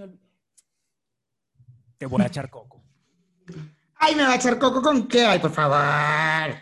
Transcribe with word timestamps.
se 0.00 0.06
me 0.06 0.12
olvidó. 0.12 0.30
Te 1.98 2.06
voy 2.06 2.22
a 2.22 2.26
echar 2.26 2.48
coco. 2.48 2.82
Ay, 3.96 4.14
me 4.14 4.22
va 4.22 4.32
a 4.32 4.36
echar 4.36 4.58
coco 4.58 4.80
con 4.80 5.06
qué? 5.06 5.26
Ay, 5.26 5.38
por 5.38 5.50
favor. 5.50 6.56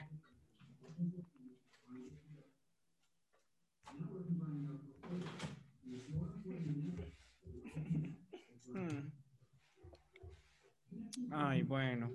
Ay, 11.31 11.63
bueno. 11.63 12.11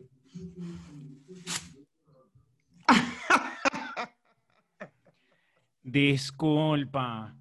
Disculpa. 5.83 7.33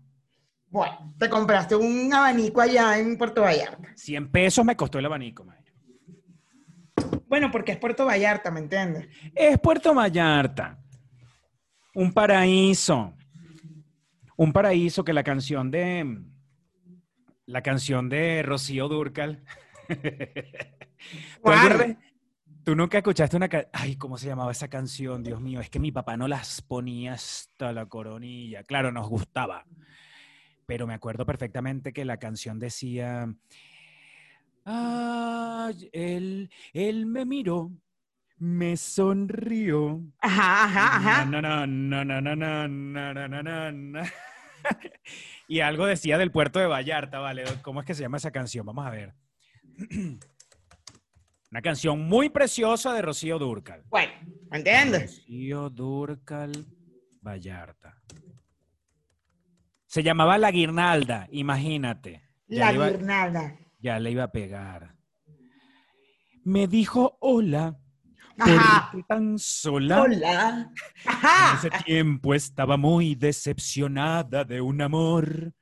Bueno, 0.73 1.15
te 1.19 1.29
compraste 1.29 1.77
un 1.77 2.13
abanico 2.13 2.61
allá 2.63 2.99
en 2.99 3.17
Puerto 3.19 3.43
Vallarta. 3.43 3.93
100 3.95 4.31
pesos 4.31 4.65
me 4.65 4.75
costó 4.75 4.99
el 4.99 5.05
abanico, 5.07 5.45
Mayra. 5.45 5.71
Bueno, 7.27 7.51
porque 7.51 7.73
es 7.73 7.79
Puerto 7.79 8.07
Vallarta, 8.07 8.51
¿me 8.51 8.61
entiendes? 8.61 9.07
Es 9.35 9.59
Puerto 9.59 9.95
Vallarta. 9.95 10.79
Un 11.95 12.11
paraíso. 12.13 13.15
Un 14.37 14.53
paraíso 14.53 15.05
que 15.05 15.13
la 15.13 15.23
canción 15.23 15.71
de. 15.71 16.23
La 17.45 17.63
canción 17.63 18.09
de 18.09 18.43
Rocío 18.43 18.89
Durcal. 18.89 19.45
¿Tú, 21.43 21.51
tú 22.65 22.75
nunca 22.77 22.99
escuchaste 22.99 23.37
una 23.37 23.49
ca- 23.49 23.69
Ay, 23.73 23.97
¿cómo 23.97 24.17
se 24.17 24.29
llamaba 24.29 24.53
esa 24.53 24.69
canción? 24.69 25.23
Dios 25.23 25.41
mío, 25.41 25.61
es 25.61 25.69
que 25.69 25.79
mi 25.79 25.93
papá 25.93 26.17
no 26.17 26.29
las 26.29 26.63
ponía 26.63 27.13
hasta 27.15 27.73
la 27.73 27.87
coronilla. 27.87 28.63
Claro, 28.65 28.91
nos 28.93 29.09
gustaba. 29.09 29.67
Pero 30.73 30.87
me 30.87 30.95
acuerdo 30.95 31.27
perfectamente 31.27 31.93
que 31.93 32.03
la 32.07 32.17
canción 32.17 32.59
decía. 32.59 33.31
Ay, 34.65 35.91
él, 35.93 36.51
él 36.73 37.05
me 37.05 37.27
miró, 37.27 37.71
me 38.39 38.79
sonrió. 38.79 40.01
Ajá, 40.19 40.65
ajá, 40.65 40.97
ajá. 40.97 41.25
Y 45.47 45.61
algo 45.61 45.85
decía 45.85 46.17
del 46.17 46.31
puerto 46.31 46.59
de 46.59 46.69
Vallarta, 46.69 47.19
¿vale? 47.19 47.45
¿Cómo 47.61 47.81
es 47.81 47.87
que 47.87 47.93
se 47.93 48.01
llama 48.01 48.17
esa 48.17 48.31
canción? 48.31 48.65
Vamos 48.65 48.87
a 48.87 48.91
ver. 48.91 49.13
Una 51.51 51.61
canción 51.61 52.01
muy 52.01 52.31
preciosa 52.31 52.95
de 52.95 53.03
Rocío 53.03 53.39
Durcal. 53.39 53.85
Bueno, 53.91 54.13
¿me 54.51 54.57
entiendes? 54.57 55.19
Rocío 55.19 55.69
Durcal 55.69 56.65
Vallarta. 57.21 57.95
Se 59.93 60.03
llamaba 60.03 60.39
La 60.39 60.51
Guirnalda, 60.51 61.29
imagínate. 61.33 62.23
Ya 62.49 62.69
La 62.69 62.73
iba- 62.73 62.89
guirnalda. 62.89 63.59
ya 63.79 64.01
le 64.01 64.11
iba 64.11 64.23
a 64.25 64.33
pegar. 64.33 64.97
Me 66.45 66.67
dijo 66.67 67.19
hola. 67.21 67.79
Ajá. 68.39 68.89
¿Por 68.91 69.01
qué 69.03 69.07
tan 69.07 69.39
sola? 69.39 70.01
Hola. 70.01 70.71
En 71.05 71.11
Ajá. 71.11 71.59
ese 71.59 71.69
tiempo 71.85 72.33
estaba 72.33 72.79
muy 72.79 73.15
decepcionada 73.17 74.45
de 74.45 74.63
un 74.63 74.81
amor. 74.81 75.53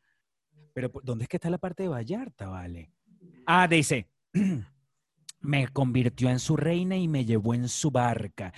Pero 0.74 0.92
¿por- 0.92 1.02
¿dónde 1.04 1.24
es 1.24 1.28
que 1.28 1.36
está 1.38 1.50
la 1.50 1.58
parte 1.58 1.82
de 1.82 1.88
Vallarta, 1.88 2.48
vale? 2.48 2.92
Ah, 3.46 3.66
dice, 3.66 4.08
me 5.40 5.66
convirtió 5.72 6.30
en 6.30 6.38
su 6.38 6.56
reina 6.56 6.96
y 6.96 7.08
me 7.08 7.24
llevó 7.24 7.52
en 7.54 7.68
su 7.68 7.90
barca. 7.90 8.52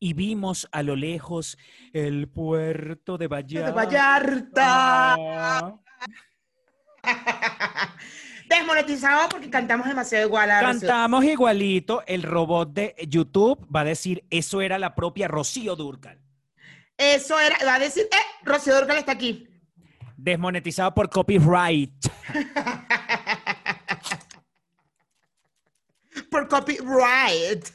Y 0.00 0.14
vimos 0.14 0.66
a 0.72 0.82
lo 0.82 0.96
lejos 0.96 1.58
el 1.92 2.26
puerto 2.28 3.18
de 3.18 3.28
Vallarta. 3.28 3.66
De 3.66 3.72
Vallarta. 3.72 5.16
Desmonetizado 8.48 9.28
porque 9.28 9.50
cantamos 9.50 9.86
demasiado 9.86 10.26
igual 10.26 10.50
a 10.50 10.62
Rocío. 10.62 10.80
Cantamos 10.80 11.24
igualito, 11.24 12.02
el 12.06 12.22
robot 12.22 12.72
de 12.72 12.96
YouTube 13.08 13.64
va 13.74 13.82
a 13.82 13.84
decir, 13.84 14.24
eso 14.30 14.62
era 14.62 14.78
la 14.78 14.94
propia 14.94 15.28
Rocío 15.28 15.76
Durcal. 15.76 16.18
Eso 16.96 17.38
era, 17.38 17.58
va 17.64 17.74
a 17.74 17.78
decir, 17.78 18.08
eh, 18.10 18.16
Rocío 18.42 18.74
Durcal 18.74 18.98
está 18.98 19.12
aquí. 19.12 19.46
Desmonetizado 20.16 20.94
por 20.94 21.10
copyright. 21.10 21.92
Por 26.30 26.48
copyright. 26.48 27.66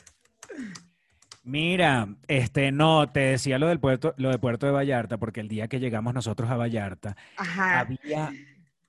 Mira, 1.45 2.07
este, 2.27 2.71
no, 2.71 3.11
te 3.11 3.19
decía 3.19 3.59
lo 3.59 3.67
del 3.67 3.79
puerto, 3.79 4.15
lo 4.17 4.31
de 4.31 4.39
Puerto 4.39 4.65
de 4.65 4.71
Vallarta, 4.71 5.19
porque 5.19 5.41
el 5.41 5.47
día 5.47 5.67
que 5.67 5.79
llegamos 5.79 6.11
nosotros 6.11 6.49
a 6.49 6.57
Vallarta, 6.57 7.15
Ajá. 7.37 7.81
había 7.81 8.33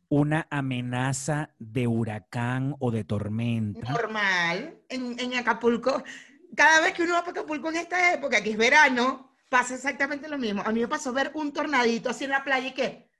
una 0.08 0.46
amenaza 0.48 1.50
de 1.58 1.86
huracán 1.86 2.74
o 2.78 2.90
de 2.90 3.04
tormenta. 3.04 3.90
Normal. 3.90 4.78
En, 4.88 5.20
en 5.20 5.34
Acapulco, 5.34 6.02
cada 6.56 6.80
vez 6.80 6.94
que 6.94 7.02
uno 7.02 7.12
va 7.12 7.20
para 7.20 7.32
Acapulco 7.32 7.68
en 7.68 7.76
esta 7.76 8.14
época, 8.14 8.42
que 8.42 8.52
es 8.52 8.56
verano, 8.56 9.36
pasa 9.50 9.74
exactamente 9.74 10.26
lo 10.26 10.38
mismo. 10.38 10.62
A 10.64 10.72
mí 10.72 10.80
me 10.80 10.88
pasó 10.88 11.12
ver 11.12 11.32
un 11.34 11.52
tornadito 11.52 12.08
así 12.08 12.24
en 12.24 12.30
la 12.30 12.42
playa 12.42 12.68
y 12.68 12.72
que, 12.72 13.10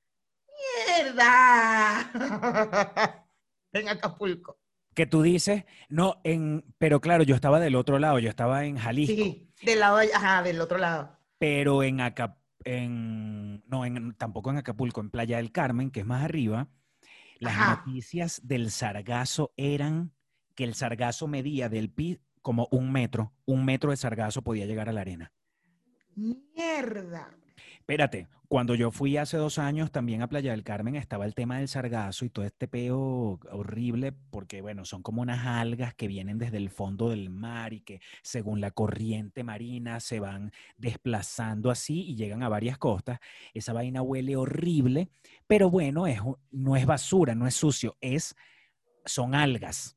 ¡mierda! 0.89 2.11
en 3.73 3.89
Acapulco. 3.91 4.59
Que 4.97 5.07
tú 5.07 5.23
dices, 5.23 5.65
no, 5.89 6.21
en, 6.25 6.65
pero 6.79 7.01
claro, 7.01 7.23
yo 7.23 7.37
estaba 7.37 7.61
del 7.61 7.77
otro 7.77 7.99
lado, 8.01 8.19
yo 8.19 8.31
estaba 8.31 8.65
en 8.65 8.77
Jalisco, 8.79 9.15
Sí, 9.15 9.53
del 9.63 9.79
lado, 9.81 9.99
ajá, 10.13 10.43
del 10.43 10.61
otro 10.61 10.79
lado. 10.79 11.17
pero 11.39 11.83
en 11.85 12.01
Acapulco, 12.01 12.43
en, 12.65 13.63
no, 13.69 13.85
en, 13.85 14.15
tampoco 14.15 14.51
en 14.51 14.57
Acapulco, 14.57 15.01
en 15.01 15.11
Playa 15.11 15.37
del 15.37 15.53
Carmen, 15.53 15.93
que 15.93 16.01
es 16.01 16.07
más 16.07 16.25
arriba, 16.25 16.69
las 17.39 17.55
Ajá. 17.57 17.77
noticias 17.77 18.41
del 18.43 18.73
sargazo 18.73 19.53
eran 19.57 20.13
que 20.57 20.65
el 20.65 20.75
sargazo 20.75 21.29
medía 21.29 21.69
del 21.69 21.91
pi 21.91 22.19
como 22.43 22.67
un 22.73 22.91
metro, 22.91 23.35
un 23.45 23.65
metro 23.67 23.91
de 23.91 23.97
sargazo 23.99 24.43
podía 24.43 24.65
llegar 24.67 24.89
a 24.89 24.93
la 24.93 25.03
arena. 25.03 25.33
¡Mierda! 26.17 27.37
Espérate, 27.79 28.29
cuando 28.49 28.75
yo 28.75 28.91
fui 28.91 29.17
hace 29.17 29.37
dos 29.37 29.59
años 29.59 29.91
también 29.91 30.23
a 30.23 30.29
Playa 30.29 30.53
del 30.53 30.63
Carmen 30.63 30.97
estaba 30.97 31.25
el 31.25 31.35
tema 31.35 31.59
del 31.59 31.69
sargazo 31.69 32.25
y 32.25 32.31
todo 32.31 32.45
este 32.45 32.69
peo 32.69 33.39
horrible 33.51 34.13
porque, 34.13 34.61
bueno, 34.61 34.85
son 34.85 35.03
como 35.03 35.23
unas 35.23 35.47
algas 35.47 35.95
que 35.95 36.09
vienen 36.09 36.39
desde 36.39 36.59
el 36.59 36.71
fondo 36.71 37.11
del 37.11 37.31
mar 37.31 37.73
y 37.73 37.81
que 37.81 38.01
según 38.23 38.61
la 38.61 38.71
corriente 38.71 39.45
marina 39.45 40.01
se 40.01 40.21
van 40.21 40.53
desplazando 40.77 41.71
así 41.71 42.03
y 42.03 42.17
llegan 42.17 42.43
a 42.43 42.49
varias 42.49 42.79
costas. 42.79 43.21
Esa 43.55 43.73
vaina 43.73 44.03
huele 44.03 44.37
horrible, 44.37 45.09
pero 45.47 45.71
bueno, 45.71 46.07
es, 46.07 46.21
no 46.51 46.77
es 46.77 46.87
basura, 46.87 47.35
no 47.35 47.47
es 47.47 47.55
sucio, 47.55 47.97
es, 48.01 48.37
son 49.05 49.35
algas. 49.35 49.96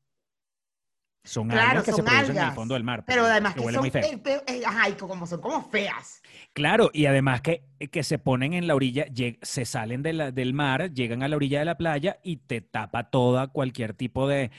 Son 1.22 1.48
Claro, 1.48 1.68
algas 1.70 1.84
que 1.84 1.92
se 1.92 2.02
producen 2.02 2.30
en 2.30 2.36
el 2.36 2.38
algas, 2.42 2.54
fondo 2.54 2.74
del 2.74 2.84
mar. 2.84 3.04
Pero 3.06 3.24
además 3.24 3.54
que 3.54 3.60
son, 3.70 3.80
muy 3.80 3.90
feo. 3.90 4.02
eh, 4.46 4.62
ajá, 4.64 4.96
como 4.96 5.26
son 5.26 5.40
como 5.40 5.62
feas. 5.70 6.22
Claro, 6.54 6.90
y 6.94 7.06
además 7.06 7.42
que, 7.42 7.62
que 7.90 8.02
se 8.02 8.18
ponen 8.18 8.54
en 8.54 8.66
la 8.66 8.74
orilla, 8.74 9.06
se 9.42 9.64
salen 9.64 10.02
de 10.02 10.12
la- 10.14 10.30
del 10.32 10.54
mar, 10.54 10.92
llegan 10.92 11.22
a 11.22 11.28
la 11.28 11.36
orilla 11.36 11.58
de 11.58 11.64
la 11.66 11.76
playa 11.76 12.18
y 12.22 12.38
te 12.38 12.60
tapa 12.62 13.10
toda 13.10 13.48
cualquier 13.48 13.92
tipo 13.94 14.26
de, 14.26 14.50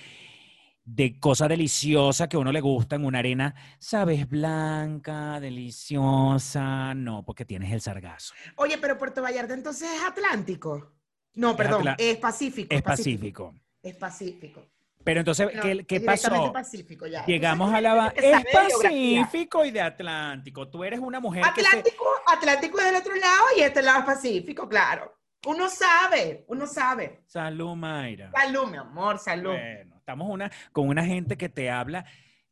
de 0.85 1.19
cosa 1.19 1.47
deliciosa 1.47 2.29
que 2.29 2.37
a 2.37 2.39
uno 2.39 2.51
le 2.51 2.61
gusta 2.61 2.95
en 2.95 3.05
una 3.05 3.19
arena, 3.19 3.55
¿sabes? 3.79 4.29
Blanca, 4.29 5.39
deliciosa. 5.39 6.93
No, 6.93 7.23
porque 7.25 7.43
tienes 7.45 7.71
el 7.71 7.81
sargazo. 7.81 8.33
Oye, 8.55 8.77
pero 8.77 8.97
Puerto 8.97 9.21
Vallarta 9.21 9.53
entonces 9.53 9.89
es 9.95 10.03
Atlántico. 10.03 10.93
No, 11.33 11.55
perdón, 11.55 11.87
es 11.97 12.17
Pacífico. 12.17 12.73
Es 12.75 12.81
Pacífico. 12.81 13.55
Es 13.81 13.95
Pacífico. 13.95 14.63
Pero 15.03 15.19
entonces, 15.19 15.47
No, 15.53 15.63
¿qué, 15.87 15.99
pasó? 16.01 16.51
Pacífico, 16.53 17.07
ya. 17.07 17.25
Llegamos 17.25 17.73
a 17.73 17.81
la... 17.81 18.13
Es. 18.15 18.45
Pacífico 18.51 19.65
y 19.65 19.71
de 19.71 19.81
Atlántico. 19.81 20.67
Tú 20.67 20.83
eres 20.83 20.99
una 20.99 21.19
mujer 21.19 21.43
que 21.55 21.61
se... 21.61 21.67
Atlántico, 21.67 22.05
Atlántico 22.27 22.79
es 22.79 22.85
del 22.85 22.95
otro 22.95 23.15
lado 23.15 23.45
y 23.57 23.61
este 23.61 23.81
lado 23.81 23.99
es 23.99 24.05
Pacífico, 24.05 24.67
claro. 24.67 25.17
Uno 25.47 25.69
sabe, 25.69 26.45
uno 26.47 26.67
sabe. 26.67 27.23
Salud, 27.25 27.75
Mayra. 27.75 28.31
Salud, 28.31 28.67
mi 28.67 28.77
amor, 28.77 29.17
salud. 29.17 29.51
Bueno, 29.51 29.95
estamos 29.97 30.29
una, 30.29 30.51
con 30.71 30.87
una 30.87 31.03
gente 31.03 31.35
que 31.35 31.49
te 31.49 31.71
habla 31.71 32.05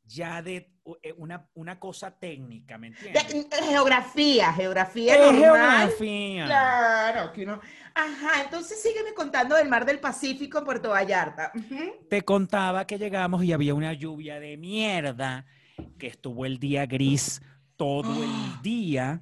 ya 0.10 0.42
de 0.42 0.72
eh, 1.04 1.14
una, 1.18 1.48
una 1.54 1.80
cosa 1.80 2.10
técnica, 2.12 2.78
¿me 2.80 2.90
De- 2.90 2.98
entiendes? 3.20 3.60
geografía, 3.70 4.52
geografía 4.54 5.14
Es 5.14 5.20
normal. 5.20 5.40
geografía. 5.90 6.46
Claro, 6.46 7.32
que 7.32 7.44
uno. 7.44 7.62
Ajá, 7.94 8.42
entonces 8.44 8.82
sígueme 8.82 9.14
contando 9.14 9.56
del 9.56 9.70
mar 9.70 9.86
del 9.86 10.00
Pacífico 10.00 10.58
en 10.58 10.66
Puerto 10.66 10.90
Vallarta. 10.90 11.52
Te 12.10 12.24
contaba 12.24 12.86
que 12.88 12.98
llegamos 12.98 13.44
y 13.44 13.54
había 13.54 13.74
una 13.76 13.94
lluvia 13.94 14.40
de 14.40 14.58
mierda, 14.58 15.46
que 15.98 16.08
estuvo 16.08 16.46
el 16.46 16.58
día 16.60 16.86
gris 16.88 17.42
todo 17.76 18.24
el 18.24 18.62
día. 18.64 19.22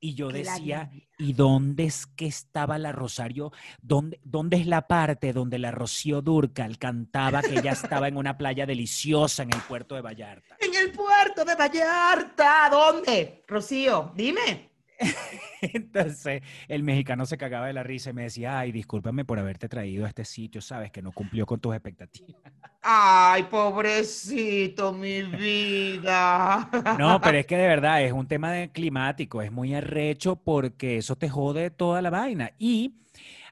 Y 0.00 0.14
yo 0.14 0.28
decía. 0.28 0.90
¿y 1.20 1.34
dónde 1.34 1.84
es 1.84 2.06
que 2.06 2.26
estaba 2.26 2.78
la 2.78 2.92
Rosario? 2.92 3.52
¿Dónde, 3.82 4.18
¿Dónde 4.24 4.56
es 4.56 4.66
la 4.66 4.88
parte 4.88 5.34
donde 5.34 5.58
la 5.58 5.70
Rocío 5.70 6.22
Durcal 6.22 6.78
cantaba 6.78 7.42
que 7.42 7.58
ella 7.58 7.72
estaba 7.72 8.08
en 8.08 8.16
una 8.16 8.38
playa 8.38 8.64
deliciosa 8.64 9.42
en 9.42 9.52
el 9.52 9.60
puerto 9.60 9.94
de 9.94 10.00
Vallarta? 10.00 10.56
En 10.58 10.74
el 10.74 10.92
puerto 10.92 11.44
de 11.44 11.54
Vallarta. 11.54 12.68
¿Dónde? 12.70 13.44
Rocío, 13.46 14.12
dime. 14.16 14.69
Entonces, 15.62 16.42
el 16.68 16.82
mexicano 16.82 17.26
se 17.26 17.36
cagaba 17.36 17.66
de 17.66 17.72
la 17.72 17.82
risa 17.82 18.10
y 18.10 18.12
me 18.12 18.22
decía, 18.24 18.58
ay, 18.58 18.72
discúlpame 18.72 19.24
por 19.24 19.38
haberte 19.38 19.68
traído 19.68 20.04
a 20.04 20.08
este 20.08 20.24
sitio, 20.24 20.60
sabes 20.60 20.90
que 20.90 21.02
no 21.02 21.12
cumplió 21.12 21.46
con 21.46 21.60
tus 21.60 21.74
expectativas. 21.74 22.40
Ay, 22.82 23.42
pobrecito, 23.42 24.94
mi 24.94 25.20
vida. 25.20 26.66
No, 26.98 27.20
pero 27.20 27.36
es 27.36 27.44
que 27.44 27.58
de 27.58 27.66
verdad 27.66 28.02
es 28.02 28.10
un 28.10 28.26
tema 28.26 28.52
de 28.52 28.72
climático, 28.72 29.42
es 29.42 29.52
muy 29.52 29.74
arrecho 29.74 30.36
porque 30.36 30.96
eso 30.96 31.14
te 31.14 31.28
jode 31.28 31.68
toda 31.68 32.00
la 32.00 32.08
vaina. 32.08 32.52
Y 32.58 32.94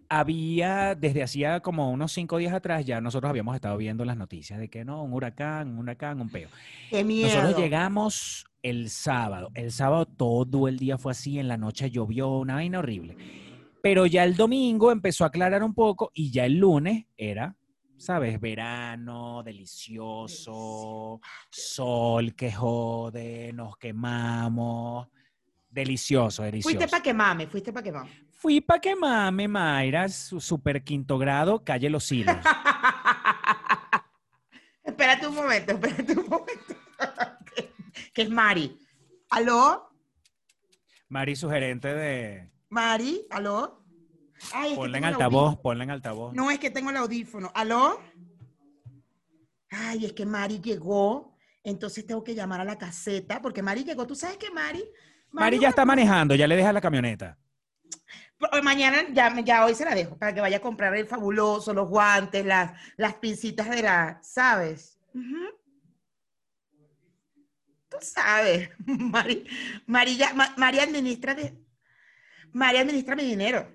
había, 0.08 0.94
desde 0.94 1.22
hacía 1.22 1.60
como 1.60 1.90
unos 1.90 2.12
cinco 2.12 2.38
días 2.38 2.54
atrás, 2.54 2.84
ya 2.84 3.00
nosotros 3.00 3.28
habíamos 3.28 3.54
estado 3.54 3.76
viendo 3.76 4.04
las 4.04 4.16
noticias 4.16 4.58
de 4.58 4.68
que 4.68 4.84
no, 4.84 5.02
un 5.02 5.12
huracán, 5.12 5.68
un 5.68 5.80
huracán, 5.80 6.20
un 6.20 6.30
peo. 6.30 6.48
Qué 6.90 7.04
miedo. 7.04 7.28
Nosotros 7.28 7.58
llegamos 7.58 8.46
el 8.62 8.90
sábado. 8.90 9.50
El 9.54 9.70
sábado 9.70 10.06
todo 10.06 10.68
el 10.68 10.78
día 10.78 10.98
fue 10.98 11.12
así, 11.12 11.38
en 11.38 11.48
la 11.48 11.56
noche 11.56 11.90
llovió, 11.90 12.38
una 12.38 12.54
vaina 12.54 12.78
horrible. 12.78 13.16
Pero 13.82 14.06
ya 14.06 14.24
el 14.24 14.36
domingo 14.36 14.90
empezó 14.90 15.24
a 15.24 15.28
aclarar 15.28 15.62
un 15.62 15.74
poco 15.74 16.10
y 16.14 16.30
ya 16.30 16.44
el 16.46 16.58
lunes 16.58 17.06
era, 17.16 17.56
¿sabes? 17.96 18.40
Verano, 18.40 19.42
delicioso, 19.42 21.20
sol 21.50 22.34
que 22.34 22.50
jode, 22.50 23.52
nos 23.52 23.76
quemamos. 23.76 25.08
Delicioso, 25.70 26.42
delicioso. 26.42 26.76
Fuiste 26.76 26.90
para 26.90 27.02
que 27.02 27.14
mame, 27.14 27.46
fuiste 27.46 27.72
para 27.72 27.84
que 27.84 27.92
mame. 27.92 28.27
Fui 28.38 28.60
para 28.60 28.80
que 28.80 28.94
mame, 28.94 29.48
Mayra, 29.48 30.08
su 30.08 30.40
super 30.40 30.84
quinto 30.84 31.18
grado, 31.18 31.64
calle 31.64 31.90
Los 31.90 32.12
Hilos. 32.12 32.36
espérate 34.84 35.26
un 35.26 35.34
momento, 35.34 35.72
espérate 35.72 36.12
un 36.12 36.28
momento. 36.28 36.76
que 38.14 38.22
es 38.22 38.30
Mari. 38.30 38.78
¿Aló? 39.30 39.90
Mari, 41.08 41.34
su 41.34 41.50
gerente 41.50 41.92
de... 41.92 42.48
Mari, 42.68 43.26
¿aló? 43.28 43.84
Ay, 44.52 44.78
en 44.80 45.04
altavoz, 45.04 45.58
ponla 45.58 45.82
en 45.82 45.90
altavoz. 45.90 46.32
No, 46.32 46.52
es 46.52 46.60
que 46.60 46.70
tengo 46.70 46.90
el 46.90 46.96
audífono. 46.96 47.50
¿Aló? 47.56 48.00
Ay, 49.68 50.04
es 50.04 50.12
que 50.12 50.24
Mari 50.24 50.60
llegó, 50.60 51.36
entonces 51.64 52.06
tengo 52.06 52.22
que 52.22 52.36
llamar 52.36 52.60
a 52.60 52.64
la 52.64 52.78
caseta, 52.78 53.42
porque 53.42 53.64
Mari 53.64 53.82
llegó. 53.82 54.06
¿Tú 54.06 54.14
sabes 54.14 54.36
que 54.36 54.52
Mari? 54.52 54.84
Mari 55.32 55.58
ya 55.58 55.70
está 55.70 55.84
manejando, 55.84 56.36
ya 56.36 56.46
le 56.46 56.54
deja 56.54 56.72
la 56.72 56.80
camioneta. 56.80 57.36
Mañana, 58.62 58.98
ya, 59.12 59.34
ya 59.40 59.64
hoy 59.64 59.74
se 59.74 59.84
la 59.84 59.94
dejo, 59.94 60.16
para 60.16 60.32
que 60.32 60.40
vaya 60.40 60.58
a 60.58 60.60
comprar 60.60 60.94
el 60.94 61.06
fabuloso, 61.06 61.74
los 61.74 61.88
guantes, 61.88 62.44
las, 62.46 62.72
las 62.96 63.14
pincitas 63.14 63.68
de 63.68 63.82
la, 63.82 64.18
¿sabes? 64.22 64.98
Tú 67.88 67.96
sabes, 68.00 68.70
Mari, 68.86 69.44
Mari, 69.86 70.16
ya- 70.16 70.34
Ma- 70.34 70.54
Mari 70.56 70.78
administra, 70.78 71.34
de, 71.34 71.54
Mari 72.52 72.78
administra 72.78 73.16
mi 73.16 73.24
dinero. 73.24 73.66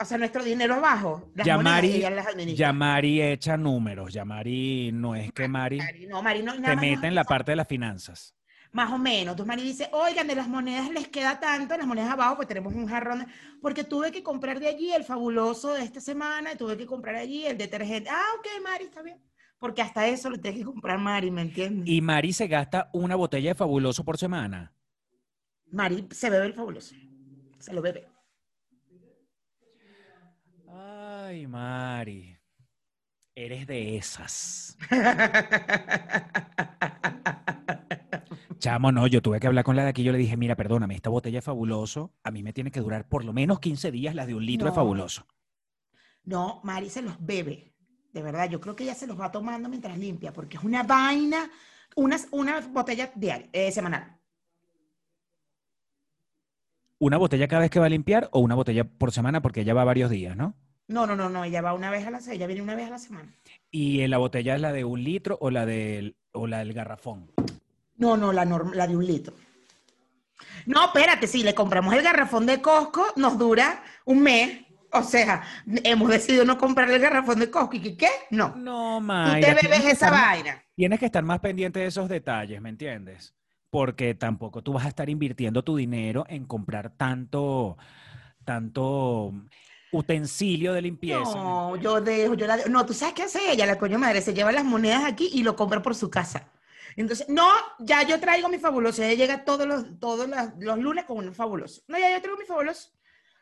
O 0.00 0.04
sea, 0.04 0.16
nuestro 0.16 0.44
dinero 0.44 0.76
es 0.76 0.80
bajo. 0.80 1.32
Las 1.34 1.44
Ya 1.44 1.56
monedas, 1.56 1.74
Mari, 1.78 1.92
ella 1.96 2.10
las 2.10 2.26
administra. 2.28 2.66
ya 2.68 2.72
Mari 2.72 3.20
echa 3.20 3.56
números, 3.56 4.12
ya 4.12 4.24
Mari 4.24 4.92
no 4.92 5.16
es 5.16 5.32
que 5.32 5.48
Mari 5.48 5.78
Mari, 5.78 6.06
no, 6.06 6.22
Mari 6.22 6.42
no, 6.44 6.54
nada 6.54 6.74
te 6.74 6.80
mete 6.80 7.08
en 7.08 7.14
la 7.16 7.24
parte 7.24 7.50
de 7.52 7.56
las 7.56 7.66
finanzas. 7.66 8.32
Más 8.78 8.92
o 8.92 8.98
menos. 8.98 9.32
Entonces 9.32 9.46
Mari 9.48 9.62
dice, 9.64 9.88
oigan, 9.90 10.28
de 10.28 10.36
las 10.36 10.46
monedas 10.46 10.88
les 10.88 11.08
queda 11.08 11.40
tanto, 11.40 11.76
las 11.76 11.84
monedas 11.84 12.12
abajo, 12.12 12.36
pues 12.36 12.46
tenemos 12.46 12.72
un 12.72 12.86
jarrón, 12.86 13.26
porque 13.60 13.82
tuve 13.82 14.12
que 14.12 14.22
comprar 14.22 14.60
de 14.60 14.68
allí 14.68 14.92
el 14.92 15.02
fabuloso 15.02 15.74
de 15.74 15.82
esta 15.82 16.00
semana, 16.00 16.52
y 16.52 16.56
tuve 16.56 16.76
que 16.76 16.86
comprar 16.86 17.16
allí 17.16 17.44
el 17.44 17.58
detergente. 17.58 18.08
Ah, 18.08 18.22
ok, 18.38 18.46
Mari, 18.62 18.84
está 18.84 19.02
bien. 19.02 19.20
Porque 19.58 19.82
hasta 19.82 20.06
eso 20.06 20.30
lo 20.30 20.38
tiene 20.38 20.58
que 20.58 20.64
comprar 20.64 20.96
Mari, 20.96 21.32
¿me 21.32 21.42
entiendes? 21.42 21.88
Y 21.88 22.00
Mari 22.00 22.32
se 22.32 22.46
gasta 22.46 22.88
una 22.92 23.16
botella 23.16 23.50
de 23.50 23.56
fabuloso 23.56 24.04
por 24.04 24.16
semana. 24.16 24.72
Mari 25.72 26.06
se 26.12 26.30
bebe 26.30 26.46
el 26.46 26.54
fabuloso. 26.54 26.94
Se 27.58 27.72
lo 27.72 27.82
bebe. 27.82 28.06
Ay, 30.68 31.48
Mari. 31.48 32.38
Eres 33.34 33.66
de 33.66 33.96
esas. 33.96 34.78
Chamo, 38.58 38.90
no, 38.90 39.06
yo 39.06 39.22
tuve 39.22 39.38
que 39.38 39.46
hablar 39.46 39.64
con 39.64 39.76
la 39.76 39.84
de 39.84 39.90
aquí. 39.90 40.02
Yo 40.02 40.12
le 40.12 40.18
dije, 40.18 40.36
mira, 40.36 40.56
perdóname, 40.56 40.94
esta 40.94 41.10
botella 41.10 41.38
de 41.38 41.42
fabuloso 41.42 42.12
a 42.24 42.30
mí 42.30 42.42
me 42.42 42.52
tiene 42.52 42.70
que 42.70 42.80
durar 42.80 43.08
por 43.08 43.24
lo 43.24 43.32
menos 43.32 43.60
15 43.60 43.90
días 43.92 44.14
las 44.14 44.26
de 44.26 44.34
un 44.34 44.44
litro 44.44 44.66
de 44.66 44.70
No. 44.70 44.74
fabuloso. 44.74 45.26
No, 46.24 46.60
Mari 46.64 46.90
se 46.90 47.02
los 47.02 47.14
bebe. 47.24 47.72
De 48.12 48.22
verdad, 48.22 48.50
yo 48.50 48.60
creo 48.60 48.74
que 48.74 48.84
ella 48.84 48.94
se 48.94 49.06
los 49.06 49.18
va 49.18 49.30
tomando 49.30 49.68
mientras 49.68 49.96
limpia, 49.98 50.32
porque 50.32 50.56
es 50.56 50.64
una 50.64 50.82
vaina, 50.82 51.50
una, 51.94 52.16
una 52.32 52.60
botella 52.60 53.12
diaria, 53.14 53.48
eh, 53.52 53.70
semanal. 53.70 54.18
¿Una 56.98 57.16
botella 57.16 57.46
cada 57.46 57.60
vez 57.62 57.70
que 57.70 57.78
va 57.78 57.86
a 57.86 57.90
limpiar 57.90 58.28
o 58.32 58.40
una 58.40 58.56
botella 58.56 58.84
por 58.84 59.12
semana? 59.12 59.40
Porque 59.40 59.60
ella 59.60 59.72
va 59.74 59.84
varios 59.84 60.10
días, 60.10 60.36
¿no? 60.36 60.54
No, 60.88 61.06
no, 61.06 61.14
no, 61.14 61.28
no, 61.28 61.44
ella 61.44 61.62
va 61.62 61.74
una 61.74 61.90
vez 61.90 62.06
a 62.06 62.10
la 62.10 62.18
semana, 62.20 62.34
ella 62.34 62.46
viene 62.46 62.62
una 62.62 62.74
vez 62.74 62.88
a 62.88 62.90
la 62.90 62.98
semana. 62.98 63.32
¿Y 63.70 64.04
la 64.08 64.18
botella 64.18 64.54
es 64.56 64.60
la 64.60 64.72
de 64.72 64.84
un 64.84 65.04
litro 65.04 65.38
o 65.40 65.50
la 65.50 65.64
del, 65.64 66.16
o 66.32 66.46
la 66.46 66.58
del 66.58 66.72
garrafón? 66.72 67.30
No, 67.98 68.16
no, 68.16 68.32
la, 68.32 68.44
norm- 68.44 68.72
la 68.74 68.86
de 68.86 68.96
un 68.96 69.06
litro. 69.06 69.34
No, 70.66 70.86
espérate, 70.86 71.26
si 71.26 71.42
le 71.42 71.54
compramos 71.54 71.94
el 71.94 72.02
garrafón 72.02 72.46
de 72.46 72.60
Costco, 72.60 73.06
nos 73.16 73.38
dura 73.38 73.82
un 74.04 74.20
mes. 74.22 74.64
O 74.92 75.02
sea, 75.02 75.42
hemos 75.84 76.08
decidido 76.08 76.44
no 76.46 76.56
comprar 76.56 76.90
el 76.90 76.98
garrafón 77.00 77.38
de 77.40 77.50
Costco. 77.50 77.76
¿Y 77.76 77.96
qué? 77.96 78.08
No. 78.30 78.54
No, 78.56 78.98
Tú 78.98 79.04
Mayra. 79.04 79.34
te 79.40 79.44
tienes 79.46 79.62
bebes 79.62 79.80
esa 79.80 80.06
estar 80.06 80.12
vaina. 80.12 80.62
Tienes 80.74 80.98
que 80.98 81.06
estar 81.06 81.22
más 81.24 81.40
pendiente 81.40 81.80
de 81.80 81.86
esos 81.86 82.08
detalles, 82.08 82.60
¿me 82.62 82.68
entiendes? 82.70 83.34
Porque 83.70 84.14
tampoco 84.14 84.62
tú 84.62 84.72
vas 84.72 84.86
a 84.86 84.88
estar 84.88 85.10
invirtiendo 85.10 85.62
tu 85.62 85.76
dinero 85.76 86.24
en 86.28 86.46
comprar 86.46 86.90
tanto, 86.96 87.76
tanto 88.44 89.32
utensilio 89.92 90.72
de 90.72 90.82
limpieza. 90.82 91.34
No, 91.34 91.76
yo 91.76 92.00
dejo, 92.00 92.34
yo 92.34 92.46
la 92.46 92.56
dejo. 92.56 92.68
No, 92.70 92.86
tú 92.86 92.94
sabes 92.94 93.14
qué 93.14 93.22
hace 93.24 93.52
ella, 93.52 93.66
la 93.66 93.78
coño 93.78 93.98
madre, 93.98 94.20
se 94.22 94.32
lleva 94.34 94.52
las 94.52 94.64
monedas 94.64 95.04
aquí 95.04 95.30
y 95.32 95.42
lo 95.42 95.56
compra 95.56 95.82
por 95.82 95.94
su 95.94 96.08
casa. 96.10 96.48
Entonces, 96.96 97.28
no, 97.28 97.48
ya 97.78 98.02
yo 98.02 98.18
traigo 98.20 98.48
mi 98.48 98.58
fabuloso. 98.58 99.02
Ella 99.02 99.14
llega 99.14 99.44
todos 99.44 99.66
los, 99.66 99.98
todos 99.98 100.28
los, 100.28 100.38
los 100.58 100.78
lunes 100.78 101.04
con 101.04 101.18
un 101.18 101.34
fabuloso. 101.34 101.82
No, 101.88 101.98
ya 101.98 102.12
yo 102.12 102.20
traigo 102.20 102.38
mi 102.38 102.46
fabuloso. 102.46 102.90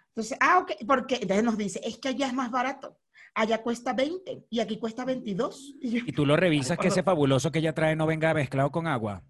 Entonces, 0.09 0.39
ah, 0.41 0.59
ok, 0.59 0.73
porque 0.87 1.17
entonces 1.17 1.45
nos 1.45 1.59
dice, 1.59 1.81
es 1.85 1.99
que 1.99 2.09
allá 2.09 2.27
es 2.27 2.33
más 2.33 2.51
barato. 2.51 2.99
Allá 3.35 3.63
cuesta 3.63 3.93
20 3.93 4.47
y 4.49 4.61
aquí 4.61 4.79
cuesta 4.79 5.05
22. 5.05 5.75
Y 5.83 5.91
yo, 5.91 6.05
Y 6.07 6.13
tú 6.13 6.25
lo 6.25 6.37
revisas 6.39 6.79
que 6.79 6.89
ese 6.89 7.03
fabuloso 7.03 7.53
que 7.53 7.59
ella 7.59 7.75
trae 7.75 7.95
no 7.95 8.07
venga 8.07 8.33
mezclado 8.33 8.71
con 8.71 8.87
agua. 8.87 9.23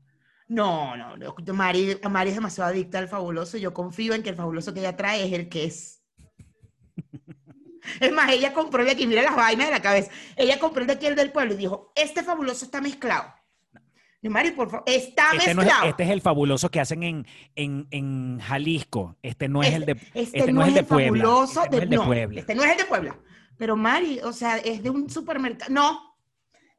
no, 0.47 0.97
no, 0.97 1.17
no. 1.17 1.35
Mari, 1.53 1.99
Mari 2.09 2.31
es 2.31 2.37
demasiado 2.37 2.71
adicta 2.71 2.99
al 2.99 3.09
fabuloso. 3.09 3.59
Yo 3.59 3.75
confío 3.75 4.15
en 4.15 4.23
que 4.23 4.31
el 4.31 4.37
fabuloso 4.37 4.73
que 4.73 4.81
ella 4.81 4.97
trae 4.97 5.27
es 5.27 5.33
el 5.33 5.49
que 5.49 5.65
es. 5.65 6.05
Es 8.01 8.13
más, 8.13 8.31
ella 8.33 8.53
compró 8.53 8.85
de 8.85 8.91
aquí, 8.91 9.07
mira 9.07 9.23
las 9.23 9.37
vainas 9.37 9.67
de 9.67 9.73
la 9.73 9.81
cabeza. 9.81 10.11
Ella 10.35 10.59
compró 10.59 10.85
de 10.85 10.93
aquí, 10.93 11.07
el 11.07 11.15
del 11.15 11.31
pueblo, 11.31 11.55
y 11.55 11.57
dijo, 11.57 11.93
este 11.95 12.25
fabuloso 12.25 12.65
está 12.65 12.81
mezclado. 12.81 13.33
Mari, 14.31 14.51
por 14.53 14.71
favor, 14.71 14.85
está 14.87 15.31
Este, 15.33 15.55
no 15.55 15.63
es, 15.63 15.67
mezclado. 15.69 15.89
este 15.91 16.03
es 16.05 16.11
el 16.11 16.21
fabuloso 16.21 16.71
que 16.71 16.81
hacen 16.81 17.03
en, 17.03 17.27
en, 17.55 17.87
en 17.91 18.41
Jalisco. 18.41 19.17
Este 19.23 19.49
no 19.49 19.63
es 19.63 19.73
el 19.75 19.85
de, 19.87 19.93
Este, 20.15 20.39
este 20.39 20.53
no 20.53 20.63
es 20.63 20.69
el 20.69 20.75
de 20.75 20.83
Puebla. 20.85 21.23
fabuloso 21.25 21.63
Este 21.65 21.71
no 21.71 21.77
es 21.77 21.83
el 21.83 21.91
de 21.91 21.99
Puebla. 21.99 22.41
Este 22.41 22.55
no 22.55 22.65
es 22.65 22.71
el 22.73 22.77
de 22.79 22.85
Puebla. 22.85 23.19
Pero 23.57 23.77
Mari, 23.77 24.21
o 24.21 24.33
sea, 24.33 24.59
es 24.59 24.83
de 24.83 24.91
un 24.91 25.09
supermercado. 25.09 25.73
No, 25.73 26.17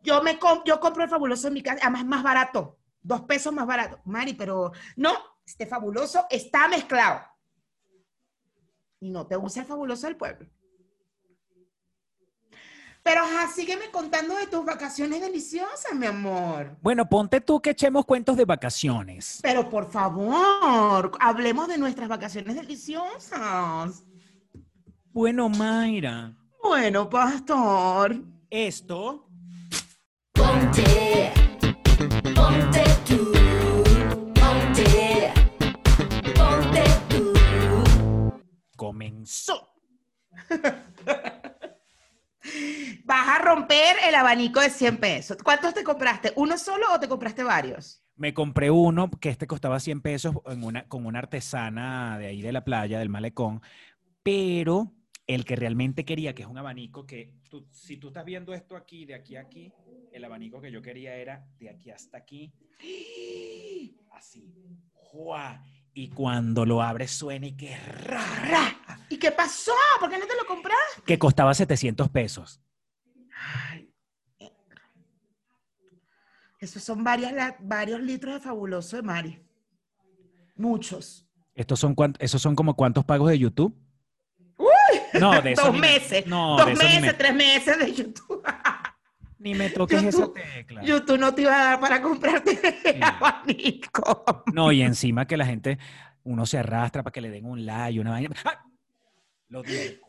yo 0.04 0.22
me 0.22 0.38
com- 0.38 0.62
yo 0.66 0.80
compro 0.80 1.04
el 1.04 1.10
fabuloso 1.10 1.48
en 1.48 1.54
mi 1.56 1.64
casa, 1.64 1.80
además 1.82 2.02
es 2.02 2.08
más 2.08 2.24
barato, 2.24 2.78
dos 3.02 3.22
pesos 3.22 3.52
más 3.54 3.66
barato. 3.66 4.00
Mari, 4.06 4.34
pero 4.36 4.72
no, 4.96 5.12
este 5.46 5.66
fabuloso 5.66 6.26
está 6.30 6.68
mezclado. 6.68 7.22
Y 9.00 9.10
no 9.10 9.28
te 9.28 9.36
gusta 9.36 9.62
el 9.62 9.66
fabuloso 9.66 10.08
del 10.08 10.16
pueblo. 10.16 10.48
Pero 13.08 13.22
ajá, 13.22 13.48
sígueme 13.48 13.90
contando 13.90 14.36
de 14.36 14.48
tus 14.48 14.66
vacaciones 14.66 15.22
deliciosas, 15.22 15.94
mi 15.96 16.08
amor. 16.08 16.76
Bueno, 16.82 17.08
ponte 17.08 17.40
tú 17.40 17.62
que 17.62 17.70
echemos 17.70 18.06
cuentos 18.06 18.36
de 18.36 18.44
vacaciones. 18.44 19.40
Pero 19.42 19.70
por 19.70 19.90
favor, 19.90 21.12
hablemos 21.22 21.70
de 21.70 21.78
nuestras 21.78 22.10
vacaciones 22.10 22.56
deliciosas. 22.56 24.04
Bueno, 25.14 25.48
Mayra, 25.48 26.36
Bueno, 26.62 27.10
pastor. 27.10 28.18
esto 28.50 29.30
Ponte, 30.34 31.32
ponte 32.36 32.84
tú, 33.08 33.32
ponte, 34.36 35.34
ponte 36.36 36.84
tú. 37.08 38.44
comenzó. 38.76 39.70
Vas 43.20 43.30
a 43.30 43.40
romper 43.44 43.96
el 44.08 44.14
abanico 44.14 44.60
de 44.60 44.70
100 44.70 44.98
pesos. 44.98 45.38
¿Cuántos 45.44 45.74
te 45.74 45.84
compraste? 45.84 46.34
¿Uno 46.36 46.56
solo 46.56 46.86
o 46.94 47.00
te 47.00 47.08
compraste 47.08 47.44
varios? 47.44 48.04
Me 48.16 48.32
compré 48.32 48.70
uno 48.70 49.10
que 49.10 49.30
este 49.30 49.48
costaba 49.48 49.80
100 49.80 50.02
pesos 50.02 50.36
en 50.46 50.64
una, 50.64 50.88
con 50.88 51.04
una 51.08 51.18
artesana 51.18 52.20
de 52.20 52.28
ahí 52.28 52.44
de 52.44 52.52
la 52.52 52.64
playa, 52.64 53.00
del 53.00 53.10
malecón, 53.10 53.62
pero 54.22 54.94
el 55.26 55.46
que 55.46 55.56
realmente 55.56 56.06
quería, 56.06 56.36
que 56.36 56.44
es 56.44 56.48
un 56.48 56.60
abanico 56.60 57.08
que, 57.08 57.34
tú- 57.50 57.68
si 57.72 57.98
tú 57.98 58.10
estás 58.10 58.24
viendo 58.24 58.54
esto 58.54 58.76
aquí, 58.76 59.06
de 59.06 59.16
aquí 59.16 59.36
a 59.36 59.42
aquí, 59.42 59.74
el 60.12 60.24
abanico 60.24 60.62
que 60.62 60.72
yo 60.72 60.84
quería 60.84 61.16
era 61.16 61.44
de 61.60 61.72
aquí 61.72 61.90
hasta 61.90 62.20
aquí, 62.20 62.54
así. 64.12 64.54
¡Jua! 64.94 65.64
Y 65.96 66.10
cuando 66.10 66.66
lo 66.68 66.84
abres 66.84 67.10
suena 67.12 67.48
y 67.48 67.54
que 67.58 67.76
ra, 67.78 68.24
Ra. 68.48 69.00
¿Y 69.10 69.18
qué 69.18 69.32
pasó? 69.32 69.72
¿Por 70.00 70.08
qué 70.12 70.20
no 70.20 70.28
te 70.28 70.36
lo 70.36 70.46
compraste? 70.46 71.02
que 71.04 71.18
costaba 71.18 71.54
700 71.56 72.10
pesos. 72.10 72.62
Esos 76.60 76.84
son 76.84 77.04
varias, 77.04 77.34
la- 77.34 77.56
varios 77.60 78.02
litros 78.02 78.34
de 78.36 78.40
fabuloso 78.40 78.96
de 78.96 79.04
Mari. 79.04 79.44
Muchos. 80.56 81.28
Estos 81.54 81.80
son 81.80 81.96
esos 82.20 82.42
son 82.42 82.56
como 82.56 82.76
cuántos 82.76 83.06
pagos 83.06 83.30
de 83.30 83.40
YouTube? 83.40 83.76
No, 85.20 85.42
de 85.42 85.54
Dos 85.56 85.74
me- 85.74 85.80
meses. 85.80 86.26
no, 86.28 86.58
dos 86.58 86.68
meses, 86.68 87.02
me- 87.02 87.14
tres 87.14 87.34
meses 87.36 87.80
de 87.80 87.94
YouTube. 87.94 88.44
Ni 89.40 89.54
me 89.54 89.70
toques 89.70 90.02
esa 90.02 90.18
YouTube- 90.26 90.34
tecla. 90.56 90.84
YouTube 90.84 91.20
no 91.20 91.34
te 91.34 91.44
iba 91.44 91.54
a 91.54 91.64
dar 91.66 91.80
para 91.80 92.02
comprarte 92.02 92.60
el 92.90 93.04
abanico. 93.04 94.44
No, 94.52 94.72
y 94.72 94.82
encima 94.82 95.26
que 95.28 95.38
la 95.38 95.46
gente, 95.46 95.78
uno 96.24 96.46
se 96.48 96.58
arrastra 96.58 97.04
para 97.04 97.12
que 97.12 97.22
le 97.22 97.30
den 97.30 97.46
un 97.46 97.64
like, 97.66 98.00
una 98.00 98.12
vaina. 98.12 98.36
¡Ah! 98.46 98.66
Lo 99.50 99.62
dije. 99.62 100.00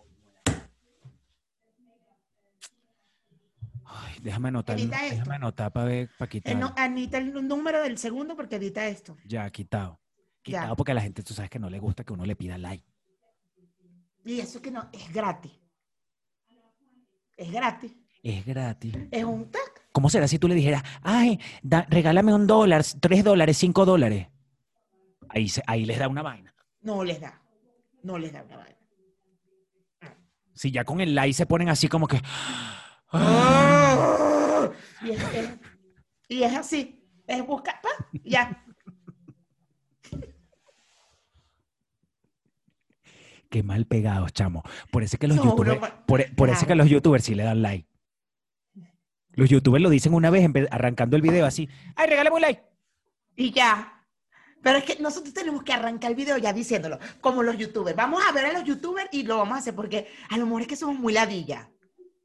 Ay, 3.90 4.16
déjame 4.22 4.48
anotar, 4.48 4.78
Edita 4.78 5.02
esto. 5.04 5.16
déjame 5.16 5.34
anotar 5.36 5.72
para 5.72 5.86
ver, 5.86 6.10
para 6.18 6.26
Eh, 6.26 6.30
quitar. 6.30 6.56
no, 6.56 6.74
Anita, 6.76 7.16
el 7.18 7.32
número 7.48 7.82
del 7.82 7.96
segundo 7.98 8.36
porque 8.36 8.56
edita 8.56 8.86
esto. 8.86 9.16
Ya, 9.24 9.48
quitado. 9.50 9.98
Ya. 10.44 10.60
Quitado 10.60 10.76
porque 10.76 10.92
a 10.92 10.94
la 10.94 11.00
gente, 11.00 11.22
tú 11.22 11.32
sabes 11.34 11.50
que 11.50 11.58
no 11.58 11.70
le 11.70 11.78
gusta 11.78 12.04
que 12.04 12.12
uno 12.12 12.24
le 12.26 12.36
pida 12.36 12.58
like. 12.58 12.84
Y 14.24 14.40
eso 14.40 14.60
que 14.60 14.70
no, 14.70 14.88
es 14.92 15.10
gratis. 15.12 15.52
Es 17.36 17.50
gratis. 17.50 17.92
Es 18.22 18.44
gratis. 18.44 18.94
Es 19.10 19.24
un 19.24 19.50
tac. 19.50 19.88
¿Cómo 19.92 20.10
será 20.10 20.28
si 20.28 20.38
tú 20.38 20.48
le 20.48 20.54
dijeras, 20.54 20.82
ay, 21.02 21.40
da- 21.62 21.86
regálame 21.88 22.34
un 22.34 22.46
dólar, 22.46 22.84
tres 23.00 23.24
dólares, 23.24 23.56
cinco 23.56 23.84
dólares? 23.86 24.28
Ahí, 25.30 25.48
se- 25.48 25.62
ahí 25.66 25.86
les 25.86 25.98
da 25.98 26.08
una 26.08 26.22
vaina. 26.22 26.54
No 26.82 27.02
les 27.04 27.20
da. 27.20 27.40
No 28.02 28.18
les 28.18 28.32
da 28.32 28.42
una 28.42 28.56
vaina. 28.58 28.76
Si 30.54 30.70
ya 30.72 30.84
con 30.84 31.00
el 31.00 31.14
like 31.14 31.32
se 31.34 31.46
ponen 31.46 31.68
así 31.68 31.88
como 31.88 32.06
que... 32.08 32.20
Y 35.02 35.10
es, 35.10 35.22
es- 35.34 35.58
y 36.28 36.42
es 36.42 36.54
así. 36.56 36.94
Es 37.26 37.46
buscar, 37.46 37.80
pa, 37.80 37.88
ya. 38.24 38.64
Qué 43.50 43.62
mal 43.62 43.86
pegados, 43.86 44.32
chamo. 44.32 44.62
Por 44.90 45.02
eso 45.02 45.16
es 45.16 45.20
que 45.20 45.28
los 45.28 45.36
No, 45.38 45.44
youtubers, 45.44 45.78
broma. 45.80 46.04
por, 46.06 46.34
por 46.34 46.48
eso 46.50 46.54
es 46.56 46.60
que 46.60 46.66
Claro. 46.66 46.78
los 46.82 46.90
youtubers 46.90 47.24
sí 47.24 47.34
le 47.34 47.44
dan 47.44 47.62
like. 47.62 47.88
Los 49.32 49.48
youtubers 49.48 49.82
lo 49.82 49.88
dicen 49.88 50.12
una 50.14 50.30
vez 50.30 50.46
arrancando 50.70 51.16
el 51.16 51.22
video 51.22 51.46
así. 51.46 51.68
¡Ay, 51.96 52.08
regálame 52.08 52.36
un 52.36 52.42
like! 52.42 52.62
Y 53.36 53.52
ya. 53.52 54.04
Pero 54.62 54.78
es 54.78 54.84
que 54.84 55.00
nosotros 55.00 55.32
tenemos 55.32 55.62
que 55.62 55.72
arrancar 55.72 56.10
el 56.10 56.16
video 56.16 56.36
ya 56.36 56.52
diciéndolo, 56.52 56.98
como 57.20 57.42
los 57.42 57.56
youtubers. 57.56 57.96
Vamos 57.96 58.22
a 58.28 58.32
ver 58.32 58.46
a 58.46 58.52
los 58.52 58.64
youtubers 58.64 59.08
y 59.12 59.22
lo 59.22 59.38
vamos 59.38 59.54
a 59.54 59.58
hacer 59.58 59.74
porque 59.74 60.08
a 60.28 60.36
lo 60.36 60.44
mejor 60.44 60.62
es 60.62 60.68
que 60.68 60.76
somos 60.76 60.98
muy 60.98 61.12
ladillas. 61.12 61.68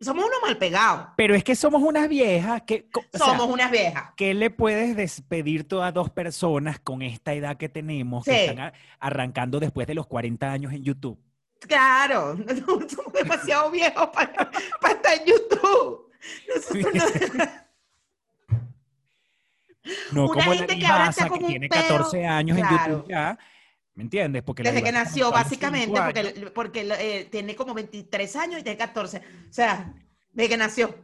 Somos 0.03 0.25
unos 0.25 0.37
mal 0.41 0.57
pegados. 0.57 1.07
Pero 1.17 1.35
es 1.35 1.43
que 1.43 1.55
somos 1.55 1.81
unas 1.81 2.07
viejas 2.09 2.61
que... 2.63 2.89
co- 2.89 3.01
o 3.13 3.17
sea, 3.17 3.25
Somos 3.27 3.47
unas 3.47 3.71
viejas. 3.71 4.11
¿Qué 4.17 4.33
le 4.33 4.49
puedes 4.49 4.95
despedir 4.95 5.67
tú 5.67 5.81
a 5.81 5.91
dos 5.91 6.09
personas 6.09 6.79
con 6.79 7.01
esta 7.01 7.33
edad 7.33 7.57
que 7.57 7.69
tenemos 7.69 8.25
que 8.25 8.45
están 8.45 8.59
a- 8.59 8.73
arrancando 8.99 9.59
después 9.59 9.87
de 9.87 9.93
los 9.95 10.07
40 10.07 10.51
años 10.51 10.73
en 10.73 10.83
YouTube? 10.83 11.19
Claro, 11.59 12.35
somos 12.65 13.13
demasiado 13.13 13.71
viejos 13.71 14.07
para, 14.13 14.51
para 14.81 14.93
estar 14.93 15.13
en 15.17 15.25
YouTube. 15.25 16.11
Nosotros 16.55 17.33
no- 17.35 17.45
No 20.13 20.25
Una 20.25 20.33
como 20.33 20.51
la 20.53 20.57
gente 20.59 20.79
que 20.79 20.85
ahora 20.85 21.09
está 21.09 21.27
que 21.27 21.33
un 21.33 21.47
tiene 21.47 21.67
peo. 21.67 21.81
14 21.81 22.25
años 22.25 22.57
en. 22.57 22.63
YouTube 22.69 23.05
ya. 23.09 23.37
¿Me 23.95 24.03
entiendes? 24.03 24.41
Porque 24.43 24.63
la 24.63 24.71
desde 24.71 24.83
que 24.83 24.89
Divasa 24.91 25.05
nació, 25.09 25.31
básicamente, 25.31 26.01
porque, 26.01 26.51
porque 26.53 26.87
eh, 26.99 27.27
tiene 27.31 27.55
como 27.55 27.73
23 27.75 28.35
años 28.37 28.61
y 28.61 28.63
tiene 28.63 28.77
14. 28.77 29.17
O 29.17 29.53
sea, 29.53 29.93
desde 30.31 30.49
que 30.49 30.57
nació. 30.57 30.95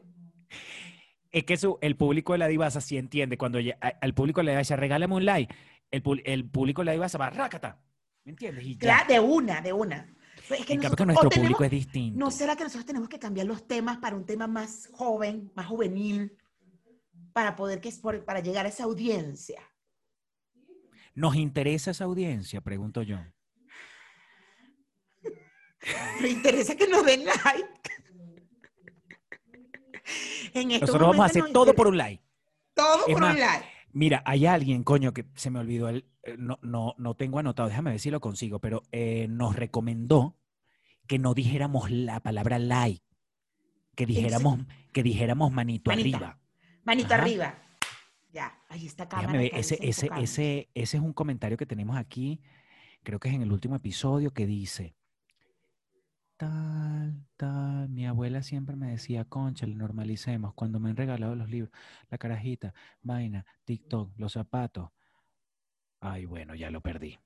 Es 1.31 1.43
que 1.43 1.57
su- 1.57 1.77
el 1.81 1.95
público 1.95 2.33
de 2.33 2.39
la 2.39 2.47
Divasa 2.47 2.81
sí 2.81 2.97
entiende. 2.97 3.37
Cuando 3.37 3.59
ella- 3.59 3.77
a- 3.81 3.93
al 4.01 4.15
público 4.15 4.41
le 4.41 4.57
dice, 4.57 4.75
regálame 4.75 5.13
un 5.15 5.25
like, 5.25 5.53
el, 5.91 6.01
público 6.49 6.81
de 6.81 6.85
la 6.87 6.91
Divasa 6.93 7.19
va, 7.19 7.29
rácata. 7.29 7.79
¿Me 8.25 8.31
entiendes? 8.31 8.65
Y 8.65 8.73
ya. 8.73 8.79
Claro, 8.79 9.13
de 9.13 9.19
una, 9.19 9.61
de 9.61 9.71
una. 9.73 10.15
Pues 10.47 10.61
Es 10.61 10.65
que 10.65 10.73
en 10.73 10.79
cambio 10.81 10.89
nosotros- 10.89 10.97
que 10.97 11.05
nuestro 11.05 11.29
tenemos- 11.29 11.47
público 11.57 11.63
es 11.65 11.71
distinto. 11.71 12.17
¿No 12.19 12.31
será 12.31 12.55
que 12.55 12.63
nosotros 12.63 12.85
tenemos 12.87 13.07
que 13.09 13.19
cambiar 13.19 13.45
los 13.45 13.67
temas 13.67 13.97
para 13.99 14.15
un 14.15 14.25
tema 14.25 14.47
más 14.47 14.89
joven, 14.93 15.51
más 15.55 15.67
juvenil, 15.67 16.35
para 17.33 17.55
poder 17.55 17.79
que 17.81 17.91
para 18.25 18.39
llegar 18.39 18.65
a 18.65 18.69
esa 18.69 18.85
audiencia? 18.85 19.61
¿Nos 21.19 21.35
interesa 21.35 21.91
esa 21.91 22.05
audiencia? 22.05 22.61
Pregunto 22.61 23.01
yo. 23.01 23.17
Me 26.21 26.29
interesa 26.29 26.77
que 26.77 26.87
nos 26.87 27.05
den 27.05 27.25
like. 27.25 27.67
En 30.53 30.69
Nosotros 30.69 31.01
vamos 31.09 31.19
a 31.19 31.25
hacer 31.25 31.43
nos 31.43 31.51
todo 31.51 31.63
interesa- 31.65 31.75
por 31.75 31.87
un 31.87 31.97
like. 31.97 32.23
todo 32.73 33.05
Es 33.07 33.13
por 33.13 33.21
más, 33.21 33.33
un 33.33 33.39
like. 33.41 33.65
Mira, 33.91 34.23
hay 34.25 34.45
alguien, 34.45 34.83
coño, 34.83 35.13
que 35.13 35.25
se 35.35 35.49
me 35.49 35.59
olvidó, 35.59 35.89
el, 35.89 36.05
eh, 36.23 36.35
no, 36.39 36.57
no, 36.61 36.95
no 36.97 37.15
tengo 37.15 37.39
anotado, 37.39 37.67
déjame 37.67 37.91
ver 37.91 37.99
si 37.99 38.11
lo 38.11 38.21
consigo, 38.21 38.59
pero 38.59 38.83
eh, 38.93 39.27
nos 39.29 39.57
recomendó 39.57 40.37
que 41.05 41.19
no 41.19 41.33
dijéramos 41.33 41.91
la 41.91 42.21
palabra 42.21 42.59
like, 42.59 43.03
que 43.95 44.05
dijéramos, 44.05 44.59
que 44.93 45.03
dijéramos 45.03 45.51
manito 45.51 45.91
Manita. 45.91 46.17
arriba. 46.17 46.39
Manito 46.85 47.13
Ajá. 47.13 47.23
arriba. 47.23 47.55
Ahí 48.69 48.85
está 48.85 49.09
cámara. 49.09 49.39
Déjame 49.39 49.59
ese, 49.59 49.77
ese, 49.81 50.09
ese 50.15 50.69
es 50.73 50.93
un 50.93 51.13
comentario 51.13 51.57
que 51.57 51.65
tenemos 51.65 51.97
aquí, 51.97 52.41
creo 53.03 53.19
que 53.19 53.29
es 53.29 53.35
en 53.35 53.41
el 53.41 53.51
último 53.51 53.75
episodio, 53.75 54.31
que 54.31 54.45
dice, 54.45 54.95
tal, 56.37 57.25
tal, 57.35 57.89
mi 57.89 58.05
abuela 58.05 58.43
siempre 58.43 58.75
me 58.75 58.91
decía, 58.91 59.25
concha, 59.25 59.65
le 59.65 59.75
normalicemos, 59.75 60.53
cuando 60.53 60.79
me 60.79 60.91
han 60.91 60.95
regalado 60.95 61.35
los 61.35 61.49
libros, 61.49 61.71
la 62.09 62.17
carajita, 62.17 62.73
vaina, 63.01 63.45
TikTok, 63.65 64.13
los 64.17 64.33
zapatos. 64.33 64.89
Ay, 65.99 66.25
bueno, 66.25 66.55
ya 66.55 66.69
lo 66.71 66.79
perdí. 66.79 67.19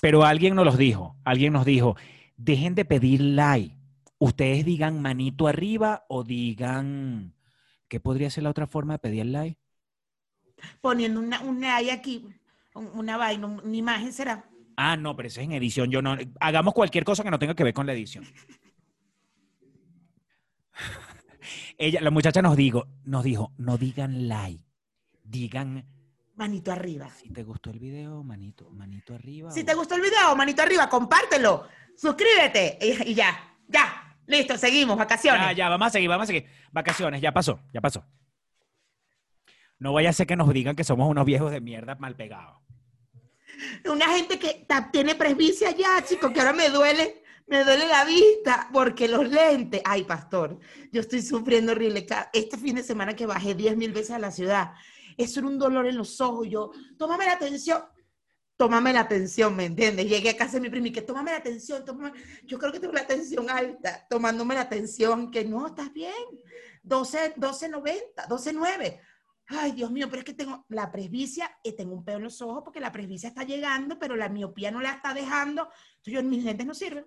Pero 0.00 0.24
alguien 0.24 0.54
nos 0.54 0.66
los 0.66 0.78
dijo, 0.78 1.16
alguien 1.24 1.52
nos 1.52 1.64
dijo, 1.64 1.96
dejen 2.36 2.74
de 2.74 2.84
pedir 2.84 3.20
like. 3.20 3.74
Ustedes 4.18 4.64
digan 4.64 5.00
manito 5.00 5.48
arriba 5.48 6.04
o 6.08 6.22
digan, 6.24 7.34
¿qué 7.88 8.00
podría 8.00 8.30
ser 8.30 8.44
la 8.44 8.50
otra 8.50 8.66
forma 8.66 8.94
de 8.94 8.98
pedir 8.98 9.26
like? 9.26 9.58
Poniendo 10.80 11.20
una, 11.20 11.40
una 11.40 11.76
ahí 11.76 11.90
aquí, 11.90 12.26
un- 12.74 12.90
una 12.94 13.16
vaina, 13.16 13.46
un- 13.46 13.60
una 13.60 13.76
imagen 13.76 14.12
será. 14.12 14.44
Ah, 14.76 14.96
no, 14.96 15.16
pero 15.16 15.28
eso 15.28 15.40
es 15.40 15.46
en 15.46 15.52
edición. 15.52 15.90
Yo 15.90 16.02
no. 16.02 16.16
Hagamos 16.40 16.74
cualquier 16.74 17.04
cosa 17.04 17.24
que 17.24 17.30
no 17.30 17.38
tenga 17.38 17.54
que 17.54 17.64
ver 17.64 17.74
con 17.74 17.86
la 17.86 17.92
edición. 17.92 18.24
Ella, 21.78 22.00
la 22.00 22.10
muchacha 22.10 22.42
nos 22.42 22.56
dijo, 22.56 22.86
nos 23.04 23.24
dijo, 23.24 23.52
no 23.56 23.78
digan 23.78 24.28
like, 24.28 24.64
digan 25.24 25.84
Manito 26.36 26.72
arriba. 26.72 27.08
si 27.10 27.30
te 27.30 27.42
gustó 27.42 27.70
el 27.70 27.78
video, 27.78 28.22
manito, 28.22 28.70
manito 28.70 29.14
arriba. 29.14 29.50
Si 29.50 29.60
o- 29.60 29.64
te 29.64 29.74
gustó 29.74 29.94
el 29.96 30.02
video, 30.02 30.34
manito 30.36 30.62
arriba, 30.62 30.88
compártelo, 30.88 31.66
suscríbete 31.96 32.78
y, 32.80 33.10
y 33.10 33.14
ya, 33.14 33.54
ya, 33.68 34.16
listo, 34.26 34.56
seguimos, 34.56 34.96
vacaciones. 34.96 35.42
Ya, 35.42 35.52
ya, 35.52 35.68
vamos 35.68 35.88
a 35.88 35.90
seguir, 35.90 36.08
vamos 36.08 36.24
a 36.24 36.26
seguir. 36.26 36.46
Vacaciones, 36.72 37.20
ya 37.20 37.32
pasó, 37.32 37.60
ya 37.72 37.80
pasó. 37.80 38.04
No 39.78 39.92
vaya 39.92 40.10
a 40.10 40.12
ser 40.12 40.26
que 40.26 40.36
nos 40.36 40.52
digan 40.52 40.74
que 40.74 40.84
somos 40.84 41.08
unos 41.08 41.24
viejos 41.24 41.50
de 41.50 41.60
mierda 41.60 41.94
mal 41.96 42.16
pegados. 42.16 42.58
Una 43.90 44.08
gente 44.08 44.38
que 44.38 44.66
tiene 44.92 45.14
presbicia 45.14 45.70
ya, 45.70 46.04
chicos, 46.04 46.32
que 46.32 46.40
ahora 46.40 46.52
me 46.52 46.68
duele, 46.68 47.22
me 47.46 47.64
duele 47.64 47.86
la 47.86 48.04
vista 48.04 48.68
porque 48.72 49.08
los 49.08 49.28
lentes, 49.28 49.80
ay, 49.84 50.04
pastor, 50.04 50.58
yo 50.92 51.00
estoy 51.00 51.22
sufriendo 51.22 51.72
horrible. 51.72 52.06
Este 52.32 52.56
fin 52.56 52.76
de 52.76 52.82
semana 52.82 53.14
que 53.14 53.26
bajé 53.26 53.54
10 53.54 53.76
mil 53.76 53.92
veces 53.92 54.12
a 54.12 54.18
la 54.18 54.30
ciudad, 54.30 54.72
eso 55.16 55.40
era 55.40 55.48
un 55.48 55.58
dolor 55.58 55.86
en 55.86 55.96
los 55.96 56.20
ojos. 56.20 56.48
Yo, 56.48 56.70
tómame 56.96 57.26
la 57.26 57.32
atención, 57.32 57.82
tómame 58.56 58.92
la 58.92 59.00
atención, 59.00 59.54
¿me 59.56 59.64
entiendes? 59.64 60.08
Llegué 60.08 60.30
a 60.30 60.36
casa 60.36 60.54
de 60.54 60.60
mi 60.60 60.70
prima 60.70 60.88
y 60.88 60.92
que 60.92 61.02
tómame 61.02 61.32
la 61.32 61.38
atención, 61.38 61.84
tómame. 61.84 62.12
Yo 62.44 62.58
creo 62.58 62.72
que 62.72 62.80
tengo 62.80 62.92
la 62.92 63.02
atención 63.02 63.48
alta, 63.50 64.06
tomándome 64.08 64.54
la 64.54 64.62
atención, 64.62 65.30
que 65.30 65.44
no, 65.44 65.66
estás 65.66 65.92
bien. 65.92 66.12
12, 66.82 67.34
12.90, 67.36 68.28
12.9. 68.28 69.00
Ay, 69.48 69.72
Dios 69.72 69.90
mío, 69.90 70.08
pero 70.10 70.20
es 70.20 70.24
que 70.24 70.34
tengo 70.34 70.66
la 70.68 70.92
presbicia 70.92 71.50
y 71.62 71.72
tengo 71.72 71.94
un 71.94 72.04
pelo 72.04 72.18
en 72.18 72.24
los 72.24 72.40
ojos 72.42 72.62
porque 72.62 72.80
la 72.80 72.92
presbicia 72.92 73.28
está 73.28 73.44
llegando, 73.44 73.98
pero 73.98 74.14
la 74.14 74.28
miopía 74.28 74.70
no 74.70 74.80
la 74.80 74.92
está 74.92 75.14
dejando. 75.14 75.68
Entonces, 75.96 76.12
yo, 76.14 76.22
mis 76.22 76.44
lentes 76.44 76.66
no 76.66 76.74
sirven. 76.74 77.06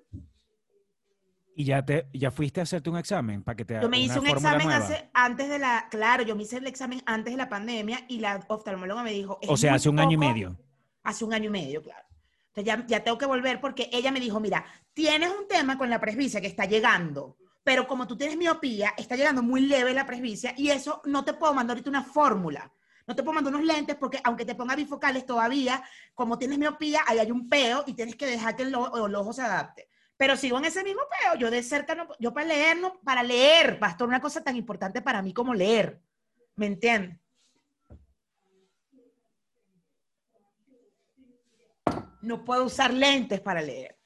Y 1.55 1.65
ya 1.65 1.86
te, 1.86 2.07
ya 2.13 2.31
fuiste 2.31 2.60
a 2.62 2.63
hacerte 2.63 2.89
un 2.89 2.98
examen 2.98 3.43
para 3.43 3.55
que 3.55 3.65
te 3.65 3.79
Yo 3.79 3.89
me 3.89 4.00
hice 4.00 4.19
un 4.19 4.27
examen 4.27 4.71
hace, 4.71 5.10
antes 5.13 5.50
de 5.50 5.60
la, 5.60 5.88
claro, 5.91 6.24
yo 6.24 6.36
me 6.36 6.43
hice 6.43 6.57
el 6.57 6.65
examen 6.65 7.03
antes 7.05 7.33
de 7.33 7.38
la 7.38 7.50
pandemia 7.50 8.05
y 8.07 8.19
la 8.19 8.43
oftalmóloga 8.48 9.03
me 9.03 9.12
dijo. 9.12 9.38
O 9.48 9.53
"Es 9.53 9.60
sea, 9.60 9.75
hace 9.75 9.89
un 9.89 10.00
año 10.00 10.13
y 10.13 10.15
poco". 10.17 10.27
medio. 10.29 10.57
Hace 11.03 11.25
un 11.25 11.33
año 11.33 11.48
y 11.48 11.51
medio, 11.51 11.83
claro. 11.83 12.07
Entonces 12.48 12.65
ya, 12.65 12.86
ya 12.88 13.03
tengo 13.03 13.17
que 13.17 13.25
volver 13.25 13.62
porque 13.62 13.89
ella 13.93 14.12
me 14.12 14.19
dijo, 14.19 14.39
mira, 14.39 14.65
tienes 14.93 15.29
un 15.29 15.48
tema 15.48 15.77
con 15.77 15.89
la 15.89 16.00
presbicia 16.00 16.41
que 16.41 16.48
está 16.48 16.65
llegando, 16.65 17.38
pero 17.63 17.88
como 17.88 18.08
tú 18.08 18.18
tienes 18.18 18.38
miopía, 18.38 18.94
está 18.98 19.15
llegando 19.15 19.44
muy 19.44 19.62
leve 19.62 19.94
la 19.94 20.06
presbicia 20.06 20.53
y 20.58 20.70
eso 20.70 21.01
no 21.06 21.24
te 21.24 21.34
puedo 21.34 21.53
mandar 21.53 21.75
ahorita 21.75 21.89
una 21.89 22.03
fórmula. 22.03 22.72
No 23.08 23.15
te 23.15 23.24
puedo 23.24 23.34
mandar 23.36 23.53
unos 23.53 23.65
lentes 23.65 23.96
porque 23.96 24.20
aunque 24.24 24.46
te 24.46 24.56
ponga 24.56 24.75
bifocales 24.75 25.25
todavía, 25.25 25.84
como 26.13 26.38
tienes 26.38 26.58
miopía, 26.60 27.01
ahí 27.08 27.20
hay 27.20 27.32
un 27.32 27.50
peo 27.50 27.84
y 27.88 27.94
tienes 27.94 28.15
que 28.15 28.25
dejar 28.25 28.56
que 28.56 28.63
el, 28.63 28.74
ojo- 28.75 29.06
el 29.06 29.15
ojo 29.15 29.34
se 29.34 29.41
adapte. 29.41 29.89
Pero 30.18 30.38
sigo 30.38 30.60
en 30.60 30.65
ese 30.65 30.84
mismo 30.84 31.01
peo. 31.20 31.36
Yo 31.36 31.50
de 31.50 31.63
cerca, 31.63 31.96
no, 31.96 32.08
yo 32.20 32.32
para 32.34 32.46
leer, 32.48 32.77
no, 32.77 33.00
para 33.01 33.24
leer, 33.24 33.80
pastor, 33.80 34.08
una 34.08 34.22
cosa 34.22 34.44
tan 34.44 34.56
importante 34.56 35.01
para 35.01 35.22
mí 35.22 35.34
como 35.34 35.53
leer. 35.53 36.00
¿Me 36.56 36.68
entiendes? 36.68 37.18
No 42.22 42.46
puedo 42.46 42.65
usar 42.65 42.94
lentes 42.94 43.41
para 43.41 43.62
leer. 43.62 43.98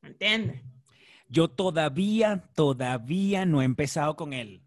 ¿Me 0.00 0.10
entiendes? 0.10 0.62
Yo 1.34 1.48
todavía, 1.48 2.44
todavía 2.54 3.44
no 3.44 3.60
he 3.60 3.64
empezado 3.64 4.14
con 4.14 4.32
él. 4.32 4.62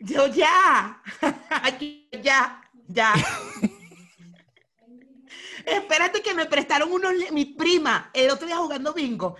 Yo 0.00 0.26
ya, 0.26 1.00
ya, 2.22 2.62
ya. 2.86 3.14
Espérate 5.64 6.20
que 6.20 6.34
me 6.34 6.44
prestaron 6.44 6.92
unos, 6.92 7.14
mi 7.32 7.46
prima, 7.46 8.10
el 8.12 8.30
otro 8.30 8.46
día 8.46 8.58
jugando 8.58 8.92
bingo. 8.92 9.36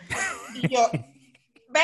Y 0.54 0.74
yo, 0.74 0.90
ve, 1.68 1.82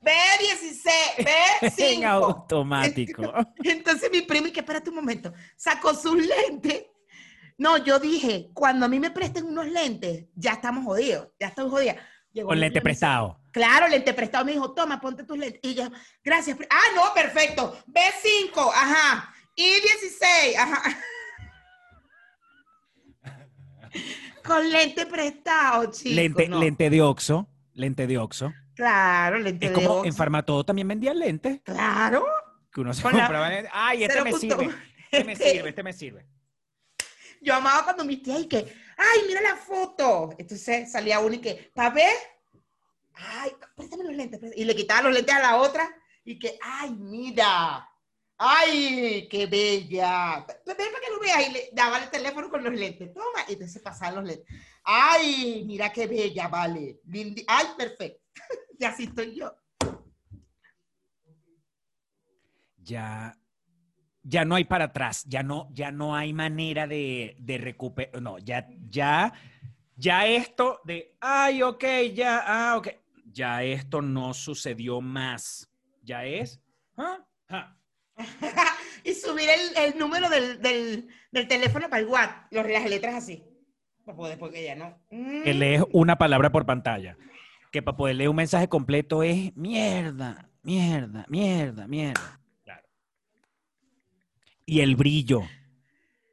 ve 0.00 0.16
16, 0.40 0.94
ve 1.18 1.34
En 1.60 1.70
5. 1.70 2.06
automático. 2.06 3.30
Entonces 3.62 4.10
mi 4.10 4.22
prima, 4.22 4.48
y 4.48 4.52
que 4.52 4.60
espérate 4.60 4.88
un 4.88 4.96
momento, 4.96 5.34
sacó 5.54 5.92
sus 5.92 6.16
lentes. 6.16 6.86
No, 7.58 7.78
yo 7.78 7.98
dije, 7.98 8.50
cuando 8.52 8.84
a 8.86 8.88
mí 8.88 9.00
me 9.00 9.10
presten 9.10 9.46
unos 9.46 9.66
lentes, 9.66 10.26
ya 10.34 10.52
estamos 10.52 10.84
jodidos, 10.84 11.28
ya 11.40 11.52
jodida. 11.56 11.96
Llegó 12.32 12.48
Con 12.48 12.60
lente 12.60 12.82
prestado. 12.82 13.40
Claro, 13.50 13.88
lente 13.88 14.12
prestado 14.12 14.44
me 14.44 14.52
dijo, 14.52 14.74
toma, 14.74 15.00
ponte 15.00 15.24
tus 15.24 15.38
lentes. 15.38 15.60
Y 15.62 15.74
yo, 15.74 15.88
gracias. 16.22 16.58
Ah, 16.68 16.82
no, 16.94 17.02
perfecto. 17.14 17.74
B5, 17.86 18.70
ajá. 18.74 19.32
Y 19.54 19.64
16, 19.64 20.58
ajá. 20.58 20.82
Con 24.44 24.70
lente 24.70 25.06
prestado, 25.06 25.90
chicos. 25.90 26.12
Lente, 26.12 26.48
no. 26.48 26.60
lente 26.60 26.90
de 26.90 27.00
oxo. 27.02 27.48
Lente 27.72 28.06
de 28.06 28.18
oxo. 28.18 28.52
Claro, 28.74 29.38
lente 29.38 29.66
Es 29.66 29.72
de 29.72 29.82
como 29.82 30.04
en 30.04 30.12
Farmatodo 30.14 30.64
también 30.64 30.86
vendían 30.88 31.18
lentes. 31.18 31.60
Claro. 31.64 32.24
Que 32.70 32.80
uno 32.82 32.92
se 32.92 33.02
la- 33.02 33.10
compraba. 33.10 33.48
lentes. 33.48 33.70
Ay, 33.74 34.04
este 34.04 34.22
me 34.22 34.30
punto- 34.30 34.58
sirve. 34.58 34.74
Este 35.10 35.24
me 35.24 35.32
Este- 35.32 35.50
sirve, 35.52 35.68
este 35.70 35.82
me 35.82 35.92
sirve. 35.94 36.26
Yo 37.46 37.54
amaba 37.54 37.84
cuando 37.84 38.04
mis 38.04 38.24
tías 38.24 38.40
y 38.40 38.48
que, 38.48 38.56
ay, 38.96 39.20
mira 39.28 39.40
la 39.40 39.54
foto. 39.54 40.30
Entonces 40.36 40.90
salía 40.90 41.20
uno 41.20 41.32
y 41.36 41.38
que, 41.40 41.70
¿para 41.72 41.90
ver? 41.90 42.12
Ay, 43.14 43.52
préstame 43.76 44.02
los 44.02 44.14
lentes. 44.14 44.40
préstame. 44.40 44.60
Y 44.60 44.64
le 44.64 44.74
quitaba 44.74 45.02
los 45.02 45.14
lentes 45.14 45.32
a 45.32 45.38
la 45.38 45.56
otra 45.58 45.88
y 46.24 46.40
que, 46.40 46.58
ay, 46.60 46.90
mira. 46.90 47.88
Ay, 48.36 49.28
qué 49.30 49.46
bella. 49.46 50.44
Ven 50.66 50.76
para 50.76 51.00
que 51.04 51.10
lo 51.12 51.20
veas. 51.20 51.48
Y 51.48 51.52
le 51.52 51.70
daba 51.72 52.02
el 52.02 52.10
teléfono 52.10 52.50
con 52.50 52.64
los 52.64 52.74
lentes. 52.74 53.14
Toma. 53.14 53.44
Y 53.48 53.52
entonces 53.52 53.80
pasaban 53.80 54.16
los 54.16 54.24
lentes. 54.24 54.46
Ay, 54.82 55.62
mira 55.68 55.92
qué 55.92 56.08
bella, 56.08 56.48
vale. 56.48 57.00
Lindi- 57.06 57.44
Ay, 57.46 57.66
perfecto. 57.78 58.24
y 58.76 58.84
así 58.84 59.04
estoy 59.04 59.36
yo. 59.36 59.54
Ya, 62.78 63.38
ya 64.28 64.44
no 64.44 64.56
hay 64.56 64.64
para 64.64 64.86
atrás. 64.86 65.24
Ya 65.26 65.42
no, 65.42 65.68
ya 65.72 65.90
no 65.92 66.14
hay 66.16 66.32
manera 66.32 66.86
de, 66.86 67.36
de 67.38 67.58
recuperar. 67.58 68.20
No, 68.20 68.38
ya, 68.38 68.68
ya, 68.90 69.32
ya 69.96 70.26
esto 70.26 70.80
de, 70.84 71.14
ay, 71.20 71.62
ok, 71.62 71.84
ya, 72.14 72.42
ah, 72.44 72.76
ok. 72.76 72.88
Ya 73.32 73.62
esto 73.62 74.02
no 74.02 74.34
sucedió 74.34 75.00
más. 75.00 75.70
Ya 76.02 76.24
es. 76.24 76.60
ah, 76.96 77.18
ah. 77.48 77.76
y 79.04 79.12
subir 79.12 79.48
el, 79.50 79.84
el 79.92 79.98
número 79.98 80.28
del, 80.30 80.60
del, 80.60 81.08
del 81.30 81.48
teléfono 81.48 81.88
para 81.88 82.00
el 82.02 82.08
WhatsApp. 82.08 82.50
Las 82.52 82.90
letras 82.90 83.14
así. 83.14 83.44
Para 84.04 84.16
poder, 84.16 84.38
porque 84.38 84.64
ya 84.64 84.74
no. 84.74 84.98
que 85.10 85.52
Mm. 85.54 85.58
lees 85.58 85.82
una 85.92 86.16
palabra 86.16 86.50
por 86.50 86.64
pantalla. 86.66 87.16
Que 87.72 87.82
para 87.82 87.96
poder 87.96 88.16
leer 88.16 88.30
un 88.30 88.36
mensaje 88.36 88.68
completo 88.68 89.22
es 89.22 89.54
mierda, 89.56 90.48
mierda, 90.62 91.26
mierda, 91.28 91.86
mierda. 91.86 92.40
Y 94.66 94.80
el 94.80 94.96
brillo. 94.96 95.42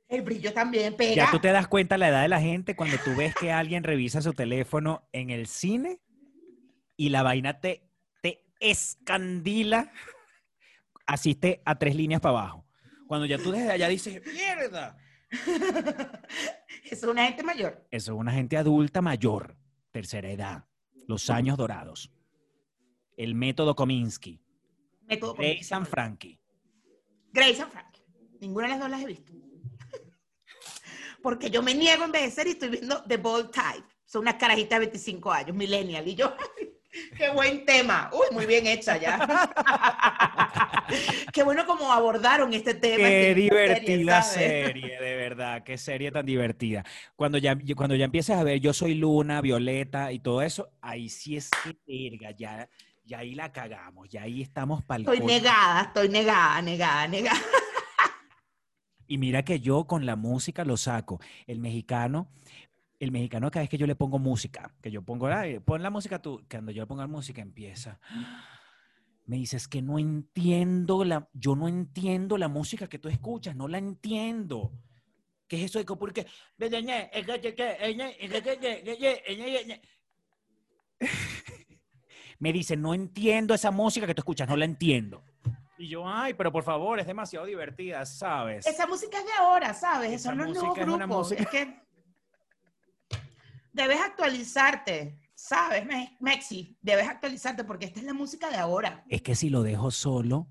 El 0.07 0.23
brillo 0.23 0.51
también 0.53 0.95
pega. 0.95 1.15
Ya 1.15 1.31
tú 1.31 1.39
te 1.39 1.51
das 1.51 1.67
cuenta 1.67 1.97
la 1.97 2.09
edad 2.09 2.23
de 2.23 2.27
la 2.27 2.41
gente 2.41 2.75
cuando 2.75 2.97
tú 2.97 3.15
ves 3.15 3.33
que 3.35 3.51
alguien 3.51 3.83
revisa 3.83 4.21
su 4.21 4.33
teléfono 4.33 5.07
en 5.11 5.29
el 5.29 5.47
cine 5.47 6.01
y 6.97 7.09
la 7.09 7.23
vaina 7.23 7.59
te, 7.59 7.87
te 8.21 8.43
escandila, 8.59 9.91
asiste 11.05 11.61
a 11.65 11.77
tres 11.77 11.95
líneas 11.95 12.21
para 12.21 12.39
abajo. 12.39 12.65
Cuando 13.07 13.25
ya 13.25 13.37
tú 13.37 13.51
desde 13.51 13.71
allá 13.71 13.87
dices, 13.87 14.21
mierda. 14.25 14.97
Eso 16.83 16.91
es 16.91 17.03
una 17.03 17.25
gente 17.25 17.43
mayor. 17.43 17.87
Eso 17.91 18.13
es 18.13 18.19
una 18.19 18.31
gente 18.31 18.57
adulta 18.57 19.01
mayor, 19.01 19.57
tercera 19.91 20.29
edad, 20.29 20.65
los 21.07 21.29
años 21.29 21.57
dorados. 21.57 22.11
El 23.17 23.35
método 23.35 23.75
Kominsky, 23.75 24.41
Método 25.01 25.35
Ray 25.35 25.47
Kominsky. 25.47 25.63
San 25.63 25.85
Frankie. 25.85 26.39
Ninguna 28.43 28.67
de 28.67 28.71
las 28.71 28.79
dos 28.81 28.89
las 28.89 29.01
he 29.01 29.05
visto. 29.05 29.31
Porque 31.21 31.49
yo 31.49 31.61
me 31.61 31.73
niego 31.73 32.01
a 32.01 32.07
envejecer 32.07 32.47
y 32.47 32.51
estoy 32.51 32.67
viendo 32.67 33.01
The 33.03 33.15
Bold 33.15 33.51
Type. 33.51 33.87
Son 34.05 34.23
unas 34.23 34.35
carajitas 34.35 34.81
de 34.81 34.87
25 34.87 35.31
años, 35.31 35.55
millennial. 35.55 36.05
Y 36.05 36.15
yo, 36.15 36.35
qué 37.17 37.29
buen 37.29 37.65
tema. 37.65 38.11
Uy, 38.11 38.25
muy 38.33 38.45
bien 38.45 38.67
hecha 38.67 38.97
ya. 38.97 39.25
qué 41.33 41.43
bueno 41.43 41.65
como 41.65 41.93
abordaron 41.93 42.53
este 42.53 42.73
tema. 42.73 42.97
Qué 42.97 43.03
serie, 43.03 43.33
divertida 43.33 44.21
serie, 44.21 44.99
de 44.99 45.15
verdad, 45.15 45.63
qué 45.63 45.77
serie 45.77 46.11
tan 46.11 46.25
divertida. 46.25 46.83
Cuando 47.15 47.37
ya, 47.37 47.57
cuando 47.77 47.95
ya 47.95 48.03
empiezas 48.03 48.37
a 48.37 48.43
ver 48.43 48.59
Yo 48.59 48.73
Soy 48.73 48.95
Luna, 48.95 49.39
Violeta 49.39 50.11
y 50.11 50.19
todo 50.19 50.41
eso, 50.41 50.73
ahí 50.81 51.07
sí 51.07 51.37
es 51.37 51.49
que 51.63 51.77
verga, 51.87 52.31
ya, 52.31 52.67
ya 53.05 53.19
ahí 53.19 53.35
la 53.35 53.53
cagamos, 53.53 54.09
ya 54.09 54.23
ahí 54.23 54.41
estamos 54.41 54.83
pa'l 54.83 55.03
Estoy 55.03 55.21
negada, 55.21 55.83
estoy 55.83 56.09
negada, 56.09 56.61
negada, 56.61 57.07
negada. 57.07 57.39
Y 59.07 59.17
mira 59.17 59.43
que 59.43 59.59
yo 59.59 59.85
con 59.85 60.05
la 60.05 60.15
música 60.15 60.63
lo 60.65 60.77
saco. 60.77 61.19
El 61.47 61.59
mexicano, 61.59 62.29
el 62.99 63.11
mexicano 63.11 63.51
cada 63.51 63.63
vez 63.63 63.69
que 63.69 63.77
yo 63.77 63.87
le 63.87 63.95
pongo 63.95 64.19
música, 64.19 64.73
que 64.81 64.91
yo 64.91 65.01
pongo, 65.01 65.27
"Ay, 65.27 65.59
pon 65.59 65.83
la 65.83 65.89
música 65.89 66.21
tú, 66.21 66.43
cuando 66.49 66.71
yo 66.71 66.83
le 66.83 66.87
pongo 66.87 67.01
la 67.01 67.07
música 67.07 67.41
empieza. 67.41 67.99
Me 69.25 69.37
dices 69.37 69.67
que 69.67 69.81
no 69.81 69.99
entiendo 69.99 71.05
la, 71.05 71.29
yo 71.33 71.55
no 71.55 71.67
entiendo 71.67 72.37
la 72.37 72.49
música 72.49 72.87
que 72.87 72.99
tú 72.99 73.07
escuchas, 73.07 73.55
no 73.55 73.67
la 73.67 73.77
entiendo. 73.77 74.71
¿Qué 75.47 75.57
es 75.57 75.63
eso 75.63 75.79
de 75.79 75.85
que 75.85 75.95
porque 75.95 76.25
me 82.39 82.51
dice, 82.51 82.75
no 82.75 82.93
entiendo 82.93 83.53
esa 83.53 83.71
música 83.71 84.07
que 84.07 84.15
tú 84.15 84.21
escuchas, 84.21 84.49
no 84.49 84.57
la 84.57 84.65
entiendo. 84.65 85.23
Y 85.83 85.89
yo, 85.89 86.07
ay, 86.07 86.33
pero 86.33 86.49
por 86.49 86.63
favor, 86.63 86.97
es 87.01 87.05
demasiado 87.05 87.45
divertida, 87.45 88.05
¿sabes? 88.05 88.65
Esa 88.65 88.87
música 88.87 89.19
es 89.19 89.25
de 89.25 89.33
ahora, 89.33 89.73
¿sabes? 89.73 90.13
Esa 90.13 90.29
Son 90.29 90.37
los 90.37 90.47
nuevos 90.57 90.77
es 90.77 90.83
una 90.87 90.95
grupos. 90.95 91.17
música- 91.31 91.43
Es 91.43 91.49
que 91.49 91.81
debes 93.73 93.99
actualizarte, 93.99 95.19
¿sabes, 95.35 95.85
Me- 95.85 96.15
Mexi? 96.21 96.77
Debes 96.81 97.05
actualizarte 97.09 97.65
porque 97.65 97.85
esta 97.87 97.99
es 97.99 98.05
la 98.05 98.13
música 98.13 98.49
de 98.49 98.55
ahora. 98.55 99.03
Es 99.09 99.21
que 99.21 99.35
si 99.35 99.49
lo 99.49 99.61
dejo 99.61 99.91
solo, 99.91 100.47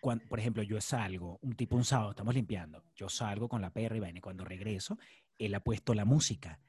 cuan- 0.00 0.20
por 0.28 0.38
ejemplo, 0.38 0.62
yo 0.62 0.80
salgo, 0.80 1.40
un 1.42 1.56
tipo 1.56 1.74
un 1.74 1.84
sábado, 1.84 2.10
estamos 2.10 2.34
limpiando, 2.34 2.84
yo 2.94 3.08
salgo 3.08 3.48
con 3.48 3.60
la 3.60 3.70
perra 3.70 3.96
y 3.96 4.00
vaina, 4.00 4.18
y 4.18 4.22
cuando 4.22 4.44
regreso, 4.44 4.98
él 5.36 5.52
ha 5.56 5.60
puesto 5.60 5.94
la 5.94 6.04
música. 6.04 6.60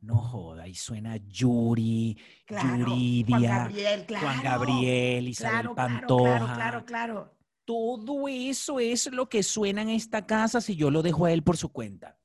No 0.00 0.16
joda, 0.18 0.66
y 0.66 0.74
suena 0.74 1.16
Yuri, 1.16 2.18
Claro. 2.44 2.66
Juan 2.68 2.78
Yuridia, 2.80 3.58
Gabriel, 3.58 4.04
claro. 4.04 4.26
Juan 4.26 4.42
Gabriel, 4.42 5.28
Isabel 5.28 5.52
claro, 5.60 5.74
Pantoja. 5.76 6.24
claro, 6.38 6.54
claro, 6.54 6.84
claro. 6.84 7.35
Todo 7.66 8.28
eso 8.28 8.78
es 8.78 9.12
lo 9.12 9.28
que 9.28 9.42
suena 9.42 9.82
en 9.82 9.90
esta 9.90 10.24
casa 10.24 10.60
si 10.60 10.76
yo 10.76 10.90
lo 10.90 11.02
dejo 11.02 11.26
a 11.26 11.32
él 11.32 11.42
por 11.42 11.56
su 11.56 11.70
cuenta. 11.70 12.16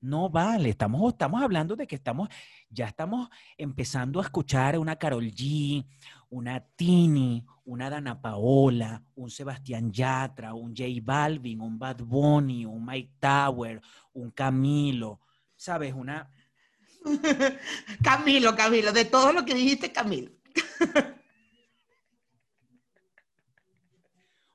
No 0.00 0.30
vale, 0.30 0.68
estamos, 0.68 1.12
estamos 1.12 1.42
hablando 1.42 1.74
de 1.74 1.86
que 1.86 1.96
estamos, 1.96 2.28
ya 2.70 2.86
estamos 2.86 3.28
empezando 3.58 4.20
a 4.20 4.22
escuchar 4.22 4.78
una 4.78 4.96
Carol 4.96 5.24
G, 5.24 5.84
una 6.28 6.60
Tini, 6.60 7.44
una 7.64 7.90
Dana 7.90 8.20
Paola, 8.20 9.02
un 9.16 9.30
Sebastián 9.30 9.90
Yatra, 9.90 10.54
un 10.54 10.76
J 10.76 10.84
Balvin, 11.02 11.60
un 11.60 11.76
Bad 11.76 12.02
Bunny, 12.04 12.64
un 12.66 12.86
Mike 12.86 13.14
Tower, 13.18 13.80
un 14.12 14.30
Camilo, 14.30 15.20
¿sabes? 15.56 15.92
Una, 15.92 16.30
Camilo, 18.02 18.54
Camilo, 18.54 18.92
de 18.92 19.06
todo 19.06 19.32
lo 19.32 19.44
que 19.44 19.54
dijiste, 19.54 19.90
Camilo. 19.90 20.30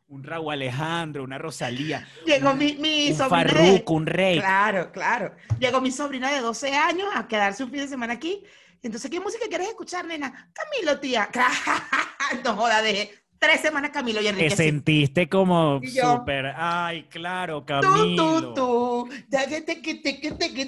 un 0.09 0.23
Raúl 0.23 0.53
Alejandro, 0.53 1.23
una 1.23 1.37
Rosalía, 1.37 2.07
Llegó 2.25 2.53
mi, 2.55 2.73
mi 2.75 3.11
un 3.11 3.17
sobrina. 3.17 3.29
Farruko, 3.29 3.93
un 3.93 4.05
Rey. 4.07 4.39
Claro, 4.39 4.91
claro. 4.91 5.35
Llegó 5.59 5.81
mi 5.81 5.91
sobrina 5.91 6.31
de 6.31 6.39
12 6.41 6.73
años 6.73 7.07
a 7.15 7.27
quedarse 7.27 7.63
un 7.63 7.69
fin 7.69 7.81
de 7.81 7.87
semana 7.87 8.13
aquí. 8.13 8.43
Entonces, 8.81 9.11
¿qué 9.11 9.19
música 9.19 9.45
quieres 9.47 9.67
escuchar, 9.67 10.05
nena? 10.05 10.51
Camilo, 10.53 10.99
tía. 10.99 11.29
no 12.43 12.55
joda, 12.55 12.81
de 12.81 13.11
tres 13.37 13.61
semanas 13.61 13.91
Camilo 13.91 14.19
y 14.19 14.23
Te 14.23 14.29
Enrique. 14.29 14.55
sentiste 14.55 15.29
como 15.29 15.79
súper, 15.83 16.53
ay, 16.57 17.03
claro, 17.03 17.59
Tú, 17.59 17.65
Camilo. 17.67 18.41
tú, 18.41 18.53
tú. 18.53 19.09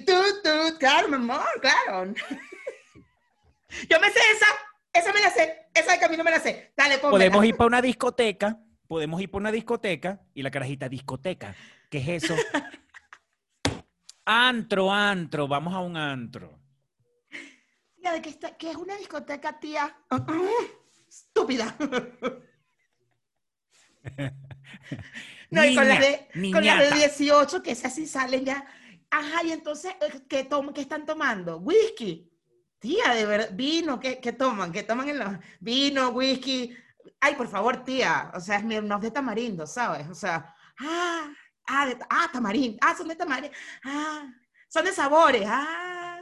Tú, 0.05 0.23
tú. 0.43 0.77
Claro, 0.79 1.07
mi 1.09 1.15
amor, 1.15 1.41
claro. 1.61 2.13
Yo 3.89 3.99
me 3.99 4.09
sé 4.11 4.19
esa. 4.35 4.45
Esa 4.93 5.13
me 5.13 5.21
la 5.21 5.29
sé. 5.31 5.57
Esa 5.73 5.93
de 5.93 5.99
Camilo 5.99 6.23
me 6.23 6.31
la 6.31 6.39
sé. 6.39 6.73
Dale. 6.75 6.97
Podemos 6.97 7.43
ir 7.45 7.55
para 7.55 7.67
una 7.67 7.81
discoteca, 7.81 8.59
podemos 8.91 9.21
ir 9.21 9.31
para 9.31 9.39
una 9.39 9.51
discoteca 9.53 10.19
y 10.33 10.43
la 10.43 10.51
carajita, 10.51 10.89
discoteca. 10.89 11.55
¿Qué 11.89 11.99
es 11.99 12.23
eso? 12.25 12.35
antro, 14.25 14.91
antro, 14.91 15.47
vamos 15.47 15.73
a 15.73 15.79
un 15.79 15.95
antro. 15.95 16.59
Tía, 17.95 18.11
¿de 18.11 18.21
qué, 18.21 18.29
está, 18.31 18.57
qué 18.57 18.71
es 18.71 18.75
una 18.75 18.97
discoteca, 18.97 19.57
tía? 19.61 19.95
Estúpida. 21.07 21.73
No, 25.51 25.63
y 25.65 25.75
con 25.75 25.87
las 25.87 25.99
de, 25.99 26.27
con 26.51 26.65
las 26.65 26.79
de 26.79 26.89
niñata. 26.89 26.95
18, 26.95 27.61
que 27.63 27.71
esas 27.71 27.93
sí 27.93 28.07
salen 28.07 28.45
ya. 28.45 28.65
Ajá, 29.09 29.43
y 29.45 29.51
entonces, 29.51 29.93
eh, 30.01 30.21
¿qué, 30.27 30.43
tom- 30.45 30.73
qué 30.73 30.81
están 30.81 31.05
tomando? 31.05 31.57
¿Whisky? 31.59 32.29
Tía, 32.79 33.13
de 33.13 33.25
verdad, 33.25 33.49
vino, 33.53 33.99
¿qué, 33.99 34.19
qué 34.19 34.31
toman? 34.31 34.71
¿Qué 34.71 34.83
toman 34.83 35.09
en 35.09 35.19
los... 35.19 35.29
Vino, 35.59 36.09
whisky. 36.09 36.73
Ay, 37.19 37.35
por 37.35 37.47
favor, 37.47 37.83
tía. 37.83 38.31
O 38.35 38.39
sea, 38.39 38.57
es 38.57 38.61
Smirnoff 38.61 39.01
de 39.01 39.11
tamarindo, 39.11 39.65
¿sabes? 39.67 40.07
O 40.09 40.15
sea, 40.15 40.53
ah, 40.79 41.29
ah, 41.67 41.85
de, 41.87 41.97
ah, 42.09 42.29
tamarindo. 42.31 42.77
Ah, 42.81 42.95
son 42.95 43.07
de 43.07 43.15
tamarindo. 43.15 43.55
Ah, 43.83 44.31
son 44.67 44.85
de 44.85 44.91
sabores. 44.93 45.43
Ah, 45.45 46.19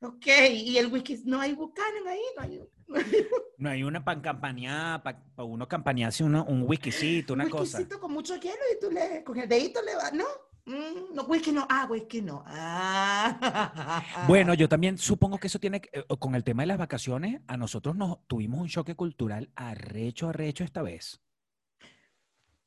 ok. 0.00 0.26
Y 0.50 0.78
el 0.78 0.86
whisky, 0.92 1.22
no 1.24 1.40
hay 1.40 1.54
Buchanan 1.54 2.06
ahí, 2.08 2.22
no 2.36 2.42
hay... 2.42 2.68
No 3.58 3.70
hay 3.70 3.84
una 3.84 4.04
pan 4.04 4.20
campañada, 4.20 5.02
para 5.02 5.22
uno 5.38 5.68
campañarse 5.68 6.24
un 6.24 6.64
whiskycito, 6.66 7.32
una 7.34 7.44
un 7.44 7.50
cosa. 7.50 7.78
whiskycito 7.78 8.00
con 8.00 8.12
mucho 8.12 8.34
hielo 8.36 8.60
y 8.74 8.80
tú 8.80 8.90
le, 8.90 9.22
con 9.22 9.38
el 9.38 9.48
dedito 9.48 9.80
le 9.82 9.94
vas, 9.94 10.12
¿no? 10.12 10.24
Mm, 10.64 11.14
no, 11.14 11.22
whisky 11.24 11.50
no, 11.50 11.66
ah, 11.68 11.86
whisky 11.90 12.22
no. 12.22 12.44
Ah. 12.46 14.02
Bueno, 14.28 14.54
yo 14.54 14.68
también 14.68 14.96
supongo 14.98 15.38
que 15.38 15.48
eso 15.48 15.58
tiene 15.58 15.80
que, 15.80 15.90
eh, 15.98 16.04
con 16.18 16.34
el 16.34 16.44
tema 16.44 16.62
de 16.62 16.68
las 16.68 16.78
vacaciones, 16.78 17.40
a 17.48 17.56
nosotros 17.56 17.96
nos 17.96 18.26
tuvimos 18.28 18.60
un 18.60 18.68
choque 18.68 18.94
cultural 18.94 19.50
arrecho, 19.56 20.28
arrecho 20.28 20.62
esta 20.62 20.82
vez. 20.82 21.20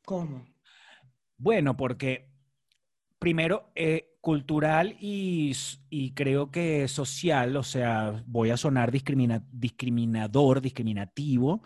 ¿Cómo? 0.05 0.45
Bueno, 1.37 1.77
porque 1.77 2.29
primero, 3.17 3.71
eh, 3.75 4.17
cultural 4.21 4.97
y, 4.99 5.55
y 5.89 6.13
creo 6.13 6.51
que 6.51 6.87
social, 6.87 7.55
o 7.55 7.63
sea, 7.63 8.23
voy 8.27 8.49
a 8.49 8.57
sonar 8.57 8.91
discrimina- 8.91 9.45
discriminador, 9.51 10.61
discriminativo, 10.61 11.61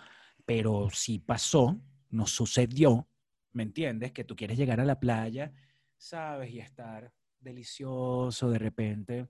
pero 0.46 0.89
sí 0.92 1.20
pasó, 1.20 1.80
nos 2.10 2.32
sucedió, 2.32 3.08
¿me 3.54 3.63
entiendes? 3.63 4.12
Que 4.12 4.24
tú 4.24 4.36
quieres 4.36 4.58
llegar 4.58 4.80
a 4.80 4.86
la 4.86 5.00
playa, 5.00 5.54
¿sabes? 6.00 6.52
Y 6.52 6.60
estar 6.60 7.12
delicioso, 7.40 8.50
de 8.50 8.58
repente 8.58 9.30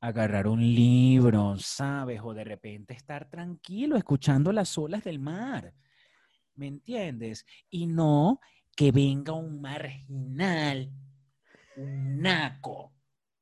agarrar 0.00 0.46
un 0.46 0.60
libro, 0.60 1.56
¿sabes? 1.58 2.20
O 2.22 2.34
de 2.34 2.44
repente 2.44 2.92
estar 2.92 3.28
tranquilo 3.30 3.96
escuchando 3.96 4.52
las 4.52 4.76
olas 4.76 5.02
del 5.02 5.18
mar, 5.18 5.72
¿me 6.54 6.66
entiendes? 6.66 7.46
Y 7.70 7.86
no 7.86 8.38
que 8.76 8.92
venga 8.92 9.32
un 9.32 9.62
marginal, 9.62 10.92
un 11.76 12.20
naco, 12.20 12.92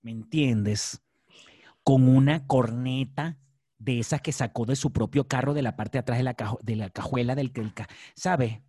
¿me 0.03 0.13
entiendes? 0.13 1.03
Con 1.83 2.09
una 2.09 2.47
corneta 2.47 3.39
de 3.79 3.99
esas 3.99 4.21
que 4.21 4.31
sacó 4.31 4.65
de 4.65 4.77
su 4.77 4.93
propio 4.93 5.27
carro 5.27 5.55
de 5.55 5.63
la 5.63 5.75
parte 5.75 5.99
de 5.99 6.01
atrás 6.01 6.19
de 6.19 6.25
la, 6.25 6.37
de 6.63 6.77
la 6.77 6.91
cajuela 6.91 7.35
del 7.35 7.53
que, 7.53 7.73
¿sabes? 8.15 8.61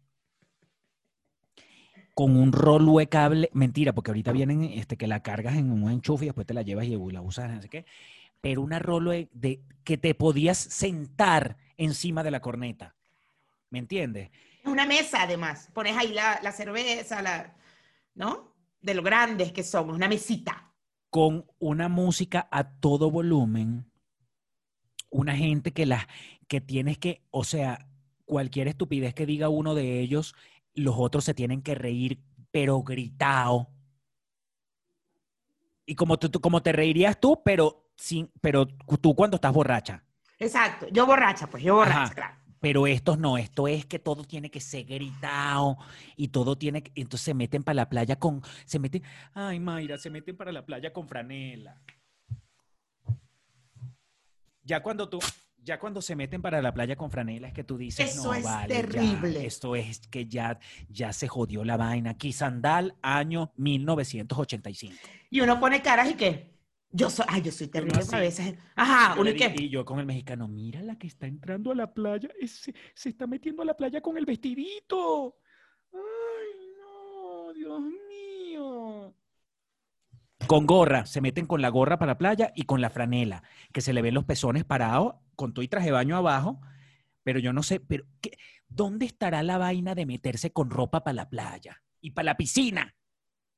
Con 2.13 2.38
un 2.38 2.52
rollo 2.52 2.99
de 2.99 3.08
cable, 3.10 3.49
mentira, 3.54 3.93
porque 3.93 4.12
ahorita 4.12 4.32
vienen 4.32 4.63
este, 4.65 4.97
que 4.97 5.08
la 5.08 5.23
cargas 5.23 5.56
en 5.58 5.71
un 5.71 5.89
enchufe 5.89 6.26
y 6.26 6.28
después 6.28 6.45
te 6.45 6.54
la 6.54 6.62
llevas 6.62 6.86
y 6.86 6.95
la 7.12 7.21
usas, 7.21 7.52
no 7.52 7.62
sé 7.62 7.69
qué. 7.69 7.86
Pero 8.41 8.62
una 8.62 8.80
rolo 8.80 9.12
de, 9.12 9.30
de- 9.34 9.62
que 9.84 9.97
te 9.97 10.15
podías 10.15 10.58
sentar 10.58 11.58
encima 11.78 12.23
de 12.23 12.32
la 12.32 12.41
corneta. 12.41 12.95
¿Me 13.71 13.80
entiendes? 13.80 14.32
Una 14.65 14.86
mesa, 14.86 15.21
además. 15.23 15.69
Pones 15.73 15.95
ahí 15.97 16.12
la, 16.13 16.39
la 16.43 16.52
cerveza, 16.52 17.21
la, 17.21 17.56
¿no? 18.15 18.54
De 18.82 18.93
lo 18.95 19.04
grandes 19.04 19.52
que 19.54 19.63
somos, 19.63 19.95
una 19.95 20.08
mesita. 20.10 20.73
con 21.10 21.45
una 21.60 21.88
música 21.88 22.49
a 22.52 22.69
todo 22.82 23.10
volumen, 23.10 23.89
una 25.10 25.36
gente 25.36 25.71
que 25.73 25.86
las 25.86 26.08
que 26.47 26.60
tienes 26.62 26.97
que, 26.97 27.21
o 27.32 27.43
sea, 27.43 27.88
cualquier 28.26 28.67
estupidez 28.67 29.13
que 29.13 29.26
diga 29.26 29.49
uno 29.49 29.76
de 29.76 29.99
ellos, 30.02 30.36
los 30.75 30.95
otros 30.97 31.23
se 31.23 31.33
tienen 31.33 31.62
que 31.62 31.75
reír, 31.75 32.19
pero 32.51 32.81
gritado. 32.81 33.69
Y 35.86 35.95
como 35.95 36.17
tú, 36.17 36.39
como 36.39 36.62
te 36.62 36.71
reirías 36.71 37.19
tú, 37.19 37.41
pero 37.43 37.91
sin, 37.95 38.31
pero 38.41 38.67
tú 38.67 39.15
cuando 39.15 39.36
estás 39.36 39.53
borracha. 39.53 40.03
Exacto. 40.39 40.88
Yo 40.91 41.05
borracha, 41.05 41.47
pues, 41.47 41.63
yo 41.63 41.75
borracha, 41.75 42.01
Ajá. 42.03 42.13
claro. 42.13 42.36
Pero 42.59 42.88
estos 42.88 43.17
no, 43.17 43.38
esto 43.38 43.67
es 43.67 43.86
que 43.86 43.99
todo 43.99 44.23
tiene 44.23 44.49
que 44.49 44.62
ser 44.62 44.86
gritado 44.86 45.77
y 46.15 46.29
todo 46.29 46.57
tiene 46.57 46.81
que, 46.81 46.93
entonces 46.95 47.25
se 47.25 47.33
meten 47.33 47.62
para 47.62 47.75
la 47.75 47.89
playa 47.89 48.15
con, 48.17 48.41
se 48.63 48.79
meten, 48.79 49.03
ay 49.33 49.59
Mayra, 49.59 49.97
se 49.97 50.09
meten 50.09 50.38
para 50.38 50.53
la 50.53 50.65
playa 50.65 50.93
con 50.93 51.05
franela. 51.05 51.81
Ya 54.63 54.81
cuando 54.81 55.09
tú, 55.09 55.19
ya 55.63 55.80
cuando 55.80 56.02
se 56.02 56.15
meten 56.15 56.41
para 56.41 56.62
la 56.62 56.73
playa 56.73 56.95
con 56.95 57.10
franela 57.10 57.47
es 57.47 57.54
que 57.54 57.63
tú 57.63 57.78
dices, 57.78 58.12
Eso 58.12 58.26
no, 58.26 58.34
es 58.34 58.43
vale, 58.43 58.73
ya, 58.73 58.82
terrible". 58.82 59.45
esto 59.45 59.76
es 59.76 59.99
que 60.08 60.26
ya, 60.28 60.60
ya 60.89 61.13
se 61.13 61.28
jodió 61.28 61.63
la 61.63 61.78
vaina. 61.78 62.15
Quisandal, 62.17 62.95
año 63.02 63.52
1985. 63.58 64.95
Y 65.30 65.41
uno 65.41 65.60
pone 65.60 65.82
caras 65.82 66.10
y 66.10 66.15
qué. 66.15 66.54
Yo 66.95 67.10
soy, 67.10 67.26
ay, 67.28 67.41
yo 67.41 67.52
soy 67.52 67.67
terrible 67.69 68.04
a 68.12 68.19
veces. 68.19 68.56
Ajá, 68.76 69.19
uno 69.19 69.32
y 69.32 69.36
qué. 69.36 69.54
y 69.58 69.69
yo 69.69 69.84
con 69.84 69.99
el 69.99 70.06
mexicano, 70.06 70.47
mira 70.47 70.82
la 70.84 70.95
que 70.97 71.08
está 71.08 71.26
entrando 71.26 71.71
a 71.71 71.76
la 71.76 71.91
playa, 71.91 72.30
ese- 72.39 72.76
se 72.93 73.10
está 73.10 73.26
metiendo 73.26 73.63
a 73.63 73.65
la 73.65 73.73
playa 73.76 73.99
con 73.99 74.15
el 74.17 74.26
vestidito. 74.26 75.38
Ay, 75.91 75.99
no, 76.80 77.54
Dios 77.54 77.82
mío. 77.82 79.15
Con 80.45 80.67
gorra, 80.67 81.06
se 81.06 81.21
meten 81.21 81.47
con 81.47 81.62
la 81.62 81.69
gorra 81.69 81.97
para 81.97 82.12
la 82.12 82.17
playa 82.17 82.52
y 82.56 82.63
con 82.63 82.82
la 82.82 82.89
franela, 82.91 83.43
que 83.71 83.82
se 83.82 83.93
le 83.93 84.02
ven 84.02 84.13
los 84.13 84.26
pezones 84.26 84.63
parados, 84.65 85.15
con 85.35 85.53
todo 85.53 85.63
y 85.63 85.67
traje 85.67 85.91
baño 85.91 86.15
abajo, 86.17 86.59
pero 87.23 87.39
yo 87.39 87.53
no 87.53 87.63
sé, 87.63 87.79
pero 87.79 88.05
¿qué- 88.21 88.37
¿dónde 88.67 89.05
estará 89.05 89.43
la 89.43 89.57
vaina 89.57 89.95
de 89.95 90.05
meterse 90.05 90.51
con 90.51 90.69
ropa 90.69 91.03
para 91.03 91.13
la 91.15 91.29
playa 91.29 91.81
y 92.01 92.11
para 92.11 92.25
la 92.25 92.37
piscina? 92.37 92.95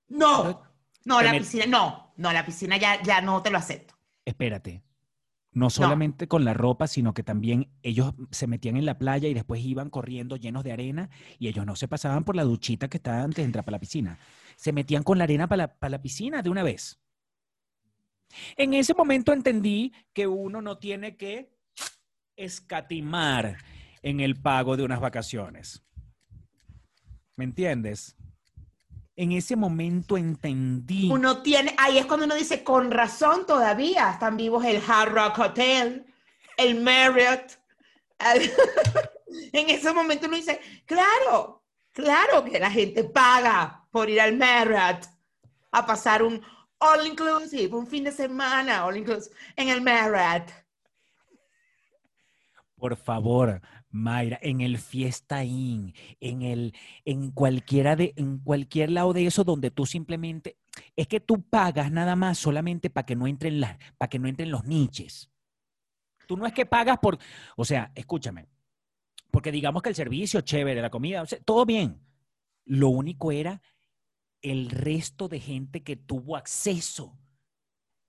No, 0.07 0.61
no, 1.05 1.21
la 1.21 1.31
piscina, 1.31 1.65
no, 1.65 2.13
no, 2.17 2.31
la 2.33 2.45
piscina 2.45 2.77
ya, 2.77 3.01
ya 3.01 3.21
no 3.21 3.41
te 3.41 3.49
lo 3.49 3.57
acepto. 3.57 3.95
Espérate. 4.23 4.83
No 5.51 5.69
solamente 5.69 6.27
con 6.27 6.43
la 6.43 6.53
ropa, 6.53 6.85
sino 6.85 7.13
que 7.13 7.23
también 7.23 7.69
ellos 7.81 8.13
se 8.29 8.45
metían 8.45 8.75
en 8.75 8.85
la 8.85 8.97
playa 8.97 9.29
y 9.29 9.33
después 9.33 9.61
iban 9.63 9.89
corriendo 9.89 10.35
llenos 10.35 10.65
de 10.65 10.73
arena 10.73 11.09
y 11.39 11.47
ellos 11.47 11.65
no 11.65 11.77
se 11.77 11.87
pasaban 11.87 12.25
por 12.25 12.35
la 12.35 12.43
duchita 12.43 12.89
que 12.89 12.97
estaba 12.97 13.21
antes 13.21 13.37
de 13.37 13.43
entrar 13.43 13.63
para 13.63 13.75
la 13.75 13.79
piscina. 13.79 14.19
Se 14.57 14.73
metían 14.73 15.03
con 15.03 15.17
la 15.17 15.23
arena 15.23 15.47
para 15.47 15.63
la, 15.67 15.75
para 15.79 15.91
la 15.91 16.01
piscina 16.01 16.41
de 16.41 16.49
una 16.49 16.61
vez. 16.61 16.99
En 18.57 18.73
ese 18.73 18.93
momento 18.93 19.31
entendí 19.31 19.93
que 20.11 20.27
uno 20.27 20.61
no 20.61 20.77
tiene 20.77 21.15
que 21.15 21.54
escatimar 22.35 23.57
en 24.01 24.19
el 24.19 24.35
pago 24.35 24.77
de 24.77 24.83
unas 24.83 24.99
vacaciones. 24.99 25.83
¿Me 27.35 27.43
entiendes? 27.43 28.15
En 29.15 29.31
ese 29.31 29.55
momento 29.55 30.17
entendí. 30.17 31.09
Uno 31.11 31.41
tiene, 31.41 31.73
ahí 31.77 31.97
es 31.97 32.05
cuando 32.05 32.25
uno 32.25 32.35
dice, 32.35 32.63
con 32.63 32.91
razón 32.91 33.45
todavía 33.45 34.11
están 34.11 34.37
vivos 34.37 34.63
el 34.65 34.81
Hard 34.85 35.13
Rock 35.13 35.39
Hotel, 35.39 36.05
el 36.57 36.81
Marriott. 36.81 37.59
en 39.53 39.69
ese 39.69 39.93
momento 39.93 40.27
uno 40.27 40.35
dice, 40.35 40.59
claro, 40.85 41.63
claro 41.91 42.43
que 42.43 42.59
la 42.59 42.71
gente 42.71 43.03
paga 43.05 43.87
por 43.91 44.09
ir 44.09 44.21
al 44.21 44.37
Marriott 44.37 45.07
a 45.71 45.85
pasar 45.85 46.23
un 46.23 46.41
all 46.77 47.07
inclusive, 47.07 47.75
un 47.75 47.87
fin 47.87 48.03
de 48.03 48.11
semana 48.11 48.85
all 48.85 48.97
inclusive 48.97 49.35
en 49.55 49.69
el 49.69 49.81
Marriott. 49.81 50.64
Por 52.85 52.97
favor, 52.97 53.63
Mayra, 53.89 54.37
en 54.43 54.61
el 54.61 54.77
Fiesta 54.77 55.43
Inn, 55.43 55.95
en 56.19 56.43
el, 56.43 56.75
en 57.03 57.31
cualquiera 57.31 57.95
de, 57.95 58.13
en 58.15 58.37
cualquier 58.37 58.91
lado 58.91 59.11
de 59.11 59.25
eso 59.25 59.43
donde 59.43 59.71
tú 59.71 59.87
simplemente, 59.87 60.59
es 60.95 61.07
que 61.07 61.19
tú 61.19 61.41
pagas 61.41 61.91
nada 61.91 62.15
más 62.15 62.37
solamente 62.37 62.91
para 62.91 63.07
que 63.07 63.15
no 63.15 63.25
entren 63.25 63.59
las, 63.59 63.79
para 63.97 64.07
que 64.07 64.19
no 64.19 64.27
entren 64.27 64.51
los 64.51 64.65
niches. 64.65 65.31
Tú 66.27 66.37
no 66.37 66.45
es 66.45 66.53
que 66.53 66.67
pagas 66.67 66.99
por, 66.99 67.17
o 67.57 67.65
sea, 67.65 67.91
escúchame, 67.95 68.45
porque 69.31 69.51
digamos 69.51 69.81
que 69.81 69.89
el 69.89 69.95
servicio 69.95 70.41
chévere, 70.41 70.79
la 70.79 70.91
comida, 70.91 71.23
o 71.23 71.25
sea, 71.25 71.39
todo 71.39 71.65
bien. 71.65 72.05
Lo 72.65 72.89
único 72.89 73.31
era 73.31 73.63
el 74.43 74.69
resto 74.69 75.27
de 75.27 75.39
gente 75.39 75.81
que 75.81 75.95
tuvo 75.95 76.37
acceso 76.37 77.17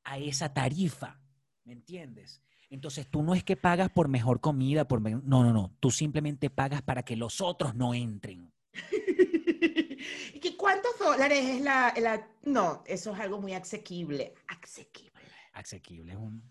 a 0.05 0.19
esa 0.19 0.53
tarifa, 0.53 1.19
¿me 1.65 1.73
entiendes? 1.73 2.43
Entonces 2.69 3.07
tú 3.09 3.23
no 3.23 3.35
es 3.35 3.45
que 3.45 3.57
pagas 3.57 3.91
por 3.91 4.09
mejor 4.09 4.41
comida, 4.41 4.89
por 4.89 5.01
me- 5.01 5.13
no, 5.13 5.45
no, 5.45 5.53
no, 5.53 5.77
tú 5.81 5.91
simplemente 5.91 6.51
pagas 6.51 6.83
para 6.83 7.05
que 7.05 7.15
los 7.17 7.41
otros 7.41 7.75
no 7.75 7.95
entren. 7.95 8.53
¿Y 10.35 10.41
que 10.41 10.57
cuántos 10.57 10.99
dólares 10.99 11.45
es 11.45 11.61
la, 11.61 11.95
la- 11.99 12.29
No, 12.43 12.83
eso 12.87 13.15
es 13.15 13.21
algo 13.21 13.41
muy 13.41 13.55
asequible. 13.55 14.35
Asequible. 14.49 15.13
Asequible 15.53 16.13
es 16.13 16.19
un... 16.19 16.43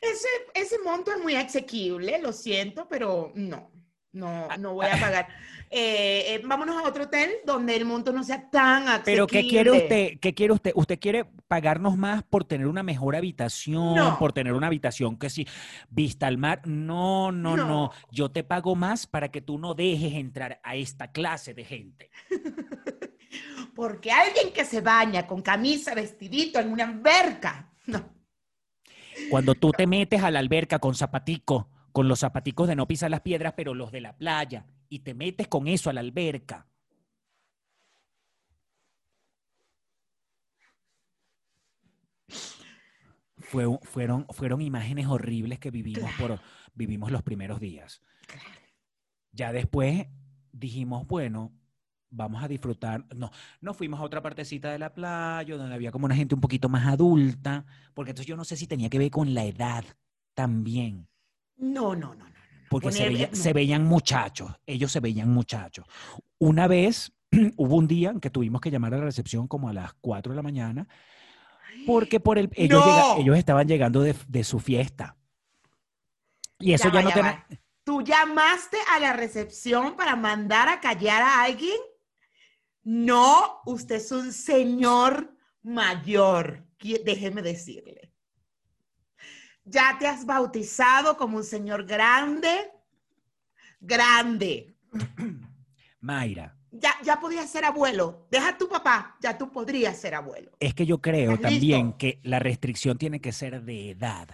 Ese, 0.00 0.28
ese 0.54 0.78
monto 0.84 1.12
es 1.12 1.22
muy 1.22 1.34
asequible, 1.34 2.18
lo 2.20 2.32
siento, 2.32 2.86
pero 2.88 3.32
no, 3.34 3.70
no, 4.14 4.48
no 4.58 4.74
voy 4.74 4.86
a 4.86 4.98
pagar. 5.00 5.28
Eh, 5.70 6.34
eh, 6.34 6.42
vámonos 6.44 6.76
a 6.76 6.88
otro 6.88 7.04
hotel 7.04 7.30
donde 7.44 7.74
el 7.74 7.84
monto 7.84 8.12
no 8.12 8.22
sea 8.22 8.48
tan 8.48 8.88
asequible. 8.88 9.12
Pero 9.12 9.26
¿qué 9.26 9.48
quiere 9.48 9.70
usted? 9.72 10.20
¿Qué 10.20 10.32
quiere 10.32 10.52
usted? 10.52 10.72
¿Usted 10.76 11.00
quiere 11.00 11.24
pagarnos 11.48 11.96
más 11.96 12.22
por 12.22 12.44
tener 12.44 12.68
una 12.68 12.84
mejor 12.84 13.16
habitación, 13.16 13.96
No. 13.96 14.16
por 14.18 14.32
tener 14.32 14.52
una 14.52 14.68
habitación 14.68 15.18
que 15.18 15.30
sí, 15.30 15.48
vista 15.90 16.28
al 16.28 16.38
mar? 16.38 16.62
No, 16.64 17.32
no, 17.32 17.56
no, 17.56 17.66
No. 17.66 17.90
Yo 18.12 18.30
te 18.30 18.44
pago 18.44 18.76
más 18.76 19.08
para 19.08 19.32
que 19.32 19.40
tú 19.40 19.58
no 19.58 19.74
dejes 19.74 20.14
entrar 20.14 20.60
a 20.62 20.76
esta 20.76 21.10
clase 21.10 21.52
de 21.52 21.64
gente. 21.64 22.10
Porque 23.74 24.12
alguien 24.12 24.52
que 24.52 24.64
se 24.64 24.80
baña 24.80 25.26
con 25.26 25.42
camisa, 25.42 25.92
vestidito 25.92 26.60
en 26.60 26.70
una 26.70 26.84
alberca. 26.84 27.72
No. 27.86 28.14
Cuando 29.28 29.54
tú 29.54 29.72
te 29.72 29.88
metes 29.88 30.22
a 30.22 30.30
la 30.30 30.38
alberca 30.38 30.78
con 30.78 30.94
zapatico, 30.94 31.68
con 31.94 32.08
los 32.08 32.18
zapaticos 32.18 32.66
de 32.66 32.74
no 32.74 32.88
pisar 32.88 33.08
las 33.08 33.20
piedras, 33.20 33.54
pero 33.56 33.72
los 33.72 33.92
de 33.92 34.00
la 34.00 34.16
playa, 34.16 34.66
y 34.88 34.98
te 34.98 35.14
metes 35.14 35.46
con 35.46 35.68
eso 35.68 35.90
a 35.90 35.92
la 35.92 36.00
alberca. 36.00 36.66
Fue 43.38 43.78
fueron, 43.82 44.26
fueron 44.30 44.60
imágenes 44.60 45.06
horribles 45.06 45.60
que 45.60 45.70
vivimos, 45.70 46.10
por, 46.18 46.40
vivimos 46.74 47.12
los 47.12 47.22
primeros 47.22 47.60
días. 47.60 48.02
Ya 49.30 49.52
después 49.52 50.08
dijimos, 50.50 51.06
bueno, 51.06 51.52
vamos 52.10 52.42
a 52.42 52.48
disfrutar. 52.48 53.06
No, 53.14 53.30
nos 53.60 53.76
fuimos 53.76 54.00
a 54.00 54.02
otra 54.02 54.20
partecita 54.20 54.72
de 54.72 54.80
la 54.80 54.92
playa 54.92 55.56
donde 55.56 55.76
había 55.76 55.92
como 55.92 56.06
una 56.06 56.16
gente 56.16 56.34
un 56.34 56.40
poquito 56.40 56.68
más 56.68 56.88
adulta, 56.88 57.64
porque 57.94 58.10
entonces 58.10 58.26
yo 58.26 58.36
no 58.36 58.44
sé 58.44 58.56
si 58.56 58.66
tenía 58.66 58.90
que 58.90 58.98
ver 58.98 59.12
con 59.12 59.32
la 59.32 59.44
edad 59.44 59.84
también, 60.34 61.06
No, 61.56 61.94
no, 61.94 62.14
no, 62.14 62.24
no. 62.28 62.34
porque 62.68 62.90
se, 62.92 63.08
veía- 63.08 63.28
no. 63.30 63.36
se 63.36 63.52
veían 63.52 63.84
muchachos, 63.84 64.52
ellos 64.66 64.90
se 64.92 65.00
veían 65.00 65.30
muchachos. 65.30 65.86
Una 66.38 66.66
vez 66.66 67.12
hubo 67.56 67.76
un 67.76 67.86
día 67.86 68.10
en 68.10 68.20
que 68.20 68.30
tuvimos 68.30 68.60
que 68.60 68.70
llamar 68.70 68.94
a 68.94 68.98
la 68.98 69.04
recepción 69.04 69.46
como 69.48 69.68
a 69.68 69.72
las 69.72 69.94
4 69.94 70.32
de 70.32 70.36
la 70.36 70.42
mañana, 70.42 70.88
porque 71.86 72.20
por 72.20 72.38
el, 72.38 72.50
ellos, 72.54 72.84
¡No! 72.84 72.86
llega- 72.86 73.20
ellos 73.22 73.38
estaban 73.38 73.66
llegando 73.68 74.00
de, 74.02 74.14
de 74.28 74.44
su 74.44 74.58
fiesta. 74.60 75.16
Y 76.58 76.72
eso 76.72 76.88
ya, 76.88 76.94
va, 76.94 77.02
no 77.02 77.10
ya 77.10 77.46
te... 77.48 77.60
¿Tú 77.84 78.00
llamaste 78.02 78.78
a 78.94 78.98
la 79.00 79.12
recepción 79.12 79.94
para 79.96 80.16
mandar 80.16 80.68
a 80.68 80.80
callar 80.80 81.20
a 81.22 81.42
alguien? 81.42 81.76
No, 82.82 83.60
usted 83.66 83.96
es 83.96 84.10
un 84.12 84.32
señor 84.32 85.36
mayor, 85.62 86.66
déjeme 87.04 87.42
decirle. 87.42 88.12
Ya 89.64 89.96
te 89.98 90.06
has 90.06 90.26
bautizado 90.26 91.16
como 91.16 91.38
un 91.38 91.44
señor 91.44 91.86
grande, 91.86 92.70
grande. 93.80 94.76
Mayra, 96.00 96.54
Ya, 96.70 96.94
ya 97.02 97.18
podías 97.18 97.50
ser 97.50 97.64
abuelo. 97.64 98.26
Deja 98.30 98.50
a 98.50 98.58
tu 98.58 98.68
papá, 98.68 99.16
ya 99.20 99.38
tú 99.38 99.50
podrías 99.50 99.96
ser 99.98 100.14
abuelo. 100.14 100.50
Es 100.60 100.74
que 100.74 100.84
yo 100.84 101.00
creo 101.00 101.32
¿Estás 101.32 101.52
también 101.52 101.86
listo? 101.86 101.98
que 101.98 102.20
la 102.22 102.40
restricción 102.40 102.98
tiene 102.98 103.20
que 103.20 103.32
ser 103.32 103.62
de 103.62 103.90
edad. 103.90 104.28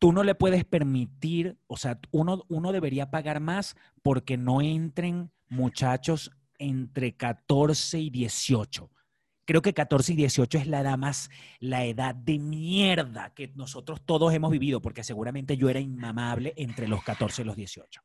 Tú 0.00 0.12
no 0.12 0.24
le 0.24 0.34
puedes 0.34 0.64
permitir, 0.64 1.56
o 1.68 1.76
sea, 1.76 2.00
uno, 2.10 2.44
uno 2.48 2.72
debería 2.72 3.10
pagar 3.10 3.38
más 3.38 3.76
porque 4.02 4.36
no 4.36 4.60
entren 4.60 5.30
muchachos 5.48 6.32
entre 6.58 7.14
14 7.16 8.00
y 8.00 8.10
18. 8.10 8.90
Creo 9.44 9.60
que 9.60 9.74
14 9.74 10.12
y 10.12 10.16
18 10.16 10.58
es 10.58 10.66
la 10.66 10.80
edad 10.80 10.96
más, 10.96 11.30
la 11.60 11.84
edad 11.84 12.14
de 12.14 12.38
mierda 12.38 13.34
que 13.34 13.52
nosotros 13.54 14.00
todos 14.04 14.32
hemos 14.32 14.50
vivido, 14.50 14.80
porque 14.80 15.04
seguramente 15.04 15.56
yo 15.56 15.68
era 15.68 15.80
inmamable 15.80 16.54
entre 16.56 16.88
los 16.88 17.02
14 17.04 17.42
y 17.42 17.44
los 17.44 17.56
18. 17.56 18.02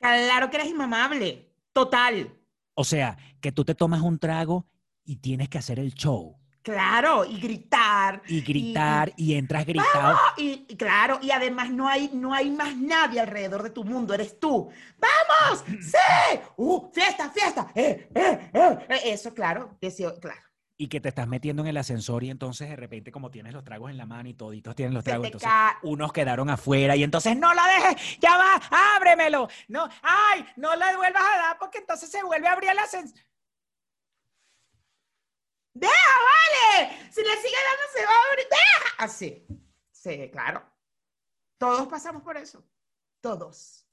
Claro 0.00 0.50
que 0.50 0.56
eres 0.56 0.68
inmamable, 0.68 1.52
total. 1.72 2.34
O 2.74 2.84
sea, 2.84 3.18
que 3.40 3.52
tú 3.52 3.64
te 3.64 3.74
tomas 3.74 4.00
un 4.00 4.18
trago 4.18 4.66
y 5.04 5.16
tienes 5.16 5.48
que 5.48 5.58
hacer 5.58 5.78
el 5.78 5.94
show 5.94 6.39
Claro, 6.62 7.24
y 7.24 7.40
gritar. 7.40 8.20
y 8.28 8.42
gritar 8.42 9.12
y 9.16 9.34
entras 9.34 9.64
gritado. 9.64 10.18
Y, 10.36 10.66
y 10.68 10.76
claro, 10.76 11.18
y 11.22 11.30
además 11.30 11.70
no 11.70 11.88
hay, 11.88 12.10
no 12.12 12.34
hay 12.34 12.50
más 12.50 12.76
nadie 12.76 13.18
alrededor 13.20 13.62
de 13.62 13.70
tu 13.70 13.82
mundo, 13.82 14.12
eres 14.12 14.38
tú. 14.38 14.70
¡Vamos! 14.98 15.64
¡Sí! 15.80 16.38
¡Uh! 16.56 16.90
¡Fiesta, 16.92 17.30
fiesta! 17.30 17.70
¡Eh, 17.74 18.08
eh, 18.14 18.50
eh! 18.52 18.78
Eh, 18.90 19.00
Eso, 19.06 19.32
claro, 19.32 19.76
deseo, 19.80 20.20
claro. 20.20 20.40
y 20.76 20.88
que 20.88 21.00
te 21.00 21.08
estás 21.10 21.26
metiendo 21.28 21.62
en 21.62 21.68
el 21.68 21.76
ascensor 21.78 22.24
y 22.24 22.30
entonces 22.30 22.68
de 22.68 22.76
repente 22.76 23.10
como 23.10 23.30
tienes 23.30 23.52
los 23.54 23.64
tragos 23.64 23.90
en 23.90 23.96
la 23.96 24.04
mano 24.06 24.28
y 24.28 24.34
toditos 24.34 24.74
tienen 24.74 24.94
los 24.94 25.04
tragos, 25.04 25.26
entonces 25.26 25.50
unos 25.82 26.12
quedaron 26.12 26.48
afuera 26.50 26.94
y 26.96 27.02
entonces 27.04 27.36
no 27.36 27.52
la 27.54 27.66
dejes, 27.66 28.18
ya 28.18 28.36
va, 28.36 28.96
ábremelo, 28.96 29.48
no, 29.68 29.88
ay, 30.02 30.44
no 30.56 30.74
la 30.76 30.94
vuelvas 30.96 31.22
a 31.22 31.38
dar 31.38 31.58
porque 31.58 31.78
entonces 31.78 32.10
se 32.10 32.22
vuelve 32.22 32.48
a 32.48 32.52
abrir 32.52 32.70
el 32.70 32.78
ascensor. 32.78 33.18
¡Deja, 35.74 35.92
vale! 35.92 37.10
Si 37.10 37.22
le 37.22 37.36
sigue 37.36 37.56
dando, 37.68 37.82
se 37.92 38.04
va 38.04 38.12
a 38.12 38.30
abrir. 38.30 38.46
¡Deja! 38.50 39.04
Así. 39.04 39.46
Sí, 39.90 40.30
claro. 40.30 40.62
Todos 41.58 41.88
pasamos 41.88 42.22
por 42.22 42.36
eso. 42.36 42.64
Todos. 43.20 43.86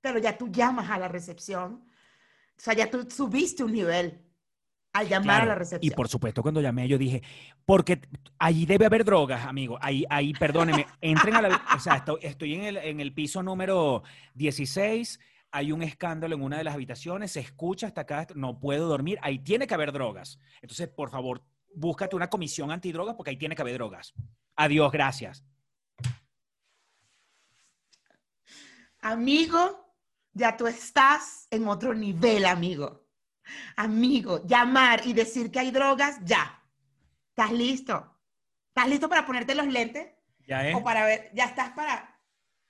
Pero 0.00 0.18
ya 0.18 0.36
tú 0.36 0.48
llamas 0.48 0.90
a 0.90 0.98
la 0.98 1.08
recepción. 1.08 1.84
O 2.56 2.60
sea, 2.60 2.74
ya 2.74 2.90
tú 2.90 3.08
subiste 3.10 3.64
un 3.64 3.72
nivel 3.72 4.24
al 4.92 5.08
llamar 5.08 5.42
a 5.42 5.46
la 5.46 5.54
recepción. 5.54 5.92
Y 5.92 5.94
por 5.94 6.08
supuesto 6.08 6.42
cuando 6.42 6.60
llamé 6.60 6.86
yo 6.86 6.98
dije, 6.98 7.22
porque 7.64 8.00
allí 8.38 8.66
debe 8.66 8.86
haber 8.86 9.04
drogas, 9.04 9.46
amigo, 9.46 9.78
ahí, 9.80 10.04
ahí, 10.10 10.32
perdóneme, 10.32 10.86
entren 11.00 11.34
a 11.36 11.42
la, 11.42 11.62
o 11.74 11.80
sea, 11.80 11.96
estoy, 11.96 12.18
estoy 12.22 12.54
en, 12.54 12.62
el, 12.64 12.76
en 12.76 13.00
el 13.00 13.12
piso 13.12 13.42
número 13.42 14.02
16, 14.34 15.18
hay 15.52 15.70
un 15.70 15.82
escándalo 15.82 16.34
en 16.34 16.42
una 16.42 16.56
de 16.56 16.64
las 16.64 16.74
habitaciones, 16.74 17.32
se 17.32 17.40
escucha 17.40 17.86
hasta 17.86 18.00
acá, 18.00 18.26
no 18.34 18.58
puedo 18.58 18.88
dormir, 18.88 19.18
ahí 19.22 19.38
tiene 19.38 19.66
que 19.66 19.74
haber 19.74 19.92
drogas. 19.92 20.40
Entonces, 20.62 20.88
por 20.88 21.10
favor, 21.10 21.44
búscate 21.74 22.16
una 22.16 22.30
comisión 22.30 22.72
antidrogas 22.72 23.14
porque 23.14 23.30
ahí 23.30 23.36
tiene 23.36 23.54
que 23.54 23.60
haber 23.60 23.74
drogas. 23.74 24.14
Adiós, 24.56 24.90
gracias. 24.90 25.44
Amigo, 29.00 29.94
ya 30.32 30.56
tú 30.56 30.66
estás 30.66 31.48
en 31.50 31.68
otro 31.68 31.92
nivel, 31.92 32.46
amigo. 32.46 33.06
Amigo, 33.76 34.46
llamar 34.46 35.06
y 35.06 35.12
decir 35.12 35.50
que 35.50 35.60
hay 35.60 35.70
drogas, 35.70 36.18
ya. 36.24 36.62
¿Estás 37.28 37.52
listo? 37.52 38.16
¿Estás 38.68 38.88
listo 38.88 39.08
para 39.08 39.26
ponerte 39.26 39.54
los 39.54 39.66
lentes? 39.66 40.14
Ya 40.46 40.66
es. 40.66 40.74
O 40.74 40.82
para 40.82 41.04
ver, 41.04 41.30
ya 41.34 41.44
estás 41.44 41.72
para... 41.72 42.18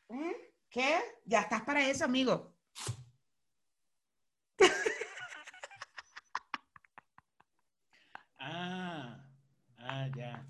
¿Mm? 0.08 0.32
¿Qué? 0.68 0.98
Ya 1.26 1.42
estás 1.42 1.62
para 1.62 1.86
eso, 1.86 2.04
amigo. 2.04 2.52
Ah, 8.44 9.24
ah, 9.92 10.08
ya. 10.16 10.46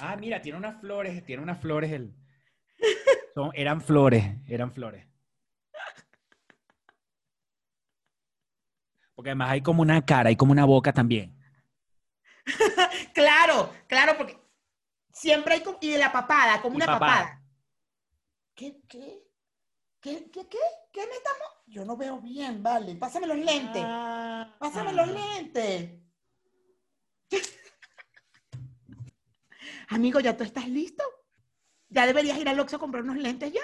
Ah, 0.00 0.16
mira, 0.16 0.40
tiene 0.40 0.58
unas 0.58 0.80
flores, 0.80 1.24
tiene 1.24 1.42
unas 1.42 1.60
flores 1.60 1.90
el. 1.92 2.14
Son, 3.34 3.50
eran 3.54 3.80
flores, 3.80 4.24
eran 4.46 4.72
flores. 4.72 5.06
Porque 9.14 9.30
además 9.30 9.50
hay 9.50 9.60
como 9.62 9.82
una 9.82 10.04
cara, 10.04 10.28
hay 10.30 10.36
como 10.36 10.52
una 10.52 10.64
boca 10.64 10.92
también. 10.92 11.38
Claro, 13.14 13.70
claro, 13.86 14.14
porque 14.16 14.36
siempre 15.12 15.54
hay 15.54 15.60
como... 15.60 15.78
Y 15.82 15.90
de 15.90 15.98
la 15.98 16.10
papada, 16.10 16.60
como 16.62 16.74
Y 16.74 16.76
una 16.76 16.86
papada. 16.86 17.16
papada. 17.16 17.42
¿Qué, 18.54 18.80
qué? 18.88 19.22
¿Qué, 20.00 20.30
qué, 20.30 20.48
qué? 20.48 20.58
¿Qué 20.92 21.06
me 21.06 21.12
estamos...? 21.12 21.48
Yo 21.66 21.84
no 21.84 21.96
veo 21.96 22.20
bien, 22.20 22.62
vale. 22.62 22.96
Pásame 22.96 23.26
los 23.26 23.36
lentes. 23.36 23.82
Ah, 23.84 24.56
Pásame 24.58 24.92
los 24.92 25.08
lentes. 25.08 26.01
Amigo, 29.92 30.20
¿ya 30.20 30.34
tú 30.36 30.42
estás 30.42 30.68
listo? 30.68 31.04
¿Ya 31.90 32.06
deberías 32.06 32.38
ir 32.38 32.48
al 32.48 32.58
Oxxo 32.58 32.76
a 32.76 32.78
comprar 32.78 33.04
unos 33.04 33.18
lentes 33.18 33.52
ya? 33.52 33.60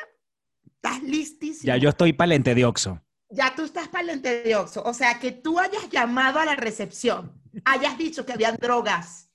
¿Estás 0.67 1.03
listísimo? 1.03 1.67
Ya 1.67 1.79
yo 1.79 1.89
estoy 1.89 2.13
para 2.13 2.29
lente 2.29 2.55
de 2.55 2.67
oxo. 2.67 3.01
Ya 3.31 3.55
tú 3.55 3.63
estás 3.65 3.89
para 3.89 4.03
el 4.03 4.07
lente 4.09 4.43
de 4.43 4.55
Oxxo. 4.55 4.83
O 4.85 4.93
sea, 4.93 5.19
que 5.19 5.33
tú 5.33 5.59
hayas 5.59 5.89
llamado 5.89 6.39
a 6.39 6.45
la 6.45 6.55
recepción, 6.55 7.43
hayas 7.65 7.97
dicho 7.97 8.27
que 8.27 8.33
habían 8.35 8.57
drogas, 8.57 9.31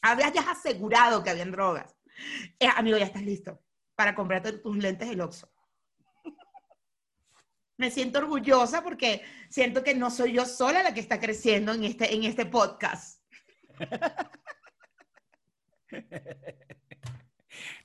hayas 0.00 0.46
asegurado 0.46 1.24
que 1.24 1.30
habían 1.30 1.50
drogas. 1.50 1.96
Eh, 2.60 2.68
amigo, 2.76 2.96
ya 2.98 3.04
estás 3.04 3.22
listo 3.22 3.60
para 3.96 4.14
comprarte 4.14 4.52
tus 4.52 4.76
lentes 4.76 5.08
del 5.08 5.20
Oxxo. 5.20 5.52
Me 7.76 7.90
siento 7.90 8.20
orgullosa 8.20 8.82
porque 8.84 9.22
siento 9.50 9.82
que 9.82 9.94
no 9.94 10.10
soy 10.10 10.34
yo 10.34 10.46
sola 10.46 10.84
la 10.84 10.94
que 10.94 11.00
está 11.00 11.18
creciendo 11.18 11.72
en 11.72 11.82
este, 11.82 12.14
en 12.14 12.22
este 12.24 12.46
podcast. 12.46 13.22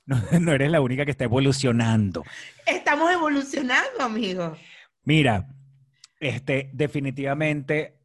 No, 0.06 0.20
no 0.38 0.52
eres 0.52 0.70
la 0.70 0.82
única 0.82 1.06
que 1.06 1.10
está 1.10 1.24
evolucionando. 1.24 2.24
Estamos 2.66 3.10
evolucionando, 3.10 4.02
amigo. 4.02 4.54
Mira, 5.02 5.48
este, 6.20 6.70
definitivamente, 6.74 7.98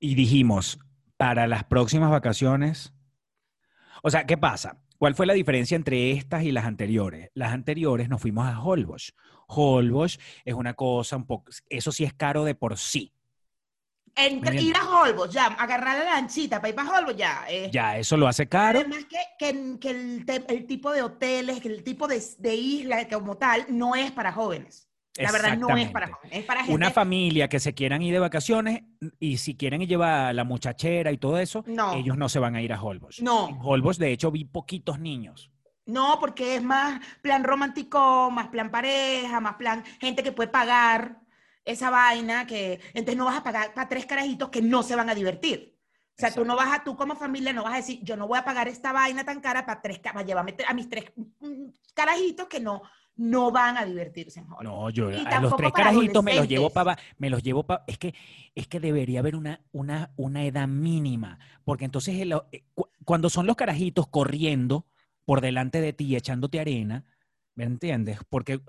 y 0.00 0.14
dijimos, 0.14 0.78
para 1.16 1.46
las 1.46 1.64
próximas 1.64 2.10
vacaciones, 2.10 2.94
o 4.02 4.10
sea, 4.10 4.26
¿qué 4.26 4.36
pasa? 4.36 4.82
¿Cuál 4.98 5.14
fue 5.14 5.26
la 5.26 5.34
diferencia 5.34 5.76
entre 5.76 6.12
estas 6.12 6.44
y 6.44 6.52
las 6.52 6.64
anteriores? 6.64 7.30
Las 7.34 7.52
anteriores 7.52 8.08
nos 8.08 8.20
fuimos 8.20 8.46
a 8.46 8.60
Holbox. 8.60 9.14
Holbox 9.48 10.18
es 10.44 10.54
una 10.54 10.74
cosa 10.74 11.16
un 11.16 11.26
poco, 11.26 11.50
eso 11.68 11.92
sí 11.92 12.04
es 12.04 12.14
caro 12.14 12.44
de 12.44 12.54
por 12.54 12.78
sí. 12.78 13.12
Entre, 14.16 14.62
ir 14.62 14.74
a 14.76 14.82
Holbox, 14.88 15.30
ya, 15.32 15.46
agarrar 15.46 15.98
la 15.98 16.04
lanchita 16.04 16.56
para 16.58 16.70
ir 16.70 16.74
para 16.74 16.90
Holbox, 16.90 17.16
ya. 17.16 17.44
eh. 17.48 17.68
Ya, 17.72 17.98
eso 17.98 18.16
lo 18.16 18.26
hace 18.26 18.48
caro. 18.48 18.80
Además 18.80 19.04
que, 19.04 19.18
que- 19.38 19.78
que 19.78 19.90
el, 19.90 20.24
te- 20.24 20.44
el 20.54 20.66
tipo 20.66 20.90
de 20.92 21.02
hoteles, 21.02 21.60
que 21.60 21.68
el 21.68 21.84
tipo 21.84 22.08
de, 22.08 22.22
de 22.38 22.54
isla 22.54 23.06
como 23.08 23.36
tal, 23.36 23.66
no 23.68 23.94
es 23.94 24.10
para 24.12 24.32
jóvenes. 24.32 24.88
La 25.18 25.32
verdad 25.32 25.56
no 25.56 25.74
es 25.76 25.90
para 25.90 26.08
jóvenes, 26.08 26.38
es 26.38 26.44
para 26.44 26.60
gente... 26.60 26.74
Una 26.74 26.90
familia 26.90 27.48
que 27.48 27.58
se 27.58 27.72
quieran 27.74 28.02
ir 28.02 28.12
de 28.12 28.18
vacaciones 28.18 28.82
y 29.18 29.38
si 29.38 29.54
quieren 29.56 29.80
llevar 29.86 30.26
a 30.26 30.32
la 30.34 30.44
muchachera 30.44 31.10
y 31.10 31.16
todo 31.16 31.38
eso, 31.38 31.64
No. 31.66 31.94
ellos 31.94 32.18
no 32.18 32.28
se 32.28 32.38
van 32.38 32.54
a 32.54 32.60
ir 32.60 32.70
a 32.72 32.82
Holbox. 32.82 33.22
No. 33.22 33.48
En 33.48 33.56
Holbox, 33.62 33.96
de 33.98 34.12
hecho, 34.12 34.30
vi 34.30 34.44
poquitos 34.44 34.98
niños. 34.98 35.50
No, 35.86 36.18
porque 36.20 36.56
es 36.56 36.62
más 36.62 37.00
plan 37.22 37.44
romántico, 37.44 38.30
más 38.30 38.48
plan 38.48 38.70
pareja, 38.70 39.40
más 39.40 39.54
plan 39.54 39.84
gente 40.00 40.22
que 40.22 40.32
puede 40.32 40.48
pagar 40.50 41.20
esa 41.66 41.90
vaina, 41.90 42.46
que 42.46 42.80
entonces 42.94 43.16
no 43.16 43.26
vas 43.26 43.36
a 43.38 43.42
pagar 43.44 43.74
para 43.74 43.88
tres 43.88 44.06
carajitos 44.06 44.48
que 44.50 44.62
no 44.62 44.82
se 44.82 44.96
van 44.96 45.10
a 45.10 45.14
divertir. 45.14 45.76
O 46.16 46.18
sea, 46.18 46.34
tú 46.34 46.44
no 46.46 46.56
vas 46.56 46.72
a, 46.72 46.82
tú 46.84 46.96
como 46.96 47.14
familia 47.16 47.52
no 47.52 47.64
vas 47.64 47.74
a 47.74 47.76
decir, 47.76 48.00
yo 48.02 48.16
no 48.16 48.26
voy 48.26 48.38
a 48.38 48.44
pagar 48.44 48.68
esta 48.68 48.92
vaina 48.92 49.24
tan 49.24 49.40
cara 49.40 49.66
para 49.66 49.82
tres, 49.82 49.98
para 49.98 50.22
llevarme 50.22 50.56
a 50.66 50.72
mis 50.72 50.88
tres 50.88 51.12
mm, 51.16 51.66
carajitos 51.94 52.46
que 52.48 52.58
no, 52.60 52.80
no 53.16 53.50
van 53.50 53.76
a 53.76 53.84
divertirse 53.84 54.40
en 54.40 54.46
Hollywood. 54.46 54.64
No, 54.64 54.90
yo 54.90 55.08
a 55.08 55.40
los 55.40 55.56
tres 55.56 55.72
carajitos 55.72 56.24
me 56.24 56.34
los 56.34 56.48
llevo 56.48 56.70
para, 56.70 56.98
me 57.18 57.28
los 57.28 57.42
llevo 57.42 57.64
para, 57.66 57.84
es 57.86 57.98
que, 57.98 58.14
es 58.54 58.66
que 58.66 58.80
debería 58.80 59.20
haber 59.20 59.36
una, 59.36 59.60
una, 59.72 60.10
una 60.16 60.44
edad 60.44 60.68
mínima, 60.68 61.38
porque 61.64 61.84
entonces 61.84 62.14
el- 62.18 62.32
eh, 62.52 62.64
cu- 62.74 62.88
cuando 63.04 63.28
son 63.28 63.46
los 63.46 63.56
carajitos 63.56 64.06
corriendo 64.08 64.86
por 65.26 65.40
delante 65.42 65.80
de 65.82 65.92
ti, 65.92 66.16
echándote 66.16 66.60
arena, 66.60 67.04
¿me 67.54 67.64
entiendes? 67.64 68.20
Porque 68.30 68.60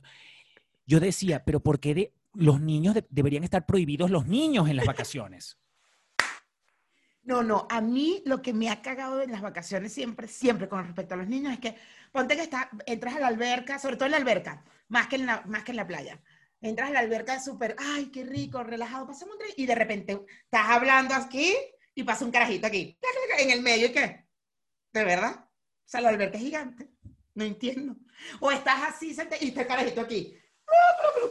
yo 0.85 0.99
decía, 0.99 1.43
pero 1.45 1.59
¿por 1.61 1.79
qué 1.79 1.93
de- 1.95 2.13
los 2.37 2.61
niños 2.61 2.93
de- 2.93 3.05
deberían 3.09 3.43
estar 3.43 3.65
prohibidos 3.65 4.11
los 4.11 4.27
niños 4.27 4.69
en 4.69 4.75
las 4.77 4.85
vacaciones? 4.85 5.57
No, 7.23 7.43
no, 7.43 7.67
a 7.69 7.81
mí 7.81 8.21
lo 8.25 8.41
que 8.41 8.53
me 8.53 8.69
ha 8.69 8.81
cagado 8.81 9.21
en 9.21 9.31
las 9.31 9.41
vacaciones 9.41 9.91
siempre, 9.91 10.27
siempre 10.29 10.69
con 10.69 10.85
respecto 10.85 11.13
a 11.13 11.17
los 11.17 11.27
niños 11.27 11.51
es 11.51 11.59
que 11.59 11.75
ponte 12.13 12.37
que 12.37 12.43
está, 12.43 12.69
entras 12.85 13.15
a 13.15 13.19
la 13.19 13.27
alberca, 13.27 13.79
sobre 13.79 13.97
todo 13.97 14.05
en 14.05 14.11
la 14.11 14.17
alberca, 14.17 14.63
más 14.87 15.07
que 15.07 15.17
en 15.17 15.25
la, 15.25 15.41
más 15.45 15.63
que 15.65 15.71
en 15.71 15.77
la 15.77 15.87
playa. 15.87 16.21
Entras 16.61 16.89
a 16.89 16.93
la 16.93 16.99
alberca 16.99 17.39
súper, 17.41 17.75
ay, 17.77 18.05
qué 18.11 18.23
rico, 18.23 18.63
relajado, 18.63 19.07
pasamos 19.07 19.35
un 19.35 19.41
y 19.57 19.65
de 19.65 19.75
repente 19.75 20.21
estás 20.45 20.69
hablando 20.69 21.13
aquí 21.15 21.53
y 21.93 22.03
pasa 22.03 22.23
un 22.23 22.31
carajito 22.31 22.67
aquí, 22.67 22.97
en 23.39 23.51
el 23.51 23.61
medio, 23.61 23.87
¿y 23.87 23.91
qué? 23.91 24.25
¿De 24.93 25.03
verdad? 25.03 25.45
O 25.45 25.89
sea, 25.89 25.99
la 26.01 26.09
alberca 26.09 26.37
es 26.37 26.43
gigante, 26.43 26.89
no 27.35 27.43
entiendo. 27.43 27.97
O 28.39 28.51
estás 28.51 28.83
así 28.87 29.07
y 29.41 29.47
está 29.49 29.61
el 29.61 29.67
carajito 29.67 30.01
aquí, 30.01 30.33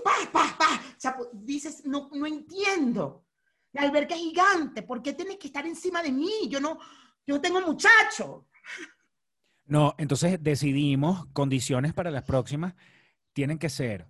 pa, 0.02 0.30
pa, 0.32 0.56
pa. 0.58 0.74
O 0.74 1.00
sea, 1.00 1.16
pues, 1.16 1.28
dices, 1.32 1.84
no, 1.84 2.10
no 2.12 2.26
entiendo. 2.26 3.26
La 3.72 3.82
alberca 3.82 4.14
es 4.14 4.20
gigante, 4.20 4.82
¿por 4.82 5.02
qué 5.02 5.12
tienes 5.12 5.36
que 5.36 5.48
estar 5.48 5.66
encima 5.66 6.02
de 6.02 6.10
mí? 6.10 6.48
Yo 6.48 6.60
no, 6.60 6.78
yo 7.26 7.40
tengo 7.40 7.60
muchacho. 7.60 8.48
No, 9.66 9.94
entonces 9.98 10.42
decidimos 10.42 11.26
condiciones 11.32 11.92
para 11.92 12.10
las 12.10 12.24
próximas 12.24 12.74
tienen 13.32 13.58
que 13.58 13.68
ser 13.68 14.08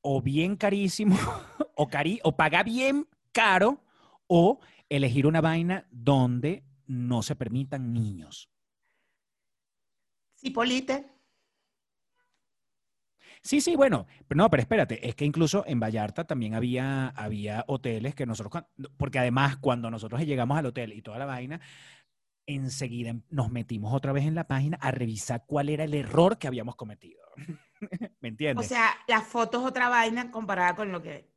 o 0.00 0.22
bien 0.22 0.56
carísimo 0.56 1.16
o 1.74 1.88
cari 1.88 2.20
o 2.22 2.36
pagar 2.36 2.64
bien 2.64 3.06
caro 3.32 3.84
o 4.28 4.60
elegir 4.88 5.26
una 5.26 5.42
vaina 5.42 5.86
donde 5.90 6.64
no 6.86 7.22
se 7.22 7.36
permitan 7.36 7.92
niños. 7.92 8.48
Cipolite. 10.36 11.15
Sí, 13.46 13.60
sí, 13.60 13.76
bueno, 13.76 14.06
pero 14.26 14.38
no, 14.38 14.50
pero 14.50 14.60
espérate, 14.62 15.08
es 15.08 15.14
que 15.14 15.24
incluso 15.24 15.62
en 15.68 15.78
Vallarta 15.78 16.24
también 16.26 16.54
había, 16.54 17.08
había 17.10 17.64
hoteles 17.68 18.14
que 18.16 18.26
nosotros, 18.26 18.64
porque 18.96 19.20
además 19.20 19.56
cuando 19.58 19.88
nosotros 19.88 20.20
llegamos 20.26 20.58
al 20.58 20.66
hotel 20.66 20.92
y 20.92 21.00
toda 21.00 21.18
la 21.18 21.26
vaina, 21.26 21.60
enseguida 22.46 23.16
nos 23.30 23.50
metimos 23.52 23.94
otra 23.94 24.12
vez 24.12 24.24
en 24.26 24.34
la 24.34 24.48
página 24.48 24.78
a 24.80 24.90
revisar 24.90 25.44
cuál 25.46 25.68
era 25.70 25.84
el 25.84 25.94
error 25.94 26.38
que 26.38 26.48
habíamos 26.48 26.76
cometido. 26.76 27.20
¿Me 28.20 28.28
O 28.28 28.30
entiendes? 28.30 28.64
sea, 28.64 28.96
la 29.06 29.20
foto 29.20 29.60
es 29.60 29.66
otra 29.66 29.88
vaina 29.88 30.32
comparada 30.32 30.74
con 30.74 30.90
lo 30.90 31.00
que... 31.00 31.30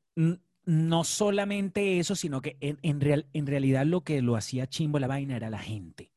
No 0.66 1.04
solamente 1.04 2.00
eso, 2.00 2.16
sino 2.16 2.42
que 2.42 2.58
en, 2.62 2.78
en 2.84 3.02
real- 3.02 3.28
en 3.34 3.48
realidad 3.48 3.86
lo 3.86 4.04
que 4.04 4.22
lo 4.22 4.36
hacía 4.36 4.68
chimbo 4.68 5.00
la 5.00 5.08
vaina 5.08 5.36
era 5.36 5.50
la 5.50 5.60
gente. 5.60 6.09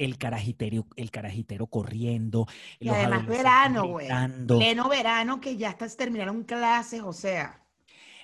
El 0.00 0.16
carajitero, 0.16 0.86
el 0.96 1.10
carajitero 1.10 1.66
corriendo. 1.66 2.46
Y 2.78 2.86
los 2.86 2.96
además 2.96 3.26
verano, 3.26 3.86
güey. 3.86 4.08
Pleno 4.46 4.88
verano 4.88 5.40
que 5.42 5.58
ya 5.58 5.68
hasta 5.68 5.86
terminaron 5.88 6.44
clases, 6.44 7.02
o 7.02 7.12
sea. 7.12 7.66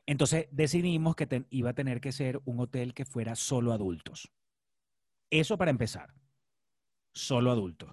Entonces 0.06 0.46
decidimos 0.50 1.16
que 1.16 1.44
iba 1.50 1.70
a 1.70 1.74
tener 1.74 2.00
que 2.00 2.12
ser 2.12 2.40
un 2.46 2.60
hotel 2.60 2.94
que 2.94 3.04
fuera 3.04 3.36
solo 3.36 3.72
adultos. 3.72 4.32
Eso 5.30 5.58
para 5.58 5.70
empezar. 5.70 6.14
Solo 7.12 7.50
adultos. 7.50 7.92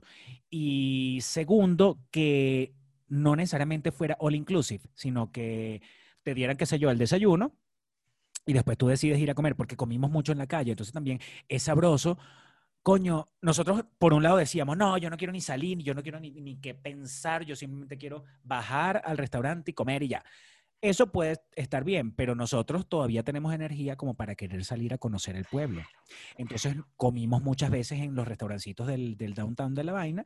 Y 0.50 1.20
segundo, 1.22 2.00
que 2.10 2.74
no 3.10 3.36
necesariamente 3.36 3.92
fuera 3.92 4.16
all 4.20 4.36
inclusive, 4.36 4.90
sino 4.94 5.32
que 5.32 5.82
te 6.24 6.34
dieran, 6.34 6.56
qué 6.56 6.66
sé 6.66 6.80
yo, 6.80 6.90
el 6.90 6.98
desayuno 6.98 7.54
y 8.46 8.54
después 8.54 8.78
tú 8.78 8.88
decides 8.88 9.20
ir 9.20 9.30
a 9.32 9.36
comer 9.36 9.56
porque 9.56 9.76
comimos 9.76 10.12
mucho 10.12 10.32
en 10.32 10.38
la 10.38 10.48
calle. 10.48 10.72
Entonces 10.72 10.94
también 10.94 11.20
es 11.48 11.64
sabroso. 11.64 12.18
Coño, 12.84 13.30
nosotros 13.42 13.86
por 13.98 14.14
un 14.14 14.24
lado 14.24 14.36
decíamos, 14.38 14.76
no, 14.76 14.98
yo 14.98 15.10
no 15.10 15.16
quiero 15.16 15.32
ni 15.32 15.40
salir, 15.40 15.78
yo 15.80 15.94
no 15.94 16.04
quiero 16.04 16.20
ni, 16.20 16.32
ni 16.32 16.58
que 16.60 16.76
pensar, 16.76 17.46
yo 17.46 17.56
simplemente 17.56 17.98
quiero 17.98 18.26
bajar 18.44 19.02
al 19.06 19.18
restaurante 19.18 19.72
y 19.72 19.74
comer 19.74 20.04
y 20.04 20.10
ya. 20.10 20.24
Eso 20.82 21.10
puede 21.10 21.40
estar 21.56 21.86
bien, 21.86 22.14
pero 22.14 22.36
nosotros 22.36 22.90
todavía 22.90 23.24
tenemos 23.24 23.54
energía 23.54 23.96
como 23.96 24.16
para 24.16 24.36
querer 24.36 24.66
salir 24.66 24.94
a 24.94 24.98
conocer 24.98 25.38
el 25.38 25.46
pueblo. 25.46 25.82
Entonces 26.38 26.76
comimos 26.98 27.42
muchas 27.42 27.72
veces 27.72 28.02
en 28.02 28.16
los 28.16 28.28
restaurancitos 28.28 28.86
del, 28.86 29.16
del 29.16 29.34
downtown 29.34 29.74
de 29.76 29.86
la 29.86 29.94
vaina 29.94 30.26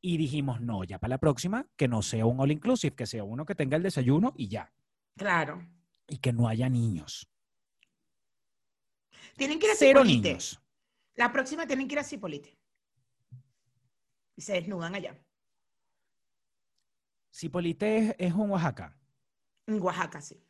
y 0.00 0.16
dijimos, 0.16 0.60
no, 0.60 0.82
ya 0.82 0.98
para 0.98 1.10
la 1.10 1.18
próxima, 1.18 1.68
que 1.76 1.86
no 1.86 2.02
sea 2.02 2.26
un 2.26 2.40
all 2.40 2.50
inclusive, 2.50 2.96
que 2.96 3.06
sea 3.06 3.22
uno 3.22 3.46
que 3.46 3.54
tenga 3.54 3.76
el 3.76 3.84
desayuno 3.84 4.34
y 4.36 4.48
ya, 4.48 4.72
Claro. 5.16 5.64
y 6.08 6.18
que 6.18 6.32
no 6.32 6.48
haya 6.48 6.68
niños. 6.68 7.28
Tienen 9.36 9.60
que 9.60 9.66
ir 9.66 9.72
a 9.72 9.76
Cero 9.76 10.04
niños. 10.04 10.60
La 11.16 11.32
próxima 11.32 11.66
tienen 11.66 11.88
que 11.88 11.94
ir 11.94 11.98
a 11.98 12.04
Cipolite. 12.04 12.56
Y 14.36 14.42
se 14.42 14.52
desnudan 14.54 14.94
allá. 14.94 15.18
Cipolite 17.32 17.98
es, 17.98 18.14
es 18.18 18.32
un 18.32 18.50
Oaxaca. 18.50 18.96
En 19.66 19.80
Oaxaca, 19.82 20.20
sí. 20.20 20.42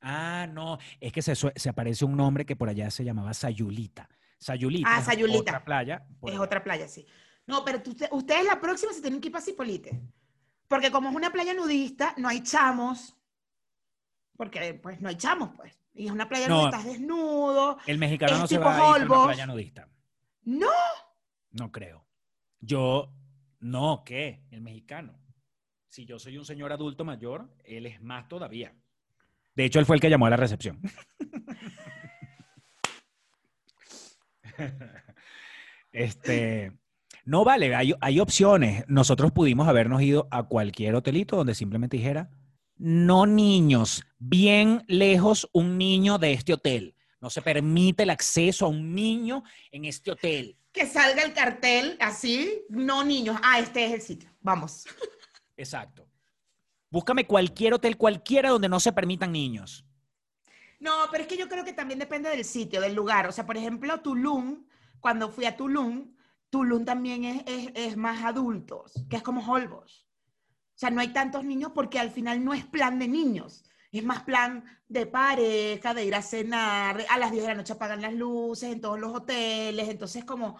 Ah, 0.00 0.46
no, 0.50 0.78
es 1.00 1.12
que 1.12 1.22
se, 1.22 1.34
se 1.34 1.68
aparece 1.68 2.04
un 2.04 2.16
nombre 2.16 2.46
que 2.46 2.54
por 2.54 2.68
allá 2.68 2.90
se 2.90 3.04
llamaba 3.04 3.34
Sayulita. 3.34 4.08
Sayulita. 4.38 4.88
Ah, 4.94 5.00
es 5.00 5.06
Sayulita. 5.06 5.38
Otra 5.40 5.64
playa. 5.64 6.06
Es 6.22 6.30
allá. 6.32 6.40
otra 6.40 6.62
playa, 6.62 6.86
sí. 6.88 7.06
No, 7.46 7.64
pero 7.64 7.82
tú- 7.82 7.96
ustedes 8.12 8.44
la 8.44 8.60
próxima 8.60 8.92
se 8.92 9.00
tienen 9.00 9.20
que 9.20 9.28
ir 9.28 9.32
para 9.32 9.44
Cipolite. 9.44 10.00
Porque 10.68 10.90
como 10.90 11.08
es 11.08 11.16
una 11.16 11.32
playa 11.32 11.54
nudista, 11.54 12.14
no 12.18 12.28
hay 12.28 12.42
chamos. 12.42 13.16
Porque 14.36 14.74
pues 14.74 15.00
no 15.00 15.08
hay 15.08 15.16
chamos, 15.16 15.50
pues. 15.56 15.76
Y 15.98 16.06
es 16.06 16.12
una 16.12 16.28
playa 16.28 16.48
No. 16.48 16.62
donde 16.62 16.76
estás 16.76 16.92
desnudo. 16.92 17.76
El 17.84 17.98
mexicano 17.98 18.34
Es 18.34 18.38
no 18.38 18.46
se 18.46 18.58
va 18.58 18.94
a 18.94 18.98
ir 18.98 19.02
a 19.02 19.06
una 19.06 19.24
playa 19.26 19.46
nudista. 19.46 19.88
No, 20.44 20.70
No 21.50 21.72
creo. 21.72 22.06
Yo, 22.60 23.12
no, 23.58 24.04
¿qué? 24.04 24.44
El 24.52 24.60
mexicano. 24.60 25.18
Si 25.88 26.04
yo 26.06 26.20
soy 26.20 26.38
un 26.38 26.44
señor 26.44 26.72
adulto 26.72 27.04
mayor, 27.04 27.52
él 27.64 27.86
es 27.86 28.00
más 28.00 28.28
todavía. 28.28 28.74
De 29.56 29.64
hecho, 29.64 29.80
él 29.80 29.86
fue 29.86 29.96
el 29.96 30.00
que 30.00 30.08
llamó 30.10 30.26
a 30.26 30.30
la 30.30 30.36
recepción. 30.36 30.80
este, 35.92 36.72
no 37.24 37.44
vale, 37.44 37.74
hay, 37.74 37.94
hay 38.00 38.20
opciones. 38.20 38.84
Nosotros 38.86 39.32
pudimos 39.32 39.66
habernos 39.66 40.00
ido 40.02 40.28
a 40.30 40.44
cualquier 40.44 40.94
hotelito 40.94 41.34
donde 41.36 41.56
simplemente 41.56 41.96
dijera, 41.96 42.30
no 42.78 43.26
niños, 43.26 44.04
bien 44.18 44.84
lejos 44.86 45.48
un 45.52 45.76
niño 45.76 46.18
de 46.18 46.32
este 46.32 46.54
hotel. 46.54 46.94
No 47.20 47.30
se 47.30 47.42
permite 47.42 48.04
el 48.04 48.10
acceso 48.10 48.66
a 48.66 48.68
un 48.68 48.94
niño 48.94 49.42
en 49.72 49.84
este 49.84 50.12
hotel. 50.12 50.56
que 50.72 50.86
salga 50.86 51.22
el 51.22 51.32
cartel 51.32 51.96
así, 52.00 52.62
no 52.68 53.02
niños. 53.02 53.36
Ah, 53.42 53.58
este 53.58 53.84
es 53.84 53.92
el 53.92 54.00
sitio. 54.00 54.30
Vamos. 54.40 54.84
Exacto. 55.56 56.08
Búscame 56.90 57.26
cualquier 57.26 57.74
hotel, 57.74 57.96
cualquiera 57.96 58.50
donde 58.50 58.68
no 58.68 58.78
se 58.78 58.92
permitan 58.92 59.32
niños. 59.32 59.84
No, 60.78 60.92
pero 61.10 61.24
es 61.24 61.28
que 61.28 61.36
yo 61.36 61.48
creo 61.48 61.64
que 61.64 61.72
también 61.72 61.98
depende 61.98 62.30
del 62.30 62.44
sitio, 62.44 62.80
del 62.80 62.94
lugar. 62.94 63.26
O 63.26 63.32
sea, 63.32 63.44
por 63.44 63.56
ejemplo, 63.56 64.00
Tulum, 64.00 64.64
cuando 65.00 65.28
fui 65.28 65.44
a 65.44 65.56
Tulum, 65.56 66.14
Tulum 66.50 66.84
también 66.84 67.24
es, 67.24 67.42
es, 67.46 67.70
es 67.74 67.96
más 67.96 68.24
adultos, 68.24 68.92
que 69.10 69.16
es 69.16 69.22
como 69.22 69.44
Holbox. 69.44 70.07
O 70.78 70.80
sea, 70.80 70.90
no 70.90 71.00
hay 71.00 71.08
tantos 71.08 71.44
niños 71.44 71.72
porque 71.74 71.98
al 71.98 72.12
final 72.12 72.44
no 72.44 72.54
es 72.54 72.64
plan 72.64 73.00
de 73.00 73.08
niños. 73.08 73.64
Es 73.90 74.04
más 74.04 74.22
plan 74.22 74.62
de 74.86 75.06
pareja, 75.06 75.92
de 75.92 76.04
ir 76.04 76.14
a 76.14 76.22
cenar, 76.22 77.04
a 77.10 77.18
las 77.18 77.32
10 77.32 77.42
de 77.42 77.48
la 77.48 77.56
noche 77.56 77.72
apagan 77.72 78.00
las 78.00 78.12
luces 78.14 78.70
en 78.70 78.80
todos 78.80 78.96
los 79.00 79.12
hoteles, 79.12 79.88
entonces 79.88 80.24
como, 80.24 80.56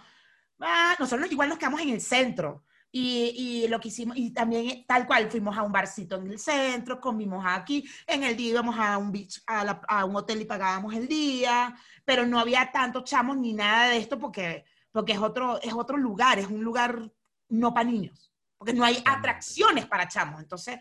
ah, 0.59 0.97
nosotros 0.99 1.31
igual 1.31 1.49
nos 1.49 1.59
quedamos 1.59 1.83
en 1.83 1.91
el 1.91 2.01
centro. 2.01 2.65
Y, 2.91 3.63
y 3.65 3.69
lo 3.69 3.79
que 3.79 3.89
hicimos, 3.89 4.17
y 4.17 4.33
también 4.33 4.69
eh, 4.71 4.85
tal 4.89 5.07
cual, 5.07 5.31
fuimos 5.31 5.57
a 5.57 5.63
un 5.63 5.71
barcito 5.71 6.17
en 6.17 6.27
el 6.27 6.41
centro, 6.41 7.01
comimos 7.01 7.45
aquí, 7.47 7.89
en 8.05 8.25
el 8.25 8.37
día 8.37 8.51
íbamos 8.51 8.77
a 8.77 8.99
un 8.99 9.13
a 9.47 10.05
un 10.05 10.17
hotel 10.17 10.41
y 10.41 10.47
pagábamos 10.47 10.95
el 10.95 11.07
día, 11.07 11.77
pero 12.05 12.27
no 12.27 12.41
había 12.41 12.73
tantos 12.73 13.05
chamos 13.05 13.37
ni 13.37 13.53
nada 13.53 13.91
de 13.91 13.99
esto 13.99 14.19
porque, 14.19 14.65
porque 14.91 15.13
es, 15.13 15.21
otro, 15.21 15.63
es 15.63 15.75
otro 15.75 15.97
lugar, 15.97 16.41
es 16.41 16.49
un 16.49 16.65
lugar 16.65 17.09
no 17.51 17.73
para 17.73 17.89
niños, 17.89 18.33
porque 18.59 18.75
no 18.75 18.85
hay 18.85 19.03
atracciones 19.05 19.87
para 19.87 20.09
chamos, 20.09 20.41
entonces 20.43 20.79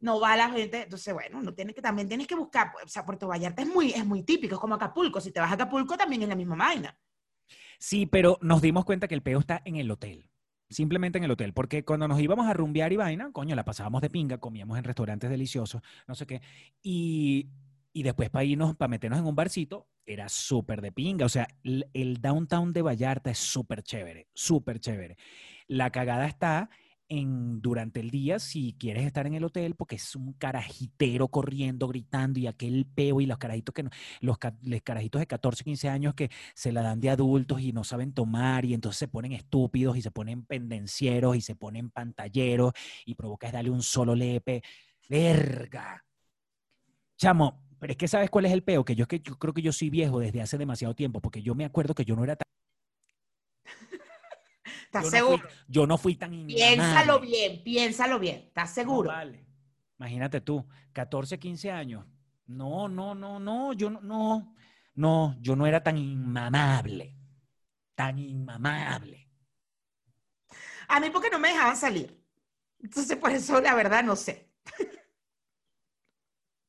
no 0.00 0.20
va 0.20 0.36
la 0.36 0.48
gente, 0.50 0.84
entonces 0.84 1.12
bueno, 1.12 1.42
no 1.42 1.52
tienes 1.52 1.74
que, 1.74 1.82
también 1.82 2.08
tienes 2.08 2.26
que 2.26 2.36
buscar, 2.36 2.72
o 2.82 2.88
sea, 2.88 3.04
Puerto 3.04 3.26
Vallarta 3.26 3.62
es 3.62 3.68
muy, 3.68 3.90
es 3.90 4.06
muy 4.06 4.22
típico, 4.22 4.54
es 4.54 4.60
como 4.60 4.76
Acapulco, 4.76 5.20
si 5.20 5.32
te 5.32 5.40
vas 5.40 5.50
a 5.50 5.54
Acapulco 5.54 5.96
también 5.96 6.22
es 6.22 6.28
la 6.28 6.36
misma 6.36 6.56
vaina. 6.56 6.96
Sí, 7.78 8.06
pero 8.06 8.38
nos 8.40 8.60
dimos 8.60 8.84
cuenta 8.84 9.08
que 9.08 9.14
el 9.14 9.22
peo 9.22 9.38
está 9.38 9.62
en 9.64 9.76
el 9.76 9.90
hotel. 9.90 10.28
Simplemente 10.68 11.16
en 11.16 11.24
el 11.24 11.30
hotel. 11.30 11.54
Porque 11.54 11.84
cuando 11.84 12.08
nos 12.08 12.20
íbamos 12.20 12.46
a 12.46 12.52
rumbear 12.52 12.92
y 12.92 12.96
vaina, 12.96 13.30
coño, 13.32 13.54
la 13.54 13.64
pasábamos 13.64 14.02
de 14.02 14.10
pinga, 14.10 14.38
comíamos 14.38 14.76
en 14.76 14.84
restaurantes 14.84 15.30
deliciosos, 15.30 15.80
no 16.06 16.14
sé 16.14 16.26
qué. 16.26 16.42
Y, 16.82 17.48
y 17.92 18.02
después 18.02 18.28
para 18.30 18.44
irnos, 18.44 18.76
para 18.76 18.88
meternos 18.88 19.20
en 19.20 19.26
un 19.26 19.34
barcito, 19.34 19.88
era 20.04 20.28
súper 20.28 20.82
de 20.82 20.92
pinga. 20.92 21.24
O 21.24 21.28
sea, 21.28 21.48
el, 21.62 21.88
el 21.94 22.20
downtown 22.20 22.72
de 22.72 22.82
Vallarta 22.82 23.30
es 23.30 23.38
súper 23.38 23.82
chévere, 23.82 24.28
súper 24.34 24.80
chévere. 24.80 25.16
La 25.68 25.90
cagada 25.90 26.26
está 26.26 26.68
durante 27.08 28.00
el 28.00 28.10
día 28.10 28.38
si 28.38 28.74
quieres 28.78 29.06
estar 29.06 29.26
en 29.26 29.34
el 29.34 29.44
hotel 29.44 29.74
porque 29.74 29.96
es 29.96 30.14
un 30.14 30.34
carajitero 30.34 31.28
corriendo, 31.28 31.88
gritando 31.88 32.38
y 32.38 32.46
aquel 32.46 32.86
peo 32.86 33.20
y 33.20 33.26
los 33.26 33.38
carajitos 33.38 33.74
que 33.74 33.82
no, 33.82 33.90
los, 34.20 34.38
ca- 34.38 34.56
los 34.62 34.82
carajitos 34.82 35.20
de 35.20 35.26
14, 35.26 35.64
15 35.64 35.88
años 35.88 36.14
que 36.14 36.30
se 36.54 36.72
la 36.72 36.82
dan 36.82 37.00
de 37.00 37.10
adultos 37.10 37.60
y 37.60 37.72
no 37.72 37.84
saben 37.84 38.12
tomar 38.12 38.64
y 38.64 38.74
entonces 38.74 38.98
se 38.98 39.08
ponen 39.08 39.32
estúpidos 39.32 39.96
y 39.96 40.02
se 40.02 40.10
ponen 40.10 40.44
pendencieros 40.44 41.36
y 41.36 41.40
se 41.40 41.56
ponen 41.56 41.90
pantalleros 41.90 42.72
y 43.06 43.14
provocas 43.14 43.52
darle 43.52 43.70
un 43.70 43.82
solo 43.82 44.14
lepe. 44.14 44.62
Verga. 45.08 46.04
Chamo, 47.16 47.60
pero 47.80 47.92
es 47.92 47.96
que 47.96 48.08
sabes 48.08 48.30
cuál 48.30 48.46
es 48.46 48.52
el 48.52 48.62
peo, 48.62 48.84
que 48.84 48.94
yo, 48.94 49.06
que 49.06 49.20
yo 49.20 49.36
creo 49.38 49.52
que 49.54 49.62
yo 49.62 49.72
soy 49.72 49.90
viejo 49.90 50.20
desde 50.20 50.40
hace 50.40 50.58
demasiado 50.58 50.94
tiempo, 50.94 51.20
porque 51.20 51.42
yo 51.42 51.54
me 51.54 51.64
acuerdo 51.64 51.94
que 51.94 52.04
yo 52.04 52.14
no 52.16 52.24
era 52.24 52.36
tan... 52.36 52.44
¿Estás 55.00 55.12
Yo 55.12 55.18
no, 55.20 55.26
fui, 55.26 55.42
yo 55.68 55.86
no 55.86 55.98
fui 55.98 56.14
tan... 56.16 56.46
Piénsalo 56.46 57.20
bien, 57.20 57.62
piénsalo 57.62 58.18
bien, 58.18 58.36
¿estás 58.48 58.70
No 58.70 58.74
seguro? 58.74 59.08
vale. 59.10 59.46
Imagínate 59.98 60.40
tú, 60.40 60.66
14, 60.92 61.38
15 61.38 61.70
años. 61.70 62.06
No, 62.46 62.88
no, 62.88 63.14
no, 63.14 63.38
no, 63.40 63.72
yo 63.72 63.90
no, 63.90 64.00
no, 64.00 64.54
no, 64.94 65.36
yo 65.40 65.56
no 65.56 65.66
era 65.66 65.82
tan 65.82 65.98
inmamable, 65.98 67.14
tan 67.94 68.18
inmamable. 68.18 69.28
A 70.88 71.00
mí 71.00 71.10
porque 71.10 71.30
no 71.30 71.38
me 71.38 71.48
dejaban 71.48 71.76
salir. 71.76 72.18
Entonces, 72.80 73.16
por 73.16 73.30
eso, 73.32 73.60
la 73.60 73.74
verdad, 73.74 74.04
no 74.04 74.16
sé. 74.16 74.48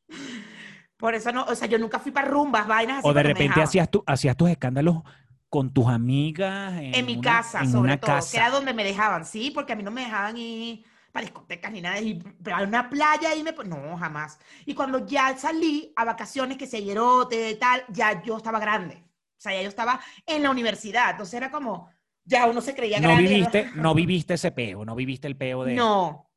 Por 0.98 1.16
eso 1.16 1.32
no, 1.32 1.46
o 1.46 1.56
sea, 1.56 1.68
yo 1.68 1.80
nunca 1.80 2.00
fui 2.00 2.12
para 2.12 2.28
rumbas, 2.28 2.68
vainas 2.68 3.00
así. 3.00 3.08
O 3.10 3.14
de 3.14 3.24
repente 3.24 3.62
hacías, 3.62 3.90
tu- 3.90 4.04
hacías 4.06 4.36
tus 4.36 4.50
escándalos 4.50 4.98
con 5.50 5.74
tus 5.74 5.88
amigas 5.88 6.74
en, 6.82 6.94
En 6.94 7.06
mi 7.06 7.14
una- 7.18 7.22
casa, 7.22 7.64
en 7.64 7.72
sobre 7.72 7.94
una 7.94 8.00
todo, 8.00 8.12
casa. 8.16 8.32
que 8.32 8.38
era 8.38 8.50
donde 8.50 8.74
me 8.74 8.84
dejaban, 8.84 9.26
sí, 9.26 9.52
porque 9.52 9.74
a 9.74 9.76
mí 9.76 9.84
no 9.84 9.92
me 9.92 10.02
dejaban 10.02 10.38
ir 10.38 10.86
para 11.12 11.26
discotecas 11.26 11.72
ni 11.72 11.82
nada, 11.82 12.00
y 12.00 12.20
pero 12.44 12.58
a 12.58 12.62
una 12.64 12.90
playa 12.90 13.34
y 13.36 13.42
me... 13.44 13.52
No, 13.66 13.98
jamás. 13.98 14.40
Y 14.66 14.76
cuando 14.76 15.06
ya 15.08 15.36
salí 15.38 15.92
a 15.96 16.06
vacaciones, 16.06 16.58
que 16.58 16.68
se 16.68 16.84
hierote 16.84 17.56
tal, 17.56 17.84
ya 17.90 18.22
yo 18.24 18.38
estaba 18.38 18.60
grande. 18.60 19.04
O 19.38 19.42
sea, 19.42 19.54
ya 19.54 19.62
yo 19.64 19.70
estaba 19.70 20.00
en 20.26 20.44
la 20.44 20.52
universidad, 20.52 21.12
entonces 21.12 21.34
era 21.36 21.50
como, 21.50 21.90
ya 22.26 22.46
uno 22.48 22.62
se 22.62 22.76
creía 22.76 23.00
No 23.00 23.10
grande. 23.10 23.24
y 23.24 23.28
viviste, 23.34 23.72
no 23.76 23.96
viviste 23.96 24.34
ese 24.36 24.52
peo, 24.52 24.86
no 24.86 24.96
viviste 24.96 25.28
el 25.28 25.36
peo 25.36 25.64
de... 25.64 25.76
No, 25.76 26.30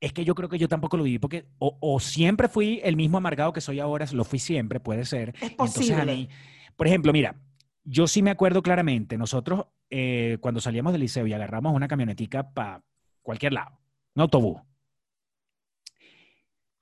Es 0.00 0.12
que 0.12 0.24
yo 0.24 0.34
creo 0.34 0.48
que 0.48 0.58
yo 0.58 0.68
tampoco 0.68 0.96
lo 0.96 1.04
viví 1.04 1.18
porque 1.18 1.46
o, 1.58 1.78
o 1.80 1.98
siempre 2.00 2.48
fui 2.48 2.80
el 2.84 2.96
mismo 2.96 3.16
amargado 3.18 3.52
que 3.52 3.60
soy 3.62 3.80
ahora, 3.80 4.06
lo 4.12 4.24
fui 4.24 4.38
siempre, 4.38 4.80
puede 4.80 5.04
ser. 5.06 5.34
es 5.40 5.52
Y 5.58 5.66
entonces 5.66 5.96
a 5.96 6.04
posible. 6.04 6.04
mí, 6.04 6.28
por 6.76 6.86
ejemplo, 6.86 7.12
mira, 7.12 7.36
yo 7.84 8.06
sí 8.06 8.22
me 8.22 8.30
acuerdo 8.30 8.62
claramente, 8.62 9.18
nosotros 9.18 9.66
eh, 9.90 10.38
cuando 10.40 10.60
salíamos 10.60 10.92
del 10.92 11.02
liceo 11.02 11.26
y 11.26 11.32
agarramos 11.32 11.74
una 11.74 11.88
camionetica 11.88 12.52
para 12.52 12.82
cualquier 13.22 13.52
lado, 13.52 13.78
un 14.14 14.22
autobús, 14.22 14.60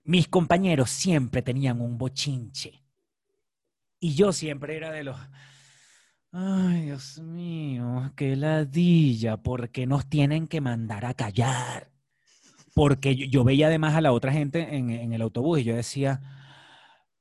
mis 0.05 0.29
compañeros 0.29 0.91
siempre 0.91 1.43
tenían 1.43 1.81
un 1.81 1.99
bochinche. 1.99 2.83
Y 4.01 4.15
yo 4.15 4.33
siempre 4.33 4.77
era 4.77 4.91
de 4.91 5.05
los, 5.05 5.17
ay, 6.33 6.83
Dios 6.87 7.21
mío, 7.21 8.13
qué 8.17 8.35
ladilla, 8.35 9.37
porque 9.37 9.87
nos 9.87 10.09
tienen 10.09 10.49
que 10.49 10.61
mandar 10.61 11.05
a 11.05 11.15
callar. 11.15 11.93
Porque 12.75 13.15
yo, 13.15 13.45
veía 13.45 13.67
además 13.69 13.95
a 13.95 14.01
la 14.01 14.13
otra 14.13 14.33
gente 14.33 14.77
en, 14.77 14.91
en 14.91 15.13
el 15.13 15.23
autobús 15.23 15.61
y 15.61 15.65
yo 15.65 15.77
decía, 15.77 16.42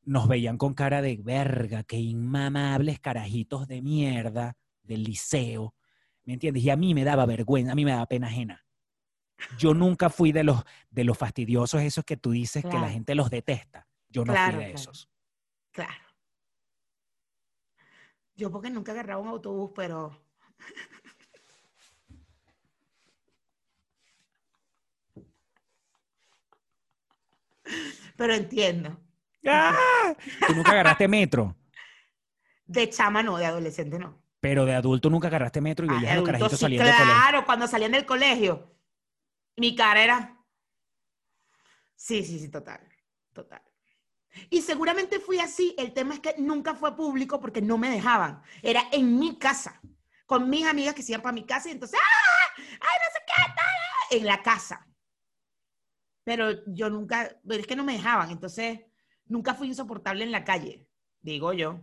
nos 0.04 0.28
veían 0.28 0.58
con 0.58 0.74
cara 0.74 1.02
de 1.02 1.18
verga, 1.18 1.84
qué 1.84 1.98
inmamables 1.98 3.00
carajitos 3.00 3.68
de 3.68 3.82
mierda 3.82 4.58
del 4.84 5.04
liceo, 5.04 5.76
¿me 6.24 6.34
entiendes? 6.34 6.64
Y 6.64 6.70
a 6.70 6.76
mí 6.76 6.94
me 6.94 7.04
daba 7.04 7.26
vergüenza, 7.26 7.72
a 7.72 7.76
mí 7.76 7.86
me 7.86 7.92
daba 7.92 8.08
pena 8.08 8.28
ajena. 8.28 8.66
Yo 9.58 9.74
nunca 9.74 10.10
fui 10.10 10.32
de 10.32 10.44
los, 10.44 10.64
de 10.90 11.04
los 11.04 11.18
fastidiosos 11.18 11.82
esos 11.82 12.04
que 12.04 12.18
tú 12.18 12.32
dices 12.32 12.64
que 12.64 12.80
la 12.80 12.90
gente 12.90 13.16
los 13.16 13.30
detesta. 13.30 13.88
Yo 14.10 14.26
no 14.26 14.34
Claro, 14.34 14.58
fui 14.58 14.66
de 14.66 14.72
claro. 14.72 14.82
esos. 14.82 15.10
Claro. 15.72 16.04
Yo 18.36 18.52
porque 18.52 18.70
nunca 18.70 18.92
agarraba 18.92 19.22
un 19.22 19.28
autobús, 19.30 19.72
pero... 19.76 20.26
Pero 28.18 28.34
entiendo. 28.34 29.00
¡Ah! 29.48 30.16
Tú 30.48 30.54
nunca 30.56 30.72
agarraste 30.72 31.08
metro, 31.08 31.56
De 32.66 32.90
chama 32.90 33.24
no, 33.24 33.38
de 33.38 33.46
adolescente 33.46 33.98
no. 34.00 34.22
pero 34.40 34.66
de 34.66 34.76
adulto 34.76 35.10
nunca 35.10 35.28
agarraste 35.28 35.62
metro 35.62 35.86
y 35.86 35.90
Ah, 35.90 35.94
veías 35.94 36.12
a 36.14 36.16
los 36.16 36.26
carajitos 36.26 36.52
sí, 36.54 36.58
saliendo 36.58 36.86
del 36.86 36.96
colegio. 36.96 37.14
claro, 37.16 37.46
cuando 37.46 37.68
salían 37.68 37.92
del 37.92 38.06
colegio. 38.06 38.76
Mi 39.58 39.76
cara 39.76 40.04
era... 40.04 40.38
Sí, 41.96 42.24
sí, 42.24 42.40
sí, 42.40 42.50
total. 42.50 42.80
Total. 43.34 43.62
Y 44.50 44.62
seguramente 44.62 45.20
fui 45.20 45.40
así. 45.40 45.76
El 45.78 45.94
tema 45.94 46.14
es 46.16 46.20
que 46.20 46.36
nunca 46.38 46.74
fue 46.74 46.96
público 46.96 47.40
porque 47.40 47.62
no 47.62 47.78
me 47.78 47.90
dejaban. 47.90 48.42
Era 48.64 48.84
en 48.92 49.20
mi 49.20 49.38
casa. 49.38 49.80
Con 50.26 50.50
mis 50.50 50.66
amigas 50.66 50.96
que 50.96 51.04
se 51.04 51.12
iban 51.12 51.22
para 51.22 51.34
mi 51.34 51.46
casa 51.46 51.68
y 51.70 51.74
entonces, 51.74 52.00
¡ah! 52.02 52.54
¡Ay, 52.58 52.66
no 52.68 53.14
sé 53.14 53.20
qué! 53.28 53.54
tal! 53.56 54.20
En 54.20 54.26
la 54.26 54.42
casa. 54.42 54.88
Pero 56.24 56.64
yo 56.68 56.90
nunca, 56.90 57.30
pero 57.48 57.60
es 57.62 57.68
que 57.68 57.76
no 57.76 57.84
me 57.84 57.94
dejaban. 57.94 58.32
Entonces, 58.32 58.80
nunca 59.32 59.56
fui 59.56 59.68
insoportable 59.68 60.24
en 60.24 60.32
la 60.32 60.44
calle, 60.44 60.88
digo 61.22 61.54
yo. 61.54 61.80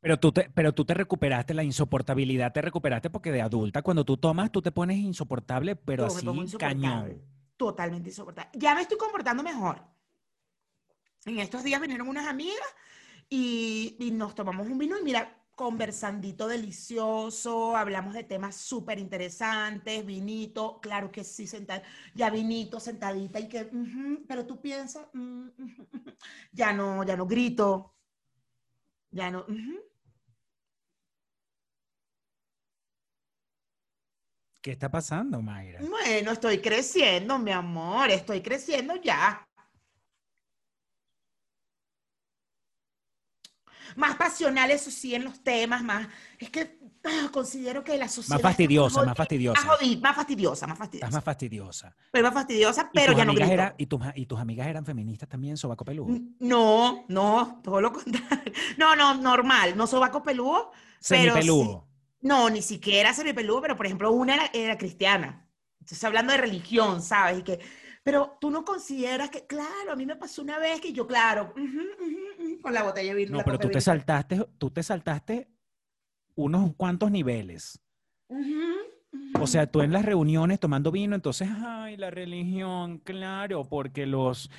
Pero 0.00 0.20
tú, 0.20 0.30
te, 0.30 0.48
pero 0.54 0.72
tú 0.72 0.84
te 0.84 0.94
recuperaste, 0.94 1.52
la 1.52 1.64
insoportabilidad 1.64 2.52
te 2.52 2.62
recuperaste 2.62 3.10
porque 3.10 3.32
de 3.32 3.42
adulta, 3.42 3.82
cuando 3.82 4.04
tú 4.04 4.16
tomas, 4.16 4.52
tú 4.52 4.62
te 4.62 4.70
pones 4.70 4.98
insoportable, 4.98 5.74
pero 5.74 6.06
así 6.06 6.24
insoportable, 6.24 6.58
cañón. 6.58 7.22
Totalmente 7.56 8.10
insoportable. 8.10 8.50
Ya 8.54 8.74
me 8.76 8.82
estoy 8.82 8.98
comportando 8.98 9.42
mejor. 9.42 9.82
En 11.24 11.40
estos 11.40 11.64
días 11.64 11.80
vinieron 11.80 12.08
unas 12.08 12.28
amigas 12.28 12.68
y, 13.28 13.96
y 13.98 14.12
nos 14.12 14.36
tomamos 14.36 14.68
un 14.68 14.78
vino 14.78 14.96
y 14.96 15.02
mira, 15.02 15.35
conversandito 15.56 16.46
delicioso, 16.46 17.76
hablamos 17.76 18.14
de 18.14 18.24
temas 18.24 18.54
súper 18.56 18.98
interesantes, 18.98 20.04
vinito, 20.04 20.78
claro 20.80 21.10
que 21.10 21.24
sí, 21.24 21.46
sentad, 21.46 21.82
ya 22.14 22.30
vinito, 22.30 22.78
sentadita 22.78 23.40
y 23.40 23.48
que, 23.48 23.68
pero 24.28 24.46
tú 24.46 24.60
piensas, 24.60 25.08
mm, 25.14 25.48
ya 26.52 26.72
no, 26.74 27.02
ya 27.04 27.16
no 27.16 27.26
grito, 27.26 27.96
ya 29.10 29.30
no. 29.30 29.46
¿Qué 34.60 34.72
está 34.72 34.90
pasando, 34.90 35.40
Mayra? 35.40 35.80
Bueno, 35.80 36.32
estoy 36.32 36.58
creciendo, 36.58 37.38
mi 37.38 37.52
amor, 37.52 38.10
estoy 38.10 38.42
creciendo 38.42 38.96
ya. 38.96 39.45
Más 43.96 44.16
pasional, 44.16 44.70
eso 44.70 44.90
sí, 44.90 45.14
en 45.14 45.24
los 45.24 45.40
temas, 45.42 45.82
más, 45.82 46.08
es 46.38 46.50
que 46.50 46.78
ah, 47.04 47.28
considero 47.32 47.82
que 47.84 47.96
la 47.98 48.08
sociedad... 48.08 48.36
Más 48.36 48.42
fastidiosa, 48.42 49.04
más 49.04 49.16
fastidiosa. 49.16 49.64
Más, 49.64 49.76
jodida, 49.78 50.00
más 50.00 50.16
fastidiosa, 50.16 50.66
más 50.66 50.74
Estás 50.74 50.78
fastidiosa. 50.78 51.10
más 51.16 51.24
fastidiosa. 51.24 51.96
Pero 52.12 52.24
más 52.24 52.34
fastidiosa, 52.34 52.90
¿Y 52.92 52.96
pero 52.96 53.12
ya 53.12 53.24
no 53.24 53.34
grito. 53.34 53.50
era- 53.52 53.74
y, 53.78 53.86
tus, 53.86 54.00
y 54.14 54.26
tus 54.26 54.38
amigas 54.40 54.66
eran 54.66 54.84
feministas 54.84 55.28
también, 55.28 55.56
sobaco 55.56 55.84
peludo? 55.84 56.18
No, 56.40 57.04
no, 57.08 57.60
todo 57.62 57.80
lo 57.80 57.92
contrario. 57.92 58.52
No, 58.78 58.94
no, 58.96 59.14
normal, 59.14 59.76
no 59.76 59.86
sobaco 59.86 60.22
peludo, 60.22 60.72
Semipeludo. 61.00 61.86
No, 62.20 62.50
ni 62.50 62.62
siquiera 62.62 63.12
semipeludo, 63.14 63.60
pero 63.62 63.76
por 63.76 63.86
ejemplo, 63.86 64.10
una 64.12 64.34
era, 64.34 64.50
era 64.52 64.78
cristiana. 64.78 65.48
Entonces, 65.80 66.02
hablando 66.04 66.32
de 66.32 66.38
religión, 66.38 67.00
¿sabes? 67.02 67.38
Y 67.40 67.42
que, 67.42 67.60
pero 68.06 68.38
tú 68.40 68.52
no 68.52 68.64
consideras 68.64 69.30
que, 69.30 69.48
claro, 69.48 69.90
a 69.90 69.96
mí 69.96 70.06
me 70.06 70.14
pasó 70.14 70.40
una 70.40 70.60
vez 70.60 70.80
que 70.80 70.92
yo, 70.92 71.08
claro, 71.08 71.52
con 72.62 72.72
la 72.72 72.84
botella 72.84 73.12
de 73.12 73.16
vino. 73.24 73.38
No, 73.38 73.44
pero 73.44 73.58
tú 73.58 73.68
te 73.68 73.80
saltaste, 73.80 74.46
tú 74.58 74.70
te 74.70 74.84
saltaste 74.84 75.50
unos 76.36 76.72
cuantos 76.76 77.10
niveles. 77.10 77.80
O 79.40 79.46
sea, 79.48 79.68
tú 79.68 79.80
en 79.80 79.92
las 79.92 80.04
reuniones 80.04 80.60
tomando 80.60 80.92
vino, 80.92 81.16
entonces, 81.16 81.48
ay, 81.50 81.96
la 81.96 82.12
religión, 82.12 82.98
claro, 82.98 83.64
porque 83.64 84.06
los... 84.06 84.52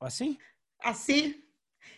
Así. 0.00 0.40
Así. 0.80 1.48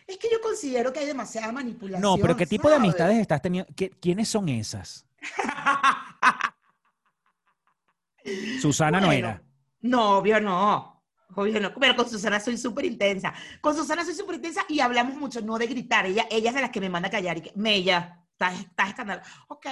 Es 0.05 0.19
que 0.19 0.29
yo 0.31 0.39
considero 0.39 0.93
que 0.93 0.99
hay 0.99 1.07
demasiada 1.07 1.51
manipulación. 1.51 2.03
No, 2.03 2.15
pero 2.21 2.37
¿qué 2.37 2.45
tipo 2.45 2.69
de 2.69 2.75
amistades 2.75 3.17
estás 3.17 3.41
teniendo? 3.41 3.73
¿Qué- 3.75 3.89
¿Quiénes 3.89 4.29
son 4.29 4.49
esas? 4.49 5.07
Susana 8.61 8.99
no 8.99 9.07
Bueno, 9.07 9.27
era. 9.29 9.41
No, 9.81 10.17
obvio 10.17 10.39
no. 10.41 11.03
Obvio 11.35 11.59
no. 11.59 11.73
Pero 11.75 11.95
con 11.95 12.09
Susana 12.09 12.39
soy 12.39 12.57
súper 12.57 12.85
intensa. 12.85 13.33
Con 13.61 13.75
Susana 13.75 14.03
soy 14.03 14.13
súper 14.13 14.35
intensa 14.35 14.65
y 14.69 14.79
hablamos 14.79 15.15
mucho, 15.15 15.41
no 15.41 15.57
de 15.57 15.67
gritar. 15.67 16.05
Ella, 16.05 16.27
ella 16.31 16.49
es 16.49 16.55
de 16.55 16.61
las 16.61 16.71
que 16.71 16.81
me 16.81 16.89
manda 16.89 17.07
a 17.07 17.11
callar 17.11 17.37
y 17.37 17.41
que, 17.41 17.51
Mella, 17.55 18.25
estás, 18.31 18.59
estás 18.59 18.89
escandal. 18.89 19.21
Ok. 19.49 19.65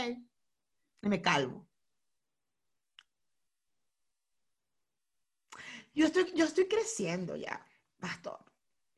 Me 1.01 1.21
calmo. 1.21 1.67
Yo 5.93 6.05
estoy, 6.07 6.31
yo 6.35 6.45
estoy 6.45 6.67
creciendo 6.67 7.35
ya, 7.35 7.65
pastor. 7.99 8.43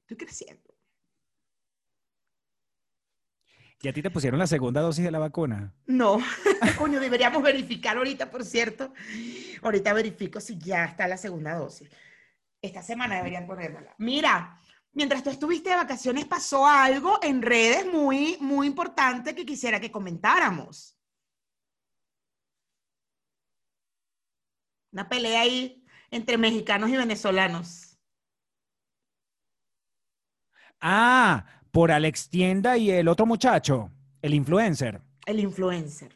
Estoy 0.01 0.17
creciendo. 0.17 0.74
¿Y 3.82 3.88
a 3.88 3.93
ti 3.93 4.01
te 4.01 4.09
pusieron 4.09 4.39
la 4.39 4.47
segunda 4.47 4.82
dosis 4.82 5.03
de 5.03 5.11
la 5.11 5.19
vacuna? 5.19 5.73
No, 5.86 6.17
coño, 6.78 6.99
deberíamos 6.99 7.43
verificar 7.43 7.97
ahorita, 7.97 8.32
por 8.32 8.43
cierto. 8.43 8.93
Ahorita 9.61 9.93
verifico 9.93 10.39
si 10.39 10.57
ya 10.57 10.86
está 10.86 11.07
la 11.07 11.17
segunda 11.17 11.55
dosis. 11.55 11.89
Esta 12.61 12.82
semana 12.82 13.17
deberían 13.17 13.45
ponérmela. 13.45 13.93
Mira, 13.99 14.59
mientras 14.93 15.23
tú 15.23 15.30
estuviste 15.30 15.69
de 15.69 15.76
vacaciones 15.76 16.26
pasó 16.26 16.65
algo 16.65 17.19
en 17.21 17.41
redes 17.41 17.86
muy, 17.86 18.38
muy 18.39 18.65
importante 18.65 19.36
que 19.36 19.45
quisiera 19.45 19.80
que 19.80 19.91
comentáramos. 19.91 20.97
Una 24.91 25.07
pelea 25.09 25.41
ahí 25.41 25.86
entre 26.09 26.38
mexicanos 26.38 26.89
y 26.89 26.95
venezolanos. 26.95 27.99
Ah, 30.80 31.54
por 31.76 31.91
Alex 31.91 32.30
Tienda 32.30 32.78
y 32.78 32.89
el 32.89 33.09
otro 33.09 33.26
muchacho, 33.26 33.91
el 34.21 34.34
influencer. 34.34 35.01
El 35.26 35.41
influencer. 35.41 36.15